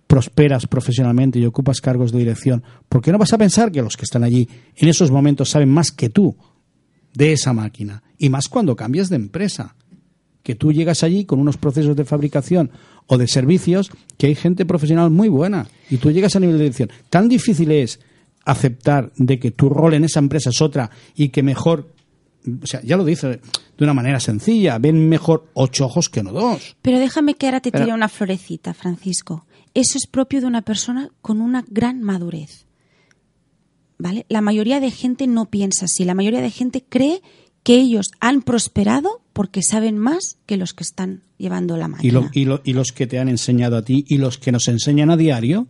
prosperas 0.06 0.66
profesionalmente 0.66 1.38
y 1.38 1.44
ocupas 1.44 1.82
cargos 1.82 2.10
de 2.10 2.20
dirección, 2.20 2.62
¿por 2.88 3.02
qué 3.02 3.12
no 3.12 3.18
vas 3.18 3.34
a 3.34 3.36
pensar 3.36 3.70
que 3.70 3.82
los 3.82 3.94
que 3.94 4.04
están 4.04 4.24
allí 4.24 4.48
en 4.74 4.88
esos 4.88 5.10
momentos 5.10 5.50
saben 5.50 5.68
más 5.68 5.92
que 5.92 6.08
tú 6.08 6.34
de 7.12 7.32
esa 7.32 7.52
máquina? 7.52 8.02
Y 8.16 8.30
más 8.30 8.48
cuando 8.48 8.74
cambias 8.74 9.10
de 9.10 9.16
empresa, 9.16 9.76
que 10.42 10.54
tú 10.54 10.72
llegas 10.72 11.02
allí 11.02 11.26
con 11.26 11.38
unos 11.38 11.58
procesos 11.58 11.94
de 11.94 12.06
fabricación 12.06 12.70
o 13.06 13.18
de 13.18 13.28
servicios 13.28 13.90
que 14.16 14.28
hay 14.28 14.34
gente 14.34 14.64
profesional 14.64 15.10
muy 15.10 15.28
buena 15.28 15.68
y 15.90 15.98
tú 15.98 16.10
llegas 16.10 16.36
a 16.36 16.40
nivel 16.40 16.56
de 16.56 16.64
dirección. 16.64 16.90
Tan 17.10 17.28
difícil 17.28 17.70
es 17.70 18.00
aceptar 18.46 19.12
de 19.18 19.38
que 19.38 19.50
tu 19.50 19.68
rol 19.68 19.92
en 19.92 20.04
esa 20.04 20.20
empresa 20.20 20.48
es 20.48 20.62
otra 20.62 20.90
y 21.14 21.28
que 21.28 21.42
mejor 21.42 21.92
o 22.62 22.66
sea, 22.66 22.80
ya 22.82 22.96
lo 22.96 23.04
dice 23.04 23.28
de 23.28 23.84
una 23.84 23.94
manera 23.94 24.20
sencilla, 24.20 24.78
ven 24.78 25.08
mejor 25.08 25.48
ocho 25.54 25.86
ojos 25.86 26.08
que 26.08 26.22
no 26.22 26.32
dos. 26.32 26.76
Pero 26.82 26.98
déjame 26.98 27.34
que 27.34 27.46
ahora 27.46 27.60
te 27.60 27.70
tire 27.70 27.92
una 27.92 28.08
florecita, 28.08 28.74
Francisco. 28.74 29.46
Eso 29.74 29.98
es 29.98 30.06
propio 30.06 30.40
de 30.40 30.46
una 30.46 30.62
persona 30.62 31.10
con 31.20 31.40
una 31.40 31.64
gran 31.68 32.02
madurez. 32.02 32.66
¿Vale? 33.98 34.26
La 34.28 34.40
mayoría 34.40 34.80
de 34.80 34.90
gente 34.90 35.26
no 35.26 35.46
piensa 35.46 35.86
así. 35.86 36.04
La 36.04 36.14
mayoría 36.14 36.40
de 36.40 36.50
gente 36.50 36.84
cree 36.86 37.22
que 37.62 37.76
ellos 37.76 38.10
han 38.20 38.42
prosperado 38.42 39.22
porque 39.32 39.62
saben 39.62 39.98
más 39.98 40.38
que 40.46 40.56
los 40.56 40.72
que 40.72 40.84
están 40.84 41.22
llevando 41.38 41.76
la 41.76 41.88
máquina. 41.88 42.30
Y, 42.32 42.42
y, 42.42 42.72
los 42.72 42.92
que 42.92 43.06
te 43.06 43.18
han 43.18 43.28
enseñado 43.28 43.76
a 43.76 43.82
ti 43.82 44.04
y 44.08 44.18
los 44.18 44.38
que 44.38 44.52
nos 44.52 44.68
enseñan 44.68 45.10
a 45.10 45.16
diario. 45.16 45.66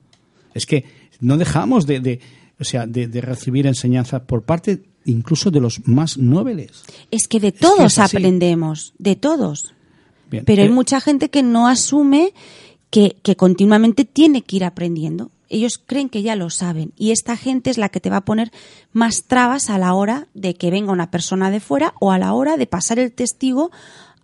Es 0.54 0.66
que 0.66 0.84
no 1.20 1.36
dejamos 1.36 1.86
de 1.86 2.20
o 2.58 2.64
sea, 2.64 2.86
de, 2.86 3.06
recibir 3.20 3.66
enseñanza 3.66 4.24
por 4.24 4.44
parte 4.44 4.82
incluso 5.06 5.50
de 5.50 5.60
los 5.60 5.86
más 5.86 6.18
nobles. 6.18 6.84
Es 7.10 7.28
que 7.28 7.40
de 7.40 7.52
todos 7.52 7.98
aprendemos, 7.98 8.94
de 8.98 9.16
todos. 9.16 9.74
Pero 10.28 10.62
hay 10.62 10.68
eh, 10.68 10.72
mucha 10.72 11.00
gente 11.00 11.30
que 11.30 11.42
no 11.42 11.68
asume 11.68 12.34
que, 12.90 13.16
que 13.22 13.36
continuamente 13.36 14.04
tiene 14.04 14.42
que 14.42 14.56
ir 14.56 14.64
aprendiendo. 14.64 15.30
Ellos 15.48 15.78
creen 15.78 16.08
que 16.08 16.22
ya 16.22 16.34
lo 16.34 16.50
saben 16.50 16.92
y 16.96 17.12
esta 17.12 17.36
gente 17.36 17.70
es 17.70 17.78
la 17.78 17.88
que 17.88 18.00
te 18.00 18.10
va 18.10 18.18
a 18.18 18.24
poner 18.24 18.50
más 18.92 19.24
trabas 19.26 19.70
a 19.70 19.78
la 19.78 19.94
hora 19.94 20.26
de 20.34 20.54
que 20.54 20.72
venga 20.72 20.90
una 20.90 21.12
persona 21.12 21.52
de 21.52 21.60
fuera 21.60 21.94
o 22.00 22.10
a 22.10 22.18
la 22.18 22.32
hora 22.32 22.56
de 22.56 22.66
pasar 22.66 22.98
el 22.98 23.12
testigo 23.12 23.70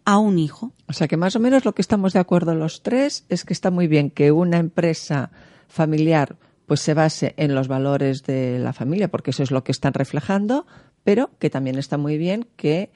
a 0.05 0.19
un 0.19 0.41
hijo. 0.41 0.73
O 0.89 0.93
sea 0.93 1.07
que 1.07 1.17
más 1.17 1.37
o 1.37 1.41
menos 1.41 1.65
lo 1.65 1.75
que 1.75 1.83
estamos 1.83 2.13
de 2.13 2.19
acuerdo 2.19 2.57
los 2.57 2.83
tres 2.83 3.25
es 3.29 3.45
que 3.45 3.53
está 3.53 3.71
muy 3.71 3.87
bien 3.87 4.11
que 4.11 4.33
una 4.33 4.59
empresa 4.59 5.31
familiar 5.69 6.37
pues 6.73 6.81
se 6.81 6.95
base 6.95 7.35
en 7.37 7.55
los 7.55 7.69
valores 7.69 8.23
de 8.23 8.59
la 8.59 8.73
familia, 8.73 9.09
porque 9.09 9.33
eso 9.33 9.43
es 9.43 9.51
lo 9.51 9.63
que 9.63 9.73
están 9.73 9.93
reflejando, 9.93 10.67
pero 11.05 11.29
que 11.39 11.51
también 11.51 11.77
está 11.77 11.99
muy 11.99 12.17
bien 12.17 12.49
que 12.57 12.91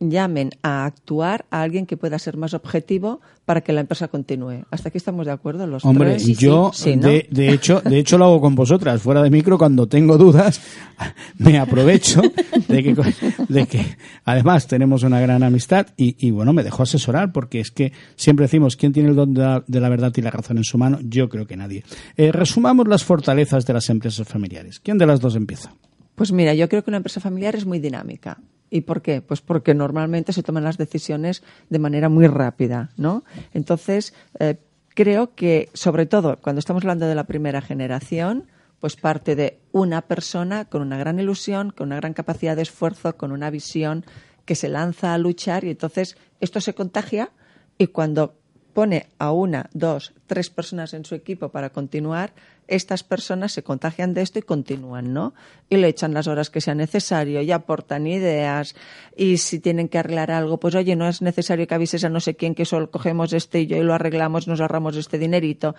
llamen 0.00 0.50
a 0.62 0.84
actuar 0.84 1.46
a 1.50 1.62
alguien 1.62 1.86
que 1.86 1.96
pueda 1.96 2.18
ser 2.18 2.36
más 2.36 2.54
objetivo 2.54 3.20
para 3.44 3.60
que 3.60 3.72
la 3.72 3.80
empresa 3.80 4.08
continúe. 4.08 4.64
Hasta 4.70 4.88
aquí 4.88 4.98
estamos 4.98 5.26
de 5.26 5.32
acuerdo 5.32 5.66
los 5.66 5.84
Hombre, 5.84 6.18
yo 6.18 6.72
de, 6.84 7.28
de, 7.30 7.48
hecho 7.50 7.80
de 7.80 7.98
hecho 7.98 8.18
lo 8.18 8.26
hago 8.26 8.40
con 8.40 8.54
vosotras 8.54 9.00
fuera 9.00 9.22
de 9.22 9.30
micro 9.30 9.56
cuando 9.56 9.86
tengo 9.86 10.18
dudas 10.18 10.60
me 11.38 11.58
aprovecho 11.58 12.22
de 12.68 12.82
que, 12.82 13.14
de 13.48 13.66
que 13.66 13.96
además 14.24 14.66
tenemos 14.66 15.02
una 15.04 15.20
gran 15.20 15.42
amistad 15.42 15.86
y, 15.96 16.16
y, 16.26 16.30
bueno 16.30 16.52
me 16.52 16.64
dejo 16.64 16.82
asesorar 16.82 17.32
porque 17.32 17.60
es 17.60 17.70
que 17.70 17.92
siempre 18.16 18.44
decimos 18.44 18.76
quién 18.76 18.92
tiene 18.92 19.10
el 19.10 19.16
don 19.16 19.34
de 19.34 19.80
la, 19.80 19.88
verdad 19.88 20.12
y 20.16 20.22
la 20.22 20.30
razón 20.30 20.58
en 20.58 20.64
su 20.64 20.78
mano. 20.78 20.98
Yo 21.02 21.28
creo 21.28 21.46
que 21.46 21.56
nadie. 21.56 21.84
Eh, 22.16 22.32
resumamos 22.32 22.88
las 22.88 23.04
fortalezas 23.04 23.66
de 23.66 23.72
las 23.72 23.88
empresas 23.90 24.26
familiares. 24.26 24.80
¿Quién 24.80 24.98
de 24.98 25.06
las 25.06 25.20
dos 25.20 25.36
empieza? 25.36 25.72
Pues 26.14 26.32
mira, 26.32 26.54
yo 26.54 26.68
creo 26.68 26.82
que 26.82 26.90
una 26.90 26.96
empresa 26.96 27.20
familiar 27.20 27.54
es 27.54 27.66
muy 27.66 27.78
dinámica. 27.78 28.38
¿Y 28.76 28.82
por 28.82 29.00
qué? 29.00 29.22
Pues 29.22 29.40
porque 29.40 29.72
normalmente 29.72 30.34
se 30.34 30.42
toman 30.42 30.64
las 30.64 30.76
decisiones 30.76 31.42
de 31.70 31.78
manera 31.78 32.10
muy 32.10 32.26
rápida, 32.26 32.90
¿no? 32.98 33.24
Entonces, 33.54 34.12
eh, 34.38 34.56
creo 34.94 35.34
que, 35.34 35.70
sobre 35.72 36.04
todo, 36.04 36.36
cuando 36.42 36.58
estamos 36.58 36.82
hablando 36.82 37.06
de 37.06 37.14
la 37.14 37.24
primera 37.24 37.62
generación, 37.62 38.48
pues 38.78 38.96
parte 38.96 39.34
de 39.34 39.58
una 39.72 40.02
persona 40.02 40.66
con 40.66 40.82
una 40.82 40.98
gran 40.98 41.18
ilusión, 41.18 41.70
con 41.70 41.86
una 41.86 41.96
gran 41.96 42.12
capacidad 42.12 42.54
de 42.54 42.62
esfuerzo, 42.62 43.16
con 43.16 43.32
una 43.32 43.48
visión 43.48 44.04
que 44.44 44.54
se 44.54 44.68
lanza 44.68 45.14
a 45.14 45.18
luchar 45.18 45.64
y 45.64 45.70
entonces 45.70 46.18
esto 46.40 46.60
se 46.60 46.74
contagia 46.74 47.30
y 47.78 47.86
cuando 47.86 48.34
pone 48.76 49.06
a 49.18 49.32
una, 49.32 49.70
dos, 49.72 50.12
tres 50.26 50.50
personas 50.50 50.92
en 50.92 51.06
su 51.06 51.14
equipo 51.14 51.48
para 51.48 51.70
continuar, 51.70 52.34
estas 52.68 53.02
personas 53.02 53.52
se 53.52 53.62
contagian 53.62 54.12
de 54.12 54.20
esto 54.20 54.38
y 54.38 54.42
continúan, 54.42 55.14
¿no? 55.14 55.32
Y 55.70 55.78
le 55.78 55.88
echan 55.88 56.12
las 56.12 56.26
horas 56.26 56.50
que 56.50 56.60
sea 56.60 56.74
necesario 56.74 57.40
y 57.40 57.50
aportan 57.52 58.06
ideas 58.06 58.74
y 59.16 59.38
si 59.38 59.60
tienen 59.60 59.88
que 59.88 59.96
arreglar 59.96 60.30
algo, 60.30 60.60
pues 60.60 60.74
oye, 60.74 60.94
no 60.94 61.08
es 61.08 61.22
necesario 61.22 61.66
que 61.66 61.74
avises 61.74 62.04
a 62.04 62.10
no 62.10 62.20
sé 62.20 62.36
quién 62.36 62.54
que 62.54 62.66
solo 62.66 62.90
cogemos 62.90 63.32
este 63.32 63.62
y 63.62 63.66
yo 63.66 63.78
y 63.78 63.82
lo 63.82 63.94
arreglamos, 63.94 64.46
nos 64.46 64.60
ahorramos 64.60 64.94
este 64.96 65.18
dinerito. 65.18 65.74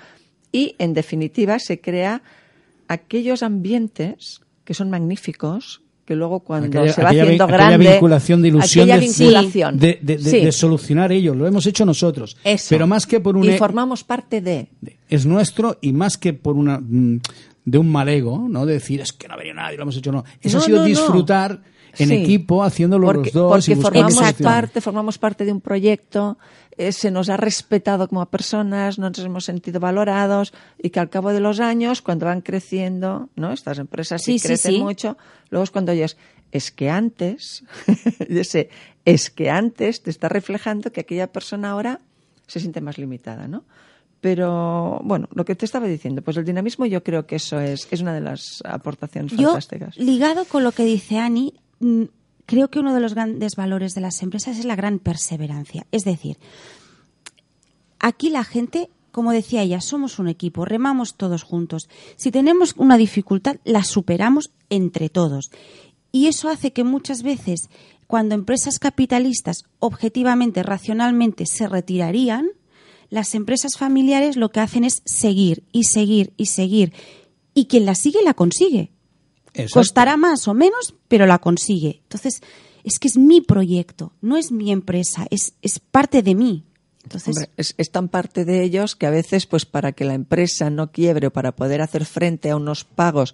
Y, 0.52 0.76
en 0.80 0.96
definitiva, 0.96 1.60
se 1.60 1.80
crea 1.80 2.24
aquellos 2.88 3.44
ambientes 3.44 4.42
que 4.66 4.74
son 4.74 4.90
magníficos, 4.90 5.84
que 6.08 6.16
luego 6.16 6.40
cuando 6.40 6.88
se 6.88 7.04
va 7.04 7.10
haciendo 7.10 7.46
grande 7.48 7.92
vinculación 7.92 8.42
de 8.42 8.48
ilusión 8.48 8.88
de, 9.78 10.52
solucionar 10.54 11.12
ello. 11.12 11.36
Lo 11.36 11.46
hemos 11.46 11.66
hecho 11.66 11.86
nosotros. 11.86 12.38
Pero 12.70 12.88
más 12.88 13.06
que 13.06 13.20
por 13.20 13.36
un 13.36 13.44
y 13.44 13.50
e- 13.50 13.58
formamos 13.58 14.06
parte 14.06 14.40
de. 14.40 14.70
es 15.10 15.26
nuestro 15.26 15.78
y 15.82 15.92
más 15.92 16.18
que 16.18 16.32
por 16.32 16.56
una 16.56 16.80
mm, 16.80 17.20
de 17.66 17.78
un 17.78 17.92
mal 17.92 18.08
ego 18.08 18.48
no 18.48 18.66
de 18.66 18.76
decir 18.76 19.02
es 19.02 19.12
que 19.12 19.28
no 19.28 19.34
ha 19.34 19.38
venido 19.38 19.56
nadie 19.56 19.76
lo 19.76 19.84
hemos 19.84 19.98
hecho 19.98 20.14
no. 20.14 20.24
Eso 20.42 20.60
ha 20.60 20.62
sido 20.62 20.86
disfrutar 20.86 21.62
en 22.00 22.10
Sí. 22.10 22.16
equipo, 22.16 22.64
haciéndolo 22.64 23.06
porque, 23.08 23.26
los 23.30 23.34
dos. 23.34 23.52
porque 23.52 23.72
y 23.74 23.76
formamos 23.82 24.34
parte, 24.34 24.82
formamos 24.82 25.18
parte 25.18 25.46
de 25.46 25.52
un 25.52 25.62
proyecto, 25.62 26.38
eh, 26.78 26.92
se 26.92 27.10
nos 27.12 27.30
ha 27.30 27.38
respetado 27.38 28.08
como 28.08 28.26
personas, 28.28 29.00
nos 29.00 29.18
hemos 29.20 29.46
sentido 29.46 29.80
valorados 29.80 30.54
y 30.78 30.90
que 30.92 31.00
al 31.00 31.10
cabo 31.10 31.32
de 31.32 31.40
los 31.40 31.60
años, 31.60 32.02
cuando 32.02 32.26
van 32.28 32.42
creciendo, 32.42 33.30
¿no? 33.36 33.52
Estas 33.52 33.80
empresas 33.80 34.22
sí, 34.24 34.38
Sí, 34.40 34.48
crecen 34.48 34.74
sí. 34.74 34.80
mucho, 34.82 35.18
luego 35.50 35.64
es 35.64 35.72
cuando 35.72 35.92
oyes, 35.92 36.18
es 36.52 36.72
que 36.72 36.90
antes, 36.90 37.64
y 38.30 38.38
ese, 38.40 38.70
es 39.06 39.30
que 39.30 39.50
antes 39.50 40.04
te 40.04 40.10
está 40.12 40.30
reflejando 40.30 40.92
que 40.92 41.02
aquella 41.02 41.32
persona 41.32 41.72
ahora 41.72 42.00
se 42.46 42.60
siente 42.60 42.80
más 42.80 42.98
limitada, 42.98 43.48
¿no? 43.48 43.64
Pero, 44.22 45.00
bueno, 45.04 45.30
lo 45.34 45.46
que 45.46 45.56
te 45.56 45.64
estaba 45.66 45.86
diciendo, 45.88 46.22
pues 46.24 46.38
el 46.38 46.46
dinamismo 46.46 46.86
yo 46.88 47.04
creo 47.04 47.28
que 47.28 47.36
eso 47.36 47.60
es, 47.60 47.88
es 47.92 48.02
una 48.02 48.14
de 48.16 48.22
las 48.22 48.64
aportaciones 48.66 49.32
Yo, 49.34 49.48
fantásticas. 49.50 49.96
ligado 49.98 50.46
con 50.46 50.64
lo 50.64 50.72
que 50.72 50.84
dice 50.86 51.20
Ani, 51.20 51.54
creo 52.46 52.70
que 52.70 52.80
uno 52.80 52.94
de 52.94 53.02
los 53.02 53.14
grandes 53.14 53.56
valores 53.56 53.94
de 53.94 54.02
las 54.02 54.24
empresas 54.24 54.58
es 54.58 54.66
la 54.66 54.76
gran 54.76 55.00
perseverancia. 55.00 55.86
Es 55.92 56.04
decir, 56.04 56.38
aquí 58.00 58.30
la 58.30 58.44
gente, 58.44 58.90
como 59.12 59.32
decía 59.32 59.62
ella, 59.62 59.82
somos 59.82 60.18
un 60.18 60.28
equipo, 60.28 60.66
remamos 60.66 61.16
todos 61.16 61.44
juntos. 61.44 61.90
Si 62.16 62.32
tenemos 62.32 62.74
una 62.78 62.98
dificultad, 62.98 63.58
la 63.64 63.84
superamos 63.84 64.52
entre 64.70 65.10
todos. 65.10 65.52
Y 66.12 66.28
eso 66.28 66.50
hace 66.50 66.74
que 66.74 66.84
muchas 66.84 67.22
veces, 67.22 67.70
cuando 68.08 68.34
empresas 68.34 68.80
capitalistas 68.80 69.66
objetivamente, 69.80 70.64
racionalmente 70.64 71.46
se 71.46 71.68
retirarían, 71.68 72.48
las 73.10 73.36
empresas 73.36 73.78
familiares 73.78 74.36
lo 74.36 74.50
que 74.50 74.60
hacen 74.60 74.84
es 74.84 75.02
seguir 75.06 75.64
y 75.72 75.84
seguir 75.84 76.34
y 76.38 76.48
seguir. 76.48 76.94
Y 77.54 77.66
quien 77.66 77.86
la 77.86 77.96
sigue, 77.96 78.22
la 78.24 78.34
consigue. 78.34 78.92
Exacto. 79.62 79.80
Costará 79.80 80.18
más 80.18 80.48
o 80.48 80.54
menos, 80.54 80.94
pero 81.08 81.26
la 81.26 81.40
consigue. 81.40 82.00
Entonces, 82.04 82.42
es 82.84 83.00
que 83.00 83.08
es 83.08 83.18
mi 83.18 83.42
proyecto, 83.42 84.14
no 84.22 84.38
es 84.38 84.52
mi 84.52 84.72
empresa, 84.72 85.28
es, 85.30 85.54
es 85.62 85.80
parte 85.80 86.22
de 86.24 86.36
mí. 86.36 86.64
Entonces, 87.04 87.36
Hombre, 87.38 87.52
es, 87.58 87.74
es 87.78 87.92
tan 87.92 88.10
parte 88.10 88.44
de 88.46 88.64
ellos 88.64 88.96
que 88.96 89.06
a 89.08 89.10
veces, 89.10 89.46
pues 89.46 89.66
para 89.66 89.92
que 89.94 90.04
la 90.06 90.14
empresa 90.14 90.70
no 90.70 90.92
quiebre 90.92 91.28
o 91.28 91.32
para 91.32 91.56
poder 91.56 91.82
hacer 91.82 92.06
frente 92.06 92.50
a 92.50 92.56
unos 92.58 92.84
pagos 92.84 93.34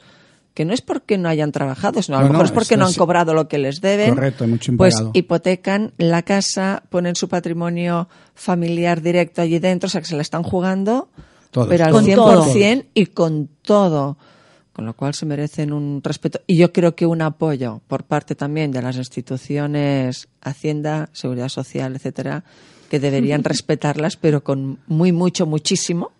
que 0.53 0.65
no 0.65 0.73
es 0.75 0.81
porque 0.81 1.17
no 1.17 1.27
hayan 1.29 1.51
trabajado, 1.51 2.03
sino 2.03 2.17
a 2.17 2.21
lo 2.21 2.27
No, 2.27 2.33
mejor 2.33 2.45
no, 2.45 2.49
es 2.49 2.51
porque 2.53 2.75
es- 2.75 2.79
no 2.79 2.85
han 2.85 2.93
cobrado 2.93 3.33
lo 3.33 3.47
que 3.47 3.57
les 3.57 3.81
deben. 3.81 4.13
Correcto, 4.13 4.47
mucho 4.47 4.71
Pues 4.77 4.93
impagado. 4.93 5.11
hipotecan 5.15 5.93
la 5.97 6.21
casa, 6.21 6.83
ponen 6.91 7.15
su 7.15 7.27
patrimonio 7.27 8.07
familiar 8.35 9.01
directo 9.01 9.41
allí 9.41 9.57
dentro, 9.57 9.87
o 9.87 9.89
sea 9.89 10.01
que 10.01 10.07
se 10.07 10.15
la 10.15 10.21
están 10.21 10.43
jugando, 10.43 11.09
Todos. 11.49 11.67
pero 11.67 11.85
al 11.85 11.91
Con 11.91 12.05
100% 12.05 12.85
y 12.93 13.07
con 13.07 13.49
todo. 13.63 14.17
Con 14.73 14.85
lo 14.85 14.95
cual 14.95 15.13
se 15.13 15.27
merecen 15.27 15.71
un 15.71 16.01
respeto. 16.03 16.41
Y 16.47 16.57
yo 16.57 16.73
creo 16.73 16.95
que 16.95 17.05
un 17.05 17.21
apoyo 17.21 17.81
por 17.87 18.03
parte 18.05 18.33
también 18.33 18.71
de 18.71 18.81
las 18.81 18.95
instituciones 18.97 20.27
Hacienda, 20.41 21.09
Seguridad 21.13 21.49
Social, 21.49 21.95
etcétera, 21.95 22.43
que 22.89 22.99
deberían 22.99 23.43
respetarlas, 23.43 24.17
pero 24.17 24.43
con 24.43 24.79
muy, 24.87 25.11
mucho, 25.11 25.45
muchísimo 25.45 26.11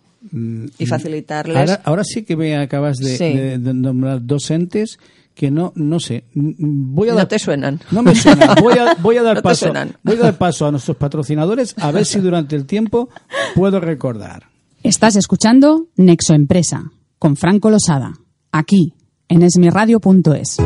y 0.78 0.86
facilitarles. 0.86 1.56
Mm, 1.56 1.58
Ahora, 1.58 1.82
ahora 1.84 2.04
sí 2.04 2.22
que 2.22 2.36
me 2.36 2.56
acabas 2.56 2.96
de, 2.98 3.16
Sí. 3.18 3.24
de- 3.36 3.58
de 3.58 3.74
nombrar 3.74 4.24
dos 4.24 4.50
entes 4.50 4.98
que 5.34 5.50
no, 5.50 5.72
no 5.74 5.98
sé. 6.00 6.24
mm, 6.34 6.94
Voy 6.94 7.08
a 7.08 7.12
No 7.12 7.18
dar- 7.18 7.28
te 7.28 7.38
suenan. 7.40 7.80
No 7.90 8.02
me 8.04 8.14
suenan. 8.14 8.50
Voy 8.62 8.74
a, 8.78 8.94
voy 9.02 9.16
a 9.16 9.22
dar 9.24 9.36
No 9.36 9.42
paso. 9.42 9.66
suenan. 9.66 9.96
Voy 10.04 10.16
a 10.16 10.20
dar 10.20 10.38
paso 10.38 10.66
a 10.66 10.70
nuestros 10.70 10.96
patrocinadores 10.96 11.74
a 11.78 11.90
ver 11.90 12.06
si 12.06 12.20
durante 12.20 12.54
el 12.56 12.66
tiempo 12.66 13.08
puedo 13.56 13.80
recordar. 13.80 14.44
Estás 14.84 15.16
escuchando 15.16 15.88
Nexo 15.96 16.34
Empresa 16.34 16.84
con 17.18 17.36
Franco 17.36 17.68
Losada, 17.70 18.12
aquí 18.54 18.94
en 19.28 19.42
esmiradio.es. 19.42 20.58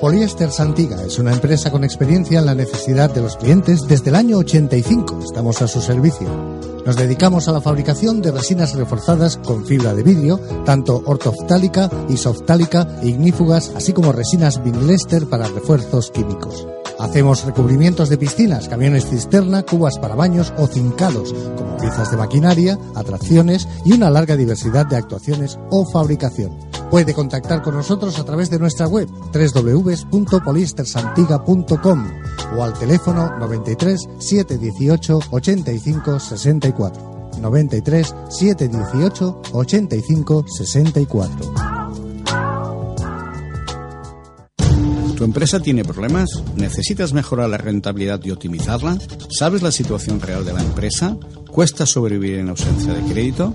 Poliéster 0.00 0.50
Santiga 0.50 1.02
es 1.02 1.18
una 1.18 1.32
empresa 1.32 1.72
con 1.72 1.82
experiencia 1.82 2.38
en 2.38 2.46
la 2.46 2.54
necesidad 2.54 3.12
de 3.12 3.22
los 3.22 3.38
clientes 3.38 3.86
desde 3.88 4.10
el 4.10 4.16
año 4.16 4.36
85. 4.38 5.20
Estamos 5.24 5.62
a 5.62 5.68
su 5.68 5.80
servicio. 5.80 6.28
Nos 6.84 6.96
dedicamos 6.96 7.48
a 7.48 7.52
la 7.52 7.62
fabricación 7.62 8.20
de 8.20 8.30
resinas 8.30 8.74
reforzadas 8.74 9.38
con 9.38 9.64
fibra 9.64 9.94
de 9.94 10.02
vidrio, 10.02 10.38
tanto 10.66 11.02
ortoftálica, 11.06 11.90
isoftálica, 12.10 12.86
ignífugas, 13.02 13.72
así 13.74 13.94
como 13.94 14.12
resinas 14.12 14.62
vinilester 14.62 15.26
para 15.26 15.48
refuerzos 15.48 16.10
químicos. 16.10 16.66
Hacemos 16.98 17.44
recubrimientos 17.44 18.08
de 18.08 18.16
piscinas, 18.16 18.68
camiones 18.68 19.06
cisterna, 19.08 19.62
cubas 19.62 19.98
para 19.98 20.14
baños 20.14 20.54
o 20.56 20.66
cincados, 20.66 21.34
como 21.56 21.76
piezas 21.76 22.10
de 22.10 22.16
maquinaria, 22.16 22.78
atracciones 22.94 23.68
y 23.84 23.92
una 23.92 24.08
larga 24.10 24.34
diversidad 24.36 24.86
de 24.86 24.96
actuaciones 24.96 25.58
o 25.70 25.84
fabricación. 25.84 26.56
Puede 26.90 27.12
contactar 27.14 27.62
con 27.62 27.74
nosotros 27.74 28.18
a 28.18 28.24
través 28.24 28.48
de 28.48 28.58
nuestra 28.58 28.86
web 28.86 29.06
www.poliestersantiga.com 29.32 32.06
o 32.56 32.62
al 32.62 32.72
teléfono 32.74 33.36
93 33.38 34.08
718 34.18 35.18
85 35.30 36.20
64. 36.20 37.16
93 37.40 38.14
718 38.30 39.42
85 39.52 40.44
64. 40.48 41.75
Empresa 45.26 45.60
tiene 45.60 45.84
problemas? 45.84 46.42
¿Necesitas 46.56 47.12
mejorar 47.12 47.50
la 47.50 47.58
rentabilidad 47.58 48.20
y 48.24 48.30
optimizarla? 48.30 48.98
¿Sabes 49.28 49.60
la 49.60 49.72
situación 49.72 50.20
real 50.20 50.44
de 50.44 50.52
la 50.52 50.62
empresa? 50.62 51.16
¿Cuesta 51.50 51.84
sobrevivir 51.84 52.38
en 52.38 52.48
ausencia 52.48 52.94
de 52.94 53.02
crédito? 53.12 53.52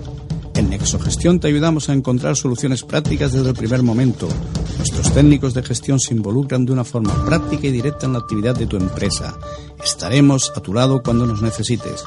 En 0.54 0.68
Nexogestión 0.68 1.40
te 1.40 1.48
ayudamos 1.48 1.88
a 1.88 1.94
encontrar 1.94 2.36
soluciones 2.36 2.82
prácticas 2.82 3.32
desde 3.32 3.48
el 3.48 3.54
primer 3.54 3.82
momento. 3.82 4.28
Nuestros 4.76 5.12
técnicos 5.14 5.54
de 5.54 5.62
gestión 5.62 5.98
se 5.98 6.14
involucran 6.14 6.66
de 6.66 6.72
una 6.72 6.84
forma 6.84 7.24
práctica 7.24 7.66
y 7.66 7.72
directa 7.72 8.04
en 8.06 8.12
la 8.12 8.18
actividad 8.18 8.54
de 8.54 8.66
tu 8.66 8.76
empresa. 8.76 9.38
Estaremos 9.82 10.52
a 10.54 10.60
tu 10.60 10.74
lado 10.74 11.02
cuando 11.02 11.26
nos 11.26 11.40
necesites. 11.40 12.04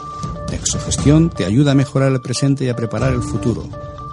Nexogestión 0.51 1.31
te 1.31 1.45
ayuda 1.45 1.71
a 1.71 1.75
mejorar 1.75 2.11
el 2.11 2.21
presente 2.21 2.65
y 2.65 2.69
a 2.69 2.75
preparar 2.75 3.13
el 3.13 3.23
futuro. 3.23 3.67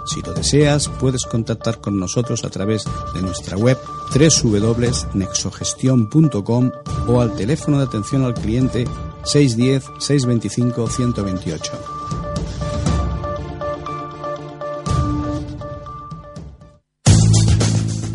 Si 0.05 0.21
lo 0.21 0.33
deseas, 0.33 0.89
puedes 0.99 1.23
contactar 1.25 1.79
con 1.79 1.97
nosotros 1.99 2.43
a 2.43 2.49
través 2.49 2.83
de 3.13 3.21
nuestra 3.21 3.55
web 3.57 3.77
www.nexogestion.com 4.13 6.71
o 7.07 7.21
al 7.21 7.33
teléfono 7.35 7.77
de 7.79 7.85
atención 7.85 8.23
al 8.23 8.33
cliente 8.33 8.85
610-625-128. 9.23 11.71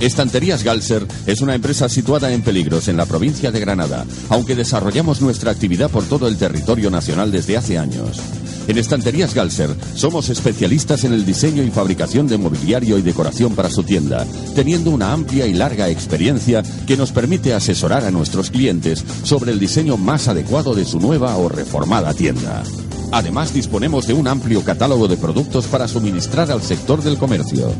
Estanterías 0.01 0.63
Galser 0.63 1.05
es 1.27 1.41
una 1.41 1.57
empresa 1.57 1.89
situada 1.89 2.33
en 2.33 2.43
Peligros, 2.43 2.87
en 2.87 2.97
la 2.97 3.07
provincia 3.07 3.51
de 3.51 3.59
Granada, 3.59 4.07
aunque 4.29 4.55
desarrollamos 4.55 5.21
nuestra 5.21 5.51
actividad 5.51 5.91
por 5.91 6.05
todo 6.05 6.29
el 6.29 6.39
territorio 6.39 6.89
nacional 6.89 7.33
desde 7.33 7.57
hace 7.57 7.79
años. 7.79 8.21
En 8.69 8.77
Estanterías 8.77 9.35
Galser 9.35 9.75
somos 9.95 10.29
especialistas 10.29 11.05
en 11.05 11.15
el 11.15 11.25
diseño 11.25 11.63
y 11.63 11.71
fabricación 11.71 12.29
de 12.29 12.37
mobiliario 12.37 12.99
y 12.99 13.03
decoración 13.03 13.55
para 13.55 13.71
su 13.71 13.83
tienda, 13.83 14.27
teniendo 14.55 14.91
una 14.91 15.13
amplia 15.15 15.47
y 15.47 15.55
larga 15.55 15.89
experiencia 15.89 16.63
que 16.87 16.99
nos 16.99 17.11
permite 17.11 17.55
asesorar 17.55 18.05
a 18.05 18.11
nuestros 18.11 18.51
clientes 18.51 19.03
sobre 19.23 19.53
el 19.53 19.59
diseño 19.59 19.97
más 19.97 20.29
adecuado 20.29 20.75
de 20.75 20.85
su 20.85 21.01
nueva 21.01 21.35
o 21.37 21.49
reformada 21.49 22.13
tienda. 22.13 22.63
Además, 23.11 23.55
disponemos 23.55 24.07
de 24.07 24.13
un 24.13 24.29
amplio 24.29 24.63
catálogo 24.63 25.09
de 25.09 25.17
productos 25.17 25.67
para 25.67 25.89
suministrar 25.89 26.51
al 26.51 26.61
sector 26.61 27.03
del 27.03 27.17
comercio. 27.17 27.73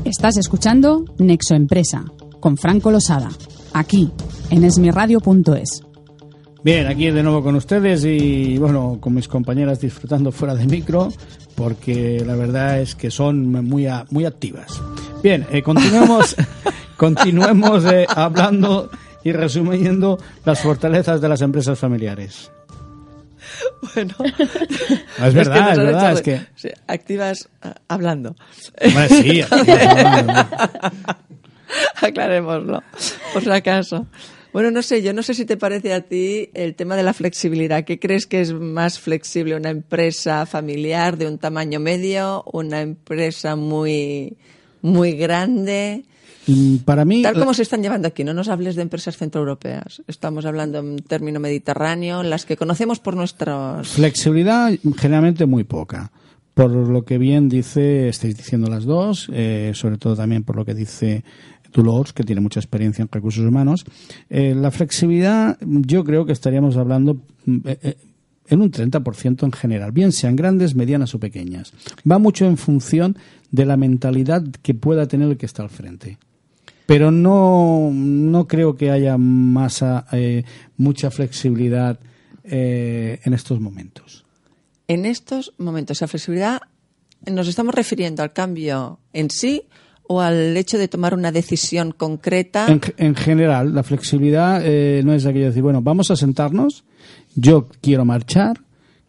Estás 0.05 0.37
escuchando 0.37 1.05
Nexo 1.19 1.57
Empresa 1.57 2.05
con 2.39 2.57
Franco 2.57 2.93
Losada, 2.93 3.31
aquí 3.73 4.13
en 4.51 4.63
esmiradio.es. 4.65 5.94
Bien, 6.65 6.87
aquí 6.87 7.11
de 7.11 7.23
nuevo 7.23 7.43
con 7.43 7.55
ustedes 7.57 8.05
y 8.07 8.57
bueno, 8.57 8.97
con 9.01 9.13
mis 9.15 9.29
compañeras 9.29 9.81
disfrutando 9.81 10.33
fuera 10.33 10.55
de 10.55 10.65
micro, 10.67 11.13
porque 11.55 12.23
la 12.27 12.35
verdad 12.37 12.81
es 12.81 12.95
que 12.95 13.11
son 13.11 13.47
muy, 13.49 13.87
a- 13.87 14.07
muy 14.11 14.25
activas. 14.25 14.81
Bien, 15.23 15.47
eh, 15.53 15.63
continuemos, 15.63 16.35
continuemos 16.97 17.85
eh, 17.85 18.07
hablando 18.09 18.91
y 19.23 19.33
resumiendo 19.33 20.19
las 20.47 20.63
fortalezas 20.63 21.21
de 21.21 21.29
las 21.29 21.43
empresas 21.43 21.79
familiares. 21.79 22.51
Bueno, 23.95 24.15
Ah, 25.19 25.29
Es 25.29 25.35
verdad, 25.35 25.67
que 25.67 25.73
es 25.73 25.79
verdad, 25.79 26.11
hecho- 26.13 26.19
es 26.19 26.23
que- 26.23 26.41
sí, 26.57 26.69
activas 26.87 27.49
hablando. 27.89 28.35
Hombre, 28.83 29.09
sí, 29.11 29.43
Aclarémoslo, 32.01 32.83
por 33.35 33.43
si 33.43 33.51
acaso. 33.51 34.07
Bueno, 34.55 34.71
no 34.71 34.83
sé, 34.83 35.03
yo 35.03 35.13
no 35.13 35.25
sé 35.25 35.35
si 35.35 35.47
te 35.47 35.57
parece 35.57 35.93
a 35.93 36.03
ti 36.03 36.49
el 36.55 36.77
tema 36.77 36.95
de 36.95 37.03
la 37.03 37.13
flexibilidad. 37.13 37.83
¿Qué 37.85 37.99
crees 37.99 38.25
que 38.25 38.41
es 38.41 38.53
más 38.53 39.01
flexible? 39.01 39.57
¿Una 39.57 39.71
empresa 39.71 40.47
familiar 40.47 41.19
de 41.19 41.27
un 41.27 41.39
tamaño 41.39 41.81
medio? 41.81 42.45
¿Una 42.53 42.81
empresa 42.81 43.57
muy, 43.57 44.37
muy 44.81 45.15
grande. 45.17 46.05
Mm, 46.47 46.77
Para 46.85 47.05
mí, 47.05 47.23
Tal 47.23 47.37
como 47.37 47.53
se 47.53 47.63
están 47.63 47.83
llevando 47.83 48.07
aquí, 48.07 48.23
no 48.23 48.33
nos 48.33 48.49
hables 48.49 48.77
de 48.77 48.83
empresas 48.83 49.17
centroeuropeas. 49.17 50.03
Estamos 50.07 50.47
hablando 50.47 50.79
en 50.79 50.99
término 50.99 51.41
mediterráneo, 51.41 52.23
las 52.23 52.47
que 52.47 52.57
conocemos 52.57 53.01
por 53.01 53.17
nuestros. 53.17 53.89
Flexibilidad 53.89 54.71
generalmente 54.97 55.47
muy 55.47 55.65
poca. 55.65 56.13
Por 56.55 56.71
lo 56.71 57.05
que 57.05 57.19
bien 57.19 57.49
dice, 57.49 58.09
estáis 58.09 58.37
diciendo 58.37 58.71
las 58.71 58.85
dos, 58.85 59.29
eh, 59.33 59.73
sobre 59.75 59.99
todo 59.99 60.15
también 60.15 60.45
por 60.45 60.55
lo 60.55 60.65
que 60.65 60.75
dice 60.75 61.25
Dolores, 61.75 62.13
que 62.13 62.23
tiene 62.23 62.41
mucha 62.41 62.61
experiencia 62.61 63.03
en 63.03 63.09
recursos 63.11 63.45
humanos. 63.45 63.85
Eh, 64.31 64.55
la 64.55 64.71
flexibilidad, 64.71 65.59
yo 65.61 66.05
creo 66.05 66.25
que 66.25 66.33
estaríamos 66.33 66.77
hablando 66.77 67.17
mm, 67.45 67.57
eh, 67.65 67.79
eh, 67.83 67.97
en 68.47 68.63
un 68.63 68.71
30% 68.71 69.43
en 69.43 69.53
general, 69.53 69.91
bien 69.91 70.13
sean 70.13 70.37
grandes, 70.37 70.77
medianas 70.77 71.15
o 71.15 71.19
pequeñas. 71.19 71.73
Va 72.11 72.19
mucho 72.19 72.47
en 72.47 72.57
función 72.57 73.19
de 73.51 73.67
la 73.67 73.77
mentalidad 73.77 74.45
que 74.63 74.75
pueda 74.75 75.09
tener 75.09 75.29
el 75.29 75.37
que 75.37 75.47
está 75.47 75.63
al 75.63 75.71
frente. 75.71 76.19
Pero 76.87 77.11
no, 77.11 77.91
no 77.93 78.47
creo 78.47 78.77
que 78.77 78.91
haya 78.91 79.17
masa, 79.19 80.07
eh, 80.13 80.45
mucha 80.77 81.11
flexibilidad 81.11 81.99
en 82.47 83.33
estos 83.33 83.59
momentos. 83.59 84.27
En 84.87 85.07
estos 85.07 85.55
momentos, 85.57 85.97
esa 85.97 86.07
flexibilidad, 86.07 86.61
¿nos 87.25 87.49
estamos 87.49 87.75
refiriendo 87.75 88.23
al 88.23 88.35
cambio 88.35 89.01
en 89.15 89.31
sí 89.31 89.63
o 90.07 90.21
al 90.21 90.57
hecho 90.57 90.79
de 90.79 90.89
tomar 90.89 91.15
una 91.15 91.33
decisión 91.33 91.93
concreta? 91.93 92.67
En, 92.69 92.81
en 92.97 93.15
general, 93.15 93.75
la 93.75 93.83
flexibilidad 93.83 94.61
eh, 94.65 95.03
no 95.05 95.13
es 95.13 95.27
aquello 95.27 95.45
de 95.45 95.51
decir, 95.51 95.63
bueno, 95.63 95.83
vamos 95.83 96.11
a 96.11 96.17
sentarnos, 96.17 96.85
yo 97.35 97.69
quiero 97.81 98.05
marchar, 98.05 98.61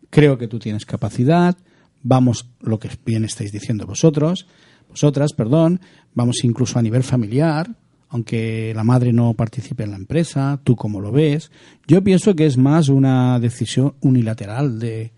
creo 0.09 0.37
que 0.37 0.47
tú 0.47 0.59
tienes 0.59 0.85
capacidad, 0.85 1.57
vamos, 2.03 2.49
lo 2.61 2.79
que 2.79 2.89
bien 3.05 3.25
estáis 3.25 3.51
diciendo 3.51 3.85
vosotros, 3.85 4.47
vosotras, 4.89 5.33
perdón, 5.33 5.81
vamos 6.13 6.43
incluso 6.43 6.79
a 6.79 6.81
nivel 6.81 7.03
familiar, 7.03 7.67
aunque 8.09 8.71
la 8.75 8.83
madre 8.83 9.11
no 9.11 9.33
participe 9.33 9.83
en 9.83 9.91
la 9.91 9.97
empresa, 9.97 10.61
tú 10.63 10.75
cómo 10.75 11.01
lo 11.01 11.11
ves. 11.11 11.51
Yo 11.87 12.03
pienso 12.03 12.35
que 12.35 12.45
es 12.45 12.57
más 12.57 12.89
una 12.89 13.39
decisión 13.39 13.95
unilateral 14.01 14.79
de... 14.79 15.11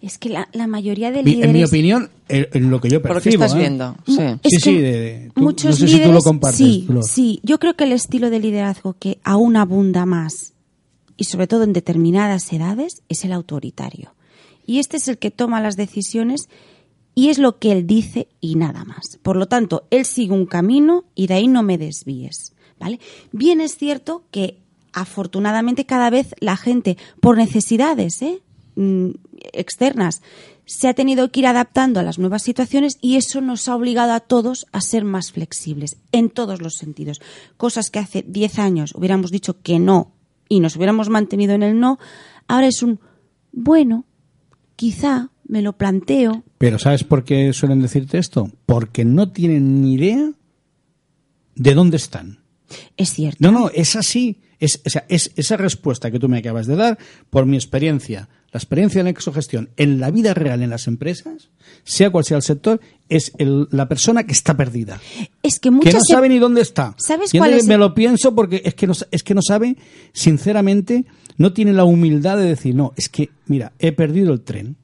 Es 0.00 0.18
que 0.18 0.28
la, 0.28 0.48
la 0.52 0.66
mayoría 0.66 1.10
de 1.10 1.22
líderes... 1.22 1.46
en 1.46 1.52
mi 1.52 1.64
opinión, 1.64 2.10
en, 2.28 2.48
en 2.52 2.70
lo 2.70 2.80
que 2.80 2.88
yo 2.90 3.00
por 3.02 3.12
percibo. 3.12 3.32
lo 3.34 3.38
que 3.40 3.44
estás 3.46 3.54
¿eh? 3.56 3.58
viendo. 3.60 3.96
Sí. 4.06 4.18
Es 4.42 4.62
Sí, 4.62 4.78
de- 4.78 4.82
de- 5.00 5.30
tú- 5.34 5.40
muchos 5.42 5.70
no 5.70 5.72
sé 5.72 5.78
si 5.86 5.92
tú 5.92 5.98
líderes, 5.98 6.14
lo 6.14 6.22
compartes, 6.22 6.56
sí, 6.58 6.88
sí. 7.06 7.40
Yo 7.42 7.58
creo 7.58 7.74
que 7.74 7.84
el 7.84 7.92
estilo 7.92 8.30
de 8.30 8.40
liderazgo 8.40 8.94
que 8.98 9.18
aún 9.24 9.56
abunda 9.56 10.06
más 10.06 10.52
y 11.16 11.24
sobre 11.24 11.46
todo 11.46 11.62
en 11.64 11.72
determinadas 11.72 12.52
edades 12.52 13.02
es 13.08 13.24
el 13.24 13.32
autoritario. 13.32 14.14
Y 14.66 14.78
este 14.78 14.96
es 14.96 15.08
el 15.08 15.18
que 15.18 15.30
toma 15.30 15.60
las 15.60 15.76
decisiones 15.76 16.48
y 17.14 17.28
es 17.28 17.38
lo 17.38 17.58
que 17.58 17.72
él 17.72 17.86
dice 17.86 18.28
y 18.40 18.54
nada 18.54 18.84
más. 18.84 19.18
Por 19.22 19.36
lo 19.36 19.46
tanto, 19.46 19.84
él 19.90 20.04
sigue 20.06 20.32
un 20.32 20.46
camino 20.46 21.04
y 21.14 21.26
de 21.26 21.34
ahí 21.34 21.48
no 21.48 21.62
me 21.62 21.76
desvíes, 21.78 22.52
¿vale? 22.80 23.00
Bien 23.32 23.60
es 23.60 23.76
cierto 23.76 24.22
que 24.30 24.58
afortunadamente 24.94 25.84
cada 25.84 26.10
vez 26.10 26.34
la 26.40 26.56
gente 26.56 26.96
por 27.20 27.36
necesidades, 27.36 28.22
¿eh? 28.22 28.40
Externas 29.52 30.22
se 30.64 30.88
ha 30.88 30.94
tenido 30.94 31.30
que 31.30 31.40
ir 31.40 31.46
adaptando 31.46 32.00
a 32.00 32.02
las 32.02 32.18
nuevas 32.18 32.42
situaciones 32.42 32.96
y 33.00 33.16
eso 33.16 33.40
nos 33.40 33.68
ha 33.68 33.76
obligado 33.76 34.12
a 34.12 34.20
todos 34.20 34.66
a 34.72 34.80
ser 34.80 35.04
más 35.04 35.32
flexibles 35.32 35.96
en 36.12 36.30
todos 36.30 36.62
los 36.62 36.76
sentidos. 36.76 37.20
Cosas 37.56 37.90
que 37.90 37.98
hace 37.98 38.24
10 38.26 38.58
años 38.58 38.94
hubiéramos 38.94 39.30
dicho 39.30 39.60
que 39.60 39.78
no 39.78 40.12
y 40.48 40.60
nos 40.60 40.76
hubiéramos 40.76 41.08
mantenido 41.08 41.54
en 41.54 41.62
el 41.62 41.80
no, 41.80 41.98
ahora 42.46 42.68
es 42.68 42.82
un 42.82 43.00
bueno, 43.52 44.06
quizá 44.76 45.30
me 45.46 45.62
lo 45.62 45.74
planteo. 45.74 46.42
Pero 46.58 46.78
¿sabes 46.78 47.04
por 47.04 47.24
qué 47.24 47.52
suelen 47.52 47.82
decirte 47.82 48.18
esto? 48.18 48.50
Porque 48.66 49.04
no 49.04 49.30
tienen 49.30 49.82
ni 49.82 49.94
idea 49.94 50.32
de 51.54 51.74
dónde 51.74 51.96
están. 51.96 52.38
Es 52.96 53.12
cierto. 53.12 53.38
No, 53.40 53.52
no, 53.52 53.68
es 53.70 53.96
así. 53.96 54.40
Es, 54.64 54.80
o 54.86 54.90
sea, 54.90 55.04
es 55.08 55.32
esa 55.36 55.56
respuesta 55.56 56.10
que 56.10 56.18
tú 56.20 56.28
me 56.28 56.38
acabas 56.38 56.66
de 56.68 56.76
dar, 56.76 56.96
por 57.30 57.46
mi 57.46 57.56
experiencia, 57.56 58.28
la 58.52 58.58
experiencia 58.58 59.00
en 59.00 59.08
exogestión 59.08 59.70
en 59.76 59.98
la 59.98 60.10
vida 60.12 60.34
real 60.34 60.62
en 60.62 60.70
las 60.70 60.86
empresas, 60.86 61.48
sea 61.84 62.10
cual 62.10 62.24
sea 62.24 62.36
el 62.36 62.42
sector, 62.44 62.80
es 63.08 63.32
el- 63.38 63.66
la 63.72 63.88
persona 63.88 64.24
que 64.24 64.32
está 64.32 64.56
perdida. 64.56 65.00
Es 65.42 65.54
que 65.58 65.68
Que 65.68 65.70
muchas 65.72 65.94
no 65.94 66.00
sabe 66.08 66.28
ni 66.28 66.38
dónde 66.38 66.60
está. 66.60 66.94
¿Sabes 66.98 67.34
Y 67.34 67.38
cuál 67.38 67.54
es 67.54 67.66
Me 67.66 67.76
lo 67.76 67.92
pienso 67.92 68.34
porque 68.36 68.62
es 68.64 68.74
que, 68.74 68.86
no, 68.86 68.92
es 69.10 69.22
que 69.24 69.34
no 69.34 69.40
sabe, 69.42 69.76
sinceramente, 70.12 71.04
no 71.38 71.52
tiene 71.52 71.72
la 71.72 71.84
humildad 71.84 72.36
de 72.36 72.44
decir, 72.44 72.74
no, 72.74 72.92
es 72.96 73.08
que, 73.08 73.30
mira, 73.46 73.72
he 73.78 73.90
perdido 73.92 74.32
el 74.32 74.42
tren. 74.42 74.76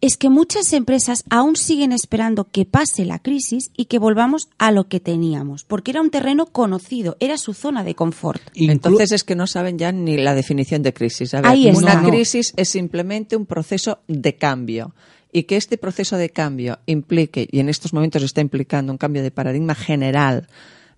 Es 0.00 0.16
que 0.16 0.28
muchas 0.28 0.72
empresas 0.72 1.24
aún 1.30 1.56
siguen 1.56 1.92
esperando 1.92 2.44
que 2.50 2.64
pase 2.64 3.04
la 3.04 3.18
crisis 3.18 3.70
y 3.76 3.86
que 3.86 3.98
volvamos 3.98 4.48
a 4.58 4.70
lo 4.72 4.88
que 4.88 5.00
teníamos, 5.00 5.64
porque 5.64 5.90
era 5.92 6.00
un 6.00 6.10
terreno 6.10 6.46
conocido, 6.46 7.16
era 7.20 7.38
su 7.38 7.54
zona 7.54 7.84
de 7.84 7.94
confort. 7.94 8.42
Entonces 8.54 9.12
es 9.12 9.24
que 9.24 9.34
no 9.36 9.46
saben 9.46 9.78
ya 9.78 9.92
ni 9.92 10.16
la 10.16 10.34
definición 10.34 10.82
de 10.82 10.92
crisis. 10.92 11.34
A 11.34 11.40
ver, 11.40 11.50
Ahí 11.50 11.68
está. 11.68 11.78
una 11.78 11.94
No, 11.94 12.02
no. 12.02 12.08
crisis 12.10 12.52
es 12.56 12.68
simplemente 12.68 13.36
un 13.36 13.46
proceso 13.46 13.98
de 14.08 14.36
cambio. 14.36 14.94
Y 15.32 15.42
que 15.42 15.56
este 15.56 15.76
proceso 15.76 16.16
de 16.16 16.30
cambio 16.30 16.78
implique, 16.86 17.46
y 17.50 17.58
en 17.60 17.68
estos 17.68 17.92
momentos 17.92 18.22
está 18.22 18.40
implicando 18.40 18.90
un 18.92 18.96
cambio 18.98 19.22
de 19.22 19.30
paradigma 19.30 19.74
general 19.74 20.48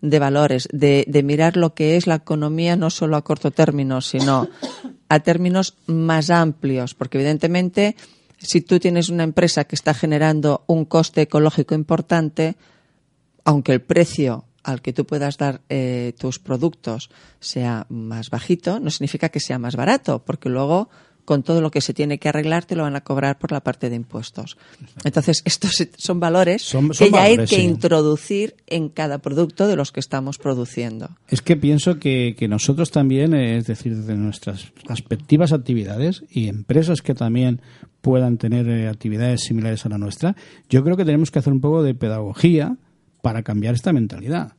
de 0.00 0.18
valores, 0.20 0.68
de, 0.70 1.04
de 1.08 1.22
mirar 1.24 1.56
lo 1.56 1.74
que 1.74 1.96
es 1.96 2.06
la 2.06 2.14
economía 2.16 2.76
no 2.76 2.88
solo 2.88 3.16
a 3.16 3.24
corto 3.24 3.50
término, 3.50 4.00
sino 4.00 4.48
a 5.08 5.20
términos 5.20 5.74
más 5.86 6.30
amplios. 6.30 6.94
Porque 6.94 7.18
evidentemente, 7.18 7.96
si 8.38 8.60
tú 8.60 8.78
tienes 8.78 9.08
una 9.08 9.24
empresa 9.24 9.64
que 9.64 9.74
está 9.74 9.94
generando 9.94 10.64
un 10.66 10.84
coste 10.84 11.22
ecológico 11.22 11.74
importante, 11.74 12.56
aunque 13.44 13.72
el 13.72 13.82
precio 13.82 14.44
al 14.62 14.82
que 14.82 14.92
tú 14.92 15.06
puedas 15.06 15.38
dar 15.38 15.62
eh, 15.68 16.14
tus 16.18 16.38
productos 16.38 17.10
sea 17.40 17.86
más 17.88 18.30
bajito, 18.30 18.80
no 18.80 18.90
significa 18.90 19.30
que 19.30 19.40
sea 19.40 19.58
más 19.58 19.76
barato, 19.76 20.24
porque 20.24 20.48
luego 20.48 20.88
con 21.28 21.42
todo 21.42 21.60
lo 21.60 21.70
que 21.70 21.82
se 21.82 21.92
tiene 21.92 22.16
que 22.18 22.30
arreglar 22.30 22.64
te 22.64 22.74
lo 22.74 22.84
van 22.84 22.96
a 22.96 23.02
cobrar 23.02 23.36
por 23.38 23.52
la 23.52 23.60
parte 23.60 23.90
de 23.90 23.96
impuestos. 23.96 24.56
Entonces, 25.04 25.42
estos 25.44 25.72
son 25.98 26.20
valores 26.20 26.62
Son- 26.62 26.94
son 26.94 27.06
que 27.06 27.12
ya 27.12 27.20
valores, 27.20 27.38
hay 27.38 27.46
que 27.46 27.62
sí. 27.62 27.68
introducir 27.68 28.56
en 28.66 28.88
cada 28.88 29.18
producto 29.18 29.66
de 29.68 29.76
los 29.76 29.92
que 29.92 30.00
estamos 30.00 30.38
produciendo. 30.38 31.10
Es 31.28 31.42
que 31.42 31.54
pienso 31.56 31.98
que, 31.98 32.34
que 32.38 32.48
nosotros 32.48 32.90
también, 32.90 33.34
eh, 33.34 33.58
es 33.58 33.66
decir, 33.66 33.94
de 33.94 34.16
nuestras 34.16 34.72
respectivas 34.88 35.52
actividades 35.52 36.24
y 36.30 36.48
empresas 36.48 37.02
que 37.02 37.12
también 37.14 37.60
puedan 38.00 38.38
tener 38.38 38.66
eh, 38.70 38.88
actividades 38.88 39.42
similares 39.42 39.84
a 39.84 39.90
la 39.90 39.98
nuestra, 39.98 40.34
yo 40.70 40.82
creo 40.82 40.96
que 40.96 41.04
tenemos 41.04 41.30
que 41.30 41.40
hacer 41.40 41.52
un 41.52 41.60
poco 41.60 41.82
de 41.82 41.94
pedagogía 41.94 42.78
para 43.20 43.42
cambiar 43.42 43.74
esta 43.74 43.92
mentalidad. 43.92 44.52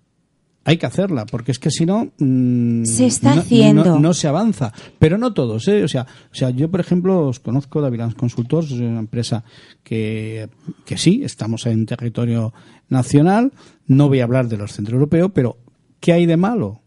Hay 0.70 0.78
que 0.78 0.86
hacerla, 0.86 1.26
porque 1.26 1.52
es 1.52 1.58
que 1.58 1.72
si 1.72 1.86
no. 1.86 2.12
mm, 2.20 2.84
Se 2.86 3.08
está 3.08 3.34
no- 3.34 3.42
haciendo. 3.42 3.84
No, 3.86 4.00
no 4.00 4.14
se 4.14 4.28
avanza. 4.28 4.72
Pero 5.00 5.18
no 5.18 5.34
todos, 5.34 5.68
¿eh? 5.68 5.84
O 5.84 5.88
sea, 5.88 6.04
o 6.32 6.36
sea 6.36 6.52
yo, 6.52 6.70
por 6.70 6.80
ejemplo, 6.80 7.28
os 7.28 7.40
conozco 7.40 7.82
Davilans 7.82 8.14
Consultors, 8.14 8.68
es 8.72 8.80
una 8.80 9.00
empresa 9.00 9.44
que, 9.84 10.48
que 10.86 10.98
sí, 10.98 11.22
estamos 11.24 11.66
en 11.66 11.88
territorio 11.88 12.54
nacional. 12.88 13.52
No 13.88 14.08
voy 14.10 14.20
a 14.20 14.26
hablar 14.26 14.48
de 14.48 14.58
los 14.58 14.74
centros 14.74 14.94
europeos, 14.94 15.32
pero 15.34 15.58
¿qué 16.00 16.14
hay 16.14 16.28
de 16.28 16.38
malo 16.38 16.82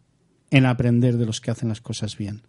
en 0.51 0.67
aprender 0.67 1.17
de 1.17 1.27
los 1.27 1.41
que 1.41 1.51
hacen 1.51 1.69
las 1.69 1.81
cosas 1.81 2.17
bien? 2.17 2.43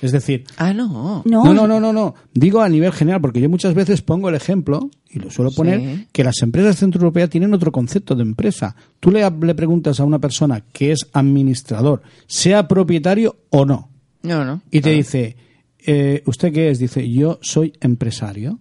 Es 0.00 0.12
decir, 0.12 0.44
Ah, 0.56 0.72
no. 0.72 1.22
No, 1.24 1.44
no, 1.44 1.52
no, 1.54 1.66
no, 1.66 1.80
no, 1.80 1.92
no. 1.92 2.14
Digo 2.32 2.60
a 2.60 2.68
nivel 2.68 2.92
general, 2.92 3.20
porque 3.20 3.40
yo 3.40 3.48
muchas 3.48 3.74
veces 3.74 4.00
pongo 4.02 4.28
el 4.28 4.34
ejemplo, 4.36 4.90
y 5.10 5.18
lo 5.18 5.30
suelo 5.30 5.50
poner, 5.50 5.80
Sí. 5.80 6.06
que 6.12 6.22
las 6.24 6.40
empresas 6.42 6.76
centroeuropeas 6.78 7.30
tienen 7.30 7.52
otro 7.54 7.72
concepto 7.72 8.14
de 8.14 8.22
empresa. 8.22 8.76
Tú 9.00 9.10
le, 9.10 9.28
le 9.28 9.54
preguntas 9.54 9.98
a 9.98 10.04
una 10.04 10.18
persona 10.20 10.62
que 10.72 10.92
es 10.92 11.08
administrador, 11.12 12.02
sea 12.28 12.68
propietario 12.68 13.36
o 13.50 13.64
no, 13.66 13.90
No, 14.22 14.44
no. 14.44 14.62
y 14.70 14.76
te 14.78 14.82
Claro. 14.82 14.96
dice, 14.98 15.36
eh, 15.84 16.22
¿usted 16.26 16.52
qué 16.52 16.70
es? 16.70 16.78
Dice, 16.78 17.08
yo 17.10 17.38
soy 17.42 17.72
empresario, 17.80 18.60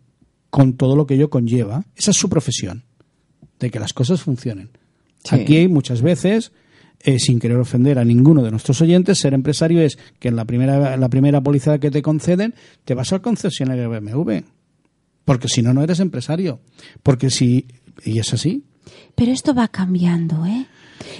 con 0.49 0.73
todo 0.73 0.95
lo 0.95 1.05
que 1.05 1.15
ello 1.15 1.29
conlleva. 1.29 1.85
Esa 1.95 2.11
es 2.11 2.17
su 2.17 2.29
profesión, 2.29 2.83
de 3.59 3.69
que 3.69 3.79
las 3.79 3.93
cosas 3.93 4.21
funcionen. 4.21 4.69
Sí. 5.23 5.35
Aquí 5.35 5.67
muchas 5.67 6.01
veces, 6.01 6.51
eh, 7.01 7.19
sin 7.19 7.39
querer 7.39 7.57
ofender 7.57 7.99
a 7.99 8.03
ninguno 8.05 8.41
de 8.43 8.51
nuestros 8.51 8.81
oyentes, 8.81 9.19
ser 9.19 9.33
empresario 9.33 9.81
es 9.81 9.97
que 10.19 10.27
en 10.29 10.35
la 10.35 10.45
primera, 10.45 10.97
la 10.97 11.09
primera 11.09 11.41
póliza 11.41 11.79
que 11.79 11.91
te 11.91 12.01
conceden, 12.01 12.55
te 12.85 12.93
vas 12.95 13.13
al 13.13 13.21
concesionario 13.21 13.89
BMW. 13.89 14.39
Porque 15.25 15.47
si 15.47 15.61
no, 15.61 15.73
no 15.73 15.83
eres 15.83 15.99
empresario. 15.99 16.59
Porque 17.03 17.29
si... 17.29 17.67
Y 18.05 18.19
es 18.19 18.33
así. 18.33 18.63
Pero 19.15 19.31
esto 19.31 19.53
va 19.53 19.67
cambiando, 19.67 20.45
¿eh? 20.45 20.67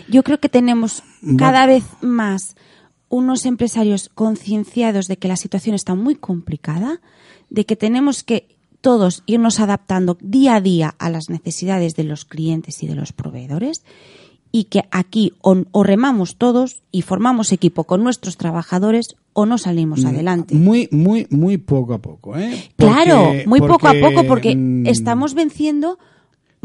Yo 0.10 0.24
creo 0.24 0.40
que 0.40 0.50
tenemos 0.50 1.04
Va- 1.24 1.38
cada 1.38 1.66
vez 1.66 1.84
más 2.02 2.56
unos 3.10 3.46
empresarios 3.46 4.10
concienciados 4.14 5.08
de 5.08 5.18
que 5.18 5.28
la 5.28 5.38
situación 5.38 5.76
está 5.76 5.96
muy 5.96 6.16
complicada, 6.16 7.02
de 7.50 7.66
que 7.66 7.76
tenemos 7.76 8.24
que 8.24 8.56
todos 8.82 9.24
irnos 9.26 9.60
adaptando 9.60 10.18
día 10.22 10.56
a 10.56 10.62
día 10.62 10.96
a 11.00 11.10
las 11.10 11.30
necesidades 11.30 11.96
de 11.96 12.04
los 12.04 12.26
clientes 12.26 12.84
y 12.84 12.88
de 12.88 12.96
los 12.96 13.12
proveedores 13.12 13.84
y 14.60 14.64
que 14.64 14.84
aquí 14.90 15.34
o, 15.42 15.56
o 15.72 15.84
remamos 15.84 16.38
todos 16.38 16.82
y 16.92 17.04
formamos 17.04 17.52
equipo 17.52 17.84
con 17.84 18.04
nuestros 18.04 18.38
trabajadores 18.38 19.16
o 19.34 19.46
no 19.46 19.60
salimos 19.60 20.04
adelante. 20.04 20.56
Muy, 20.56 20.90
muy, 20.92 21.28
muy 21.30 21.58
poco 21.60 21.94
a 21.94 22.00
poco. 22.00 22.36
¿eh? 22.36 22.72
Claro, 22.76 23.26
Porque- 23.26 23.44
muy 23.46 23.60
poco 23.60 23.88
a 23.88 23.94
poco 24.02 24.24
porque 24.24 24.56
mm, 24.56 24.88
estamos 24.88 25.36
venciendo 25.36 26.00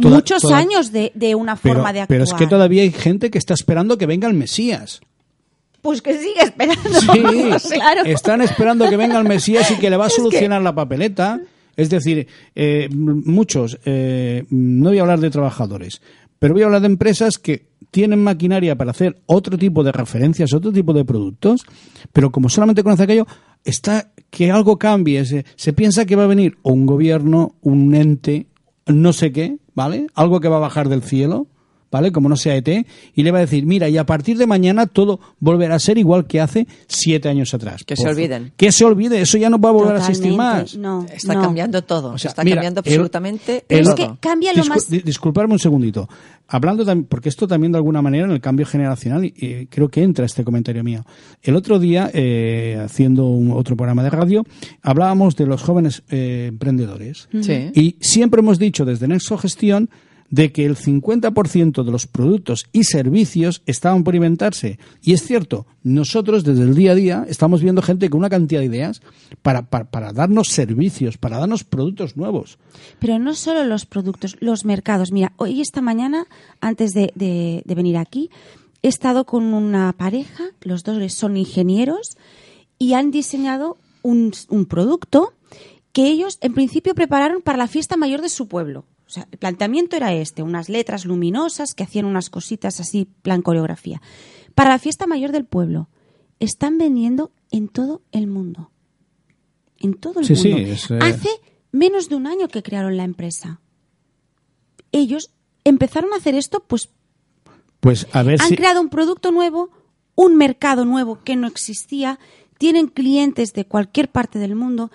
Toda- 0.00 0.14
muchos 0.14 0.40
toda- 0.40 0.56
años 0.56 0.90
de, 0.90 1.12
de 1.14 1.34
una 1.34 1.56
Pero, 1.56 1.74
forma 1.74 1.92
de 1.92 2.00
actuar. 2.00 2.08
pero 2.08 2.24
es 2.24 2.32
que 2.32 2.46
todavía 2.46 2.80
hay 2.82 2.92
gente 2.92 3.30
que 3.30 3.36
está 3.36 3.52
esperando 3.52 3.98
que 3.98 4.06
venga 4.06 4.26
el 4.26 4.32
Mesías. 4.34 5.02
Pues 5.82 6.00
que 6.00 6.16
sigue 6.16 6.40
esperando. 6.44 7.58
Sí, 7.58 7.68
claro. 7.74 8.04
están 8.06 8.40
esperando 8.40 8.88
que 8.88 8.96
venga 8.96 9.18
el 9.18 9.28
Mesías 9.28 9.70
y 9.70 9.76
que 9.76 9.90
le 9.90 9.98
va 9.98 10.06
a 10.06 10.10
solucionar 10.18 10.62
la 10.62 10.74
papeleta. 10.74 11.40
Es 11.76 11.88
decir, 11.90 12.26
eh, 12.54 12.88
muchos, 12.90 13.78
eh, 13.86 14.44
no 14.50 14.90
voy 14.90 14.98
a 14.98 15.02
hablar 15.02 15.20
de 15.20 15.30
trabajadores, 15.30 16.02
pero 16.42 16.54
voy 16.54 16.64
a 16.64 16.66
hablar 16.66 16.80
de 16.80 16.88
empresas 16.88 17.38
que 17.38 17.68
tienen 17.92 18.20
maquinaria 18.20 18.74
para 18.74 18.90
hacer 18.90 19.22
otro 19.26 19.56
tipo 19.56 19.84
de 19.84 19.92
referencias, 19.92 20.52
otro 20.52 20.72
tipo 20.72 20.92
de 20.92 21.04
productos, 21.04 21.64
pero 22.12 22.32
como 22.32 22.48
solamente 22.48 22.82
conoce 22.82 23.04
aquello, 23.04 23.28
está 23.62 24.10
que 24.28 24.50
algo 24.50 24.76
cambie. 24.76 25.24
Se, 25.24 25.44
se 25.54 25.72
piensa 25.72 26.04
que 26.04 26.16
va 26.16 26.24
a 26.24 26.26
venir 26.26 26.58
un 26.64 26.84
gobierno, 26.84 27.54
un 27.62 27.94
ente, 27.94 28.48
no 28.86 29.12
sé 29.12 29.30
qué, 29.30 29.58
¿vale? 29.76 30.08
Algo 30.14 30.40
que 30.40 30.48
va 30.48 30.56
a 30.56 30.66
bajar 30.66 30.88
del 30.88 31.04
cielo. 31.04 31.46
¿Vale? 31.92 32.10
Como 32.10 32.28
no 32.28 32.36
sea 32.36 32.56
ET, 32.56 32.68
y 33.14 33.22
le 33.22 33.30
va 33.30 33.38
a 33.38 33.42
decir, 33.42 33.64
mira, 33.66 33.88
y 33.88 33.98
a 33.98 34.04
partir 34.06 34.36
de 34.38 34.46
mañana 34.46 34.86
todo 34.86 35.20
volverá 35.38 35.76
a 35.76 35.78
ser 35.78 35.98
igual 35.98 36.26
que 36.26 36.40
hace 36.40 36.66
siete 36.88 37.28
años 37.28 37.54
atrás. 37.54 37.84
Que 37.84 37.94
se 37.96 38.08
olviden. 38.08 38.52
Que 38.56 38.72
se 38.72 38.84
olvide, 38.84 39.20
eso 39.20 39.38
ya 39.38 39.50
no 39.50 39.58
va 39.60 39.68
a 39.68 39.72
volver 39.72 39.96
a 39.96 39.98
existir 39.98 40.32
más. 40.32 40.76
No, 40.76 41.06
Está 41.14 41.34
no. 41.34 41.42
cambiando 41.42 41.82
todo. 41.82 42.12
O 42.14 42.18
sea, 42.18 42.30
está 42.30 42.42
mira, 42.42 42.56
cambiando 42.56 42.80
el- 42.80 42.88
absolutamente 42.88 43.64
Pero 43.68 43.80
el- 43.82 43.88
es 43.88 43.94
que 43.94 44.10
cambia 44.18 44.52
lo 44.54 44.62
Discu- 44.64 44.68
más... 44.68 44.90
di- 44.90 45.00
disculparme 45.02 45.52
un 45.52 45.58
segundito. 45.60 46.08
Hablando 46.48 46.84
también, 46.84 47.06
porque 47.08 47.28
esto 47.28 47.46
también 47.46 47.72
de 47.72 47.78
alguna 47.78 48.02
manera 48.02 48.24
en 48.24 48.30
el 48.32 48.40
cambio 48.40 48.66
generacional, 48.66 49.24
y, 49.24 49.32
y 49.36 49.66
creo 49.66 49.88
que 49.88 50.02
entra 50.02 50.24
este 50.26 50.44
comentario 50.44 50.82
mío. 50.82 51.04
El 51.42 51.56
otro 51.56 51.78
día, 51.78 52.10
eh, 52.12 52.78
haciendo 52.84 53.26
un, 53.26 53.52
otro 53.52 53.76
programa 53.76 54.02
de 54.02 54.10
radio, 54.10 54.44
hablábamos 54.82 55.36
de 55.36 55.46
los 55.46 55.62
jóvenes 55.62 56.02
eh, 56.10 56.46
emprendedores. 56.48 57.28
Sí. 57.40 57.70
Y 57.74 57.96
siempre 58.00 58.40
hemos 58.40 58.58
dicho 58.58 58.84
desde 58.84 59.08
Nexo 59.08 59.38
Gestión 59.38 59.88
de 60.32 60.50
que 60.50 60.64
el 60.64 60.76
50% 60.76 61.84
de 61.84 61.90
los 61.92 62.06
productos 62.06 62.64
y 62.72 62.84
servicios 62.84 63.62
estaban 63.66 64.02
por 64.02 64.14
inventarse. 64.14 64.78
Y 65.02 65.12
es 65.12 65.22
cierto, 65.22 65.66
nosotros 65.82 66.42
desde 66.42 66.62
el 66.62 66.74
día 66.74 66.92
a 66.92 66.94
día 66.94 67.26
estamos 67.28 67.62
viendo 67.62 67.82
gente 67.82 68.08
con 68.08 68.18
una 68.18 68.30
cantidad 68.30 68.60
de 68.60 68.66
ideas 68.66 69.02
para, 69.42 69.62
para, 69.62 69.90
para 69.90 70.12
darnos 70.14 70.48
servicios, 70.48 71.18
para 71.18 71.38
darnos 71.38 71.64
productos 71.64 72.16
nuevos. 72.16 72.58
Pero 72.98 73.18
no 73.18 73.34
solo 73.34 73.62
los 73.64 73.84
productos, 73.84 74.38
los 74.40 74.64
mercados. 74.64 75.12
Mira, 75.12 75.32
hoy 75.36 75.60
esta 75.60 75.82
mañana, 75.82 76.24
antes 76.62 76.92
de, 76.92 77.12
de- 77.14 77.62
venir 77.74 77.98
aquí, 77.98 78.30
he 78.82 78.88
estado 78.88 79.26
con 79.26 79.44
una 79.52 79.92
pareja, 79.92 80.44
los 80.62 80.82
dos 80.82 81.12
son 81.12 81.36
ingenieros, 81.36 82.16
y 82.78 82.94
han 82.94 83.10
diseñado 83.10 83.76
un, 84.00 84.32
un 84.48 84.64
producto 84.64 85.34
que 85.92 86.06
ellos 86.08 86.38
en 86.40 86.54
principio 86.54 86.94
prepararon 86.94 87.42
para 87.42 87.58
la 87.58 87.68
fiesta 87.68 87.96
mayor 87.96 88.22
de 88.22 88.28
su 88.28 88.48
pueblo. 88.48 88.86
O 89.06 89.10
sea, 89.10 89.28
el 89.30 89.38
planteamiento 89.38 89.94
era 89.96 90.12
este, 90.14 90.42
unas 90.42 90.68
letras 90.68 91.04
luminosas 91.04 91.74
que 91.74 91.82
hacían 91.84 92.06
unas 92.06 92.30
cositas 92.30 92.80
así, 92.80 93.08
plan 93.22 93.42
coreografía. 93.42 94.00
Para 94.54 94.70
la 94.70 94.78
fiesta 94.78 95.06
mayor 95.06 95.32
del 95.32 95.44
pueblo. 95.44 95.88
Están 96.40 96.76
vendiendo 96.78 97.30
en 97.50 97.68
todo 97.68 98.02
el 98.10 98.26
mundo. 98.26 98.70
En 99.78 99.94
todo 99.94 100.20
el 100.20 100.26
Sí, 100.26 100.34
sí, 100.34 100.48
mundo. 100.54 100.72
es, 100.72 100.90
eh, 100.90 100.98
Hace 101.00 101.28
menos 101.70 102.08
de 102.08 102.16
un 102.16 102.26
año 102.26 102.48
que 102.48 102.62
crearon 102.62 102.96
la 102.96 103.04
empresa. 103.04 103.60
Ellos 104.92 105.30
empezaron 105.64 106.12
a 106.12 106.16
hacer 106.16 106.34
esto, 106.34 106.64
pues 106.66 106.88
Pues 107.80 108.06
a 108.12 108.22
ver 108.22 108.40
han 108.40 108.48
si... 108.48 108.56
creado 108.56 108.80
un 108.80 108.88
producto 108.88 109.30
nuevo, 109.30 109.70
un 110.14 110.36
mercado 110.36 110.84
nuevo 110.84 111.22
que 111.22 111.36
no 111.36 111.46
existía, 111.46 112.18
tienen 112.58 112.88
clientes 112.88 113.52
de 113.52 113.64
cualquier 113.66 114.10
parte 114.10 114.38
del 114.38 114.54
mundo, 114.54 114.90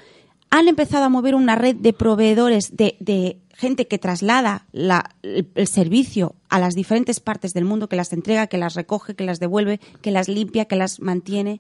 han 0.50 0.68
empezado 0.68 1.06
a 1.06 1.10
mover 1.10 1.36
una 1.36 1.56
red 1.56 1.76
de 1.76 1.94
proveedores, 1.94 2.76
de, 2.76 2.96
de 3.00 3.38
gente 3.56 3.88
que 3.88 3.98
traslada 3.98 4.66
la- 4.72 5.16
el, 5.24 5.48
el 5.56 5.68
servicio 5.68 6.36
a 6.50 6.60
las 6.60 6.74
diferentes 6.76 7.20
partes 7.20 7.54
del 7.54 7.66
mundo, 7.66 7.90
que 7.90 7.96
las 7.96 8.14
entrega, 8.14 8.48
que 8.48 8.58
las 8.58 8.76
recoge, 8.76 9.16
que 9.16 9.26
las 9.26 9.40
devuelve, 9.40 9.80
que 10.02 10.12
las 10.12 10.28
limpia, 10.30 10.66
que 10.66 10.76
las 10.76 11.00
mantiene. 11.00 11.60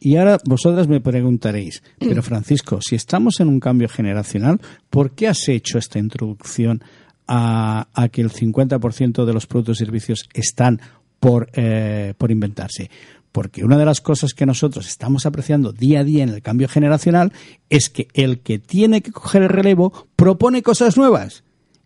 Y 0.00 0.16
ahora 0.16 0.38
vosotras 0.44 0.86
me 0.88 1.00
preguntaréis, 1.00 1.82
pero 1.98 2.22
Francisco, 2.22 2.80
si 2.80 2.94
estamos 2.94 3.40
en 3.40 3.48
un 3.48 3.58
cambio 3.60 3.88
generacional, 3.88 4.60
¿por 4.90 5.10
qué 5.12 5.26
has 5.28 5.48
hecho 5.48 5.76
esta 5.78 5.98
introducción 5.98 6.82
a, 7.26 7.88
a 7.94 8.08
que 8.08 8.20
el 8.22 8.30
50% 8.30 9.24
de 9.24 9.32
los 9.32 9.46
productos 9.46 9.80
y 9.80 9.84
servicios 9.84 10.28
están 10.32 10.80
por, 11.20 11.48
eh, 11.52 12.14
por 12.16 12.30
inventarse? 12.30 12.90
Porque 13.38 13.64
una 13.64 13.78
de 13.78 13.84
las 13.84 14.00
cosas 14.00 14.34
que 14.34 14.46
nosotros 14.46 14.88
estamos 14.88 15.24
apreciando 15.24 15.70
día 15.70 16.00
a 16.00 16.04
día 16.04 16.24
en 16.24 16.30
el 16.30 16.42
cambio 16.42 16.66
generacional 16.66 17.32
es 17.70 17.88
que 17.88 18.08
el 18.12 18.40
que 18.40 18.58
tiene 18.58 19.00
que 19.00 19.12
coger 19.12 19.44
el 19.44 19.48
relevo 19.48 19.92
propone 20.16 20.60
cosas 20.60 20.96
nuevas. 20.96 21.44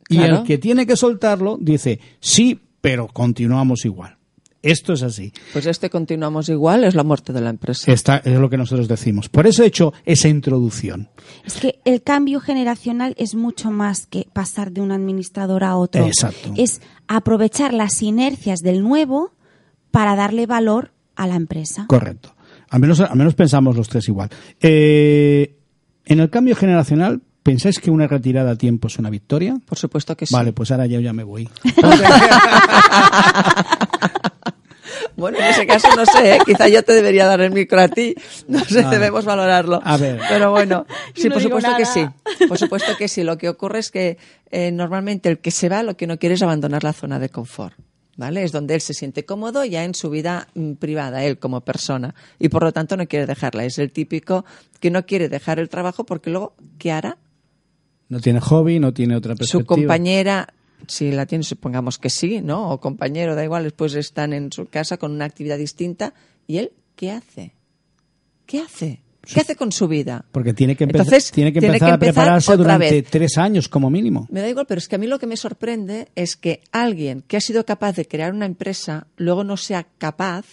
Y 0.08 0.16
Claro. 0.16 0.38
el 0.38 0.44
que 0.44 0.56
tiene 0.56 0.86
que 0.86 0.96
soltarlo 0.96 1.58
dice, 1.60 2.00
sí, 2.20 2.58
pero 2.80 3.06
continuamos 3.06 3.84
igual. 3.84 4.16
Esto 4.62 4.94
es 4.94 5.02
así. 5.02 5.30
Pues 5.52 5.66
este 5.66 5.90
continuamos 5.90 6.48
igual, 6.48 6.84
es 6.84 6.94
la 6.94 7.04
muerte 7.04 7.34
de 7.34 7.42
la 7.42 7.50
empresa. 7.50 7.92
Esta 7.92 8.16
es 8.24 8.40
lo 8.40 8.48
que 8.48 8.56
nosotros 8.56 8.88
decimos. 8.88 9.28
Por 9.28 9.46
eso 9.46 9.62
he 9.62 9.66
hecho 9.66 9.92
esa 10.06 10.28
introducción. 10.28 11.10
Es 11.44 11.56
que 11.60 11.80
el 11.84 12.00
cambio 12.02 12.40
generacional 12.40 13.14
es 13.18 13.34
mucho 13.34 13.70
más 13.70 14.06
que 14.06 14.26
pasar 14.32 14.72
de 14.72 14.80
un 14.80 14.90
administrador 14.90 15.64
a 15.64 15.76
otro. 15.76 16.06
Exacto. 16.06 16.54
Es 16.56 16.80
aprovechar 17.08 17.74
las 17.74 18.00
inercias 18.00 18.60
del 18.60 18.82
nuevo 18.82 19.34
para 19.90 20.16
darle 20.16 20.46
valor 20.46 20.92
a 21.16 21.26
la 21.26 21.34
empresa. 21.36 21.86
Correcto. 21.88 22.34
Al 22.70 22.80
menos, 22.80 23.00
al 23.00 23.16
menos 23.16 23.34
pensamos 23.34 23.76
los 23.76 23.88
tres 23.88 24.08
igual. 24.08 24.30
Eh, 24.60 25.56
en 26.06 26.20
el 26.20 26.30
cambio 26.30 26.56
generacional, 26.56 27.20
¿pensáis 27.42 27.78
que 27.78 27.90
una 27.90 28.06
retirada 28.06 28.52
a 28.52 28.56
tiempo 28.56 28.88
es 28.88 28.98
una 28.98 29.10
victoria? 29.10 29.56
Por 29.66 29.78
supuesto 29.78 30.16
que 30.16 30.26
sí. 30.26 30.34
Vale, 30.34 30.52
pues 30.52 30.70
ahora 30.70 30.86
yo 30.86 31.00
ya 31.00 31.12
me 31.12 31.24
voy. 31.24 31.48
Bueno, 35.16 35.38
en 35.38 35.44
ese 35.44 35.66
caso 35.66 35.88
no 35.94 36.06
sé, 36.06 36.36
¿eh? 36.36 36.38
quizá 36.44 36.68
yo 36.68 36.82
te 36.82 36.92
debería 36.94 37.26
dar 37.26 37.40
el 37.40 37.52
micro 37.52 37.80
a 37.80 37.88
ti. 37.88 38.14
No 38.48 38.64
sé, 38.64 38.82
debemos 38.84 39.24
valorarlo. 39.24 39.80
A 39.84 39.96
ver. 39.96 40.20
Pero 40.28 40.50
bueno, 40.50 40.86
sí, 41.14 41.28
no 41.28 41.34
por 41.34 41.42
supuesto 41.42 41.76
que 41.76 41.84
sí. 41.84 42.06
Por 42.48 42.58
supuesto 42.58 42.96
que 42.96 43.08
sí. 43.08 43.22
Lo 43.22 43.38
que 43.38 43.48
ocurre 43.48 43.78
es 43.80 43.90
que 43.90 44.18
eh, 44.50 44.72
normalmente 44.72 45.28
el 45.28 45.38
que 45.38 45.50
se 45.50 45.68
va 45.68 45.82
lo 45.82 45.96
que 45.96 46.06
no 46.06 46.18
quiere 46.18 46.34
es 46.34 46.42
abandonar 46.42 46.82
la 46.82 46.92
zona 46.92 47.18
de 47.18 47.28
confort. 47.28 47.74
¿Vale? 48.16 48.44
Es 48.44 48.52
donde 48.52 48.74
él 48.74 48.80
se 48.80 48.92
siente 48.92 49.24
cómodo 49.24 49.64
ya 49.64 49.84
en 49.84 49.94
su 49.94 50.10
vida 50.10 50.48
mm, 50.54 50.72
privada, 50.74 51.24
él 51.24 51.38
como 51.38 51.62
persona. 51.62 52.14
Y 52.38 52.50
por 52.50 52.62
lo 52.62 52.72
tanto 52.72 52.96
no 52.96 53.06
quiere 53.06 53.26
dejarla. 53.26 53.64
Es 53.64 53.78
el 53.78 53.90
típico 53.90 54.44
que 54.80 54.90
no 54.90 55.06
quiere 55.06 55.28
dejar 55.28 55.58
el 55.58 55.68
trabajo 55.68 56.04
porque 56.04 56.30
luego, 56.30 56.54
¿qué 56.78 56.92
hará? 56.92 57.16
No 58.08 58.20
tiene 58.20 58.40
hobby, 58.40 58.78
no 58.78 58.92
tiene 58.92 59.16
otra 59.16 59.34
perspectiva. 59.34 59.62
Su 59.62 59.66
compañera, 59.66 60.52
si 60.86 61.10
la 61.10 61.24
tiene, 61.24 61.44
supongamos 61.44 61.98
que 61.98 62.10
sí, 62.10 62.42
¿no? 62.42 62.70
O 62.70 62.80
compañero, 62.80 63.34
da 63.34 63.44
igual, 63.44 63.64
después 63.64 63.94
están 63.94 64.34
en 64.34 64.52
su 64.52 64.66
casa 64.66 64.98
con 64.98 65.12
una 65.12 65.24
actividad 65.24 65.56
distinta. 65.56 66.12
¿Y 66.46 66.58
él 66.58 66.72
qué 66.96 67.10
hace? 67.10 67.54
¿Qué 68.44 68.58
hace? 68.58 69.00
¿Qué 69.24 69.40
hace 69.40 69.54
con 69.56 69.70
su 69.72 69.86
vida? 69.88 70.24
Porque 70.32 70.52
tiene 70.52 70.74
que, 70.76 70.84
empe- 70.84 70.92
Entonces, 70.98 71.30
tiene 71.30 71.52
que 71.52 71.60
tiene 71.60 71.76
empezar 71.76 71.94
a 71.94 71.98
prepararse 71.98 72.56
durante 72.56 72.90
vez. 72.90 73.10
tres 73.10 73.38
años 73.38 73.68
como 73.68 73.88
mínimo. 73.90 74.26
Me 74.30 74.40
da 74.40 74.48
igual, 74.48 74.66
pero 74.66 74.78
es 74.78 74.88
que 74.88 74.96
a 74.96 74.98
mí 74.98 75.06
lo 75.06 75.18
que 75.18 75.26
me 75.26 75.36
sorprende 75.36 76.08
es 76.16 76.36
que 76.36 76.60
alguien 76.72 77.22
que 77.28 77.36
ha 77.36 77.40
sido 77.40 77.64
capaz 77.64 77.92
de 77.96 78.06
crear 78.06 78.32
una 78.34 78.46
empresa 78.46 79.06
luego 79.16 79.44
no 79.44 79.56
sea 79.56 79.86
capaz 79.98 80.44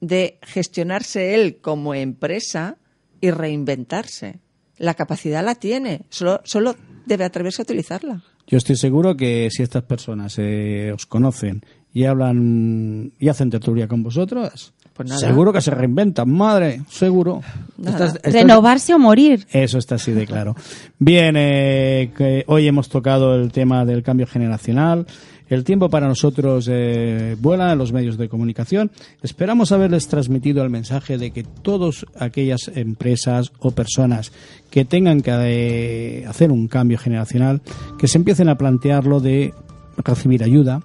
de 0.00 0.38
gestionarse 0.42 1.34
él 1.34 1.58
como 1.60 1.94
empresa 1.94 2.78
y 3.20 3.30
reinventarse. 3.30 4.38
La 4.78 4.94
capacidad 4.94 5.44
la 5.44 5.54
tiene, 5.56 6.06
solo, 6.08 6.40
solo 6.44 6.74
debe 7.04 7.24
atreverse 7.24 7.60
a 7.60 7.64
utilizarla. 7.64 8.22
Yo 8.46 8.56
estoy 8.56 8.76
seguro 8.76 9.14
que 9.16 9.48
si 9.50 9.62
estas 9.62 9.82
personas 9.82 10.36
eh, 10.38 10.90
os 10.94 11.04
conocen 11.04 11.62
y 11.92 12.04
hablan 12.04 13.12
y 13.18 13.28
hacen 13.28 13.50
tertulia 13.50 13.86
con 13.88 14.02
vosotros, 14.02 14.72
Pues 15.00 15.08
nada. 15.08 15.20
seguro 15.20 15.50
que 15.52 15.62
se 15.62 15.70
reinventan, 15.70 16.30
madre, 16.30 16.82
seguro. 16.90 17.40
Nada. 17.78 17.90
Estás- 18.06 18.14
estás- 18.16 18.32
Renovarse 18.34 18.92
o 18.92 18.98
morir. 18.98 19.46
Eso 19.50 19.78
está 19.78 19.94
así 19.94 20.12
de 20.12 20.26
claro. 20.26 20.54
Bien, 20.98 21.34
eh, 21.38 22.10
que 22.16 22.44
hoy 22.48 22.66
hemos 22.68 22.90
tocado 22.90 23.34
el 23.34 23.50
tema 23.50 23.86
del 23.86 24.02
cambio 24.02 24.26
generacional. 24.26 25.06
El 25.48 25.64
tiempo 25.64 25.88
para 25.88 26.06
nosotros 26.06 26.68
eh, 26.70 27.34
vuela 27.40 27.72
en 27.72 27.78
los 27.78 27.92
medios 27.92 28.18
de 28.18 28.28
comunicación. 28.28 28.90
Esperamos 29.22 29.72
haberles 29.72 30.06
transmitido 30.06 30.62
el 30.62 30.68
mensaje 30.70 31.16
de 31.16 31.30
que 31.30 31.42
todas 31.44 32.04
aquellas 32.18 32.70
empresas 32.74 33.50
o 33.58 33.70
personas 33.70 34.32
que 34.70 34.84
tengan 34.84 35.22
que 35.22 35.30
eh, 35.34 36.26
hacer 36.28 36.52
un 36.52 36.68
cambio 36.68 36.98
generacional, 36.98 37.62
que 37.98 38.06
se 38.06 38.18
empiecen 38.18 38.48
a 38.50 38.58
plantearlo 38.58 39.18
de 39.18 39.52
recibir 40.04 40.44
ayuda, 40.44 40.82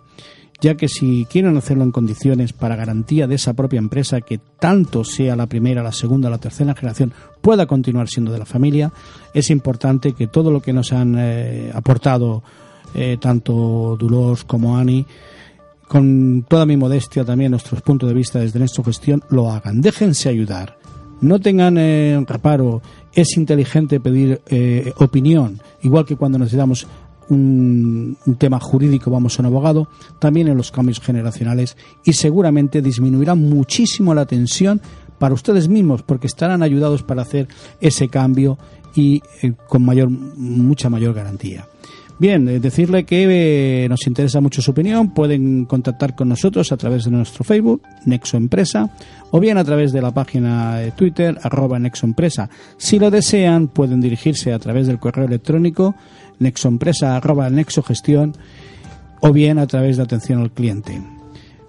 ya 0.61 0.75
que 0.75 0.87
si 0.87 1.25
quieren 1.25 1.57
hacerlo 1.57 1.83
en 1.83 1.91
condiciones 1.91 2.53
para 2.53 2.75
garantía 2.75 3.27
de 3.27 3.35
esa 3.35 3.53
propia 3.53 3.79
empresa, 3.79 4.21
que 4.21 4.39
tanto 4.59 5.03
sea 5.03 5.35
la 5.35 5.47
primera, 5.47 5.83
la 5.83 5.91
segunda, 5.91 6.29
la 6.29 6.37
tercera 6.37 6.75
generación, 6.75 7.13
pueda 7.41 7.65
continuar 7.65 8.07
siendo 8.07 8.31
de 8.31 8.39
la 8.39 8.45
familia, 8.45 8.91
es 9.33 9.49
importante 9.49 10.13
que 10.13 10.27
todo 10.27 10.51
lo 10.51 10.61
que 10.61 10.73
nos 10.73 10.91
han 10.93 11.15
eh, 11.17 11.71
aportado 11.73 12.43
eh, 12.93 13.17
tanto 13.19 13.97
Dolores 13.99 14.45
como 14.45 14.77
Ani, 14.77 15.05
con 15.87 16.45
toda 16.47 16.65
mi 16.65 16.77
modestia 16.77 17.23
también 17.23 17.51
nuestros 17.51 17.81
puntos 17.81 18.09
de 18.09 18.15
vista 18.15 18.39
desde 18.39 18.59
nuestra 18.59 18.83
gestión, 18.83 19.23
lo 19.29 19.51
hagan. 19.51 19.81
Déjense 19.81 20.29
ayudar. 20.29 20.77
No 21.21 21.39
tengan 21.39 21.77
eh, 21.77 22.23
reparo. 22.27 22.81
Es 23.13 23.37
inteligente 23.37 23.99
pedir 23.99 24.41
eh, 24.47 24.91
opinión, 24.97 25.61
igual 25.83 26.05
que 26.05 26.17
cuando 26.17 26.37
necesitamos 26.37 26.85
un, 27.29 28.17
un, 28.25 28.35
tema 28.35 28.59
jurídico, 28.59 29.11
vamos 29.11 29.37
a 29.37 29.41
un 29.41 29.47
abogado, 29.47 29.87
también 30.19 30.47
en 30.47 30.57
los 30.57 30.71
cambios 30.71 30.99
generacionales 30.99 31.77
y 32.03 32.13
seguramente 32.13 32.81
disminuirá 32.81 33.35
muchísimo 33.35 34.13
la 34.13 34.25
tensión 34.25 34.81
para 35.19 35.33
ustedes 35.33 35.67
mismos 35.67 36.03
porque 36.03 36.27
estarán 36.27 36.63
ayudados 36.63 37.03
para 37.03 37.21
hacer 37.21 37.47
ese 37.79 38.09
cambio 38.09 38.57
y 38.95 39.21
eh, 39.41 39.53
con 39.67 39.83
mayor, 39.83 40.09
mucha 40.09 40.89
mayor 40.89 41.13
garantía. 41.13 41.67
Bien, 42.17 42.47
eh, 42.47 42.61
decirle 42.61 43.03
que 43.03 43.83
eh, 43.83 43.89
nos 43.89 44.07
interesa 44.07 44.39
mucho 44.39 44.61
su 44.61 44.71
opinión. 44.71 45.13
Pueden 45.13 45.65
contactar 45.65 46.15
con 46.15 46.29
nosotros 46.29 46.71
a 46.71 46.77
través 46.77 47.03
de 47.03 47.11
nuestro 47.11 47.43
Facebook, 47.43 47.81
Nexo 48.05 48.37
Empresa, 48.37 48.89
o 49.31 49.39
bien 49.41 49.57
a 49.57 49.65
través 49.65 49.91
de 49.91 50.01
la 50.01 50.13
página 50.13 50.77
de 50.77 50.91
Twitter, 50.91 51.37
arroba 51.43 51.77
Nexo 51.77 52.05
Empresa. 52.05 52.49
Si 52.77 52.99
lo 52.99 53.11
desean, 53.11 53.67
pueden 53.67 53.99
dirigirse 53.99 54.53
a 54.53 54.59
través 54.59 54.87
del 54.87 54.97
correo 54.97 55.25
electrónico 55.25 55.95
nexoempresa 56.39 57.15
arroba 57.15 57.49
nexogestión 57.49 58.35
o 59.21 59.31
bien 59.31 59.59
a 59.59 59.67
través 59.67 59.97
de 59.97 60.03
atención 60.03 60.41
al 60.41 60.51
cliente. 60.51 61.01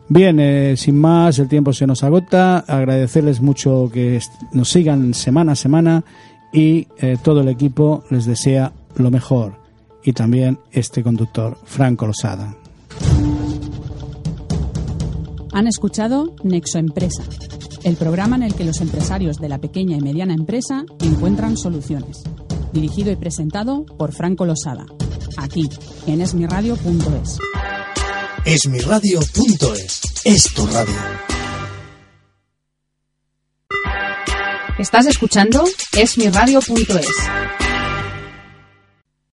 Bien, 0.09 0.39
eh, 0.39 0.77
sin 0.77 1.01
más, 1.01 1.39
el 1.39 1.49
tiempo 1.49 1.73
se 1.73 1.87
nos 1.87 2.05
agota. 2.05 2.59
Agradecerles 2.59 3.41
mucho 3.41 3.91
que 3.93 4.21
nos 4.53 4.69
sigan 4.69 5.15
semana 5.15 5.53
a 5.53 5.57
semana 5.57 6.05
y 6.53 6.87
eh, 6.99 7.17
todo 7.23 7.41
el 7.41 7.49
equipo 7.49 8.05
les 8.11 8.25
desea 8.25 8.73
lo 8.97 9.11
mejor. 9.11 9.55
Y 10.05 10.13
también 10.13 10.59
este 10.71 11.03
conductor, 11.03 11.59
Franco 11.65 12.07
Losada. 12.07 12.55
Han 15.53 15.67
escuchado 15.67 16.35
Nexo 16.45 16.79
Empresa, 16.79 17.25
el 17.83 17.97
programa 17.97 18.37
en 18.37 18.45
el 18.45 18.55
que 18.55 18.65
los 18.65 18.81
empresarios 18.81 19.39
de 19.39 19.49
la 19.49 19.59
pequeña 19.59 19.97
y 19.97 20.01
mediana 20.01 20.35
empresa 20.35 20.85
encuentran 21.01 21.57
soluciones. 21.57 22.23
Dirigido 22.77 23.11
y 23.11 23.17
presentado 23.17 23.87
por 23.87 24.13
Franco 24.13 24.45
Losada, 24.45 24.85
aquí 25.39 25.67
en 26.07 26.21
esmiradio.es. 26.21 27.39
Esmiradio.es 28.45 30.03
es 30.27 30.53
tu 30.53 30.67
radio. 30.67 30.95
Estás 34.79 35.07
escuchando 35.07 35.65
esmiradio.es 35.97 37.66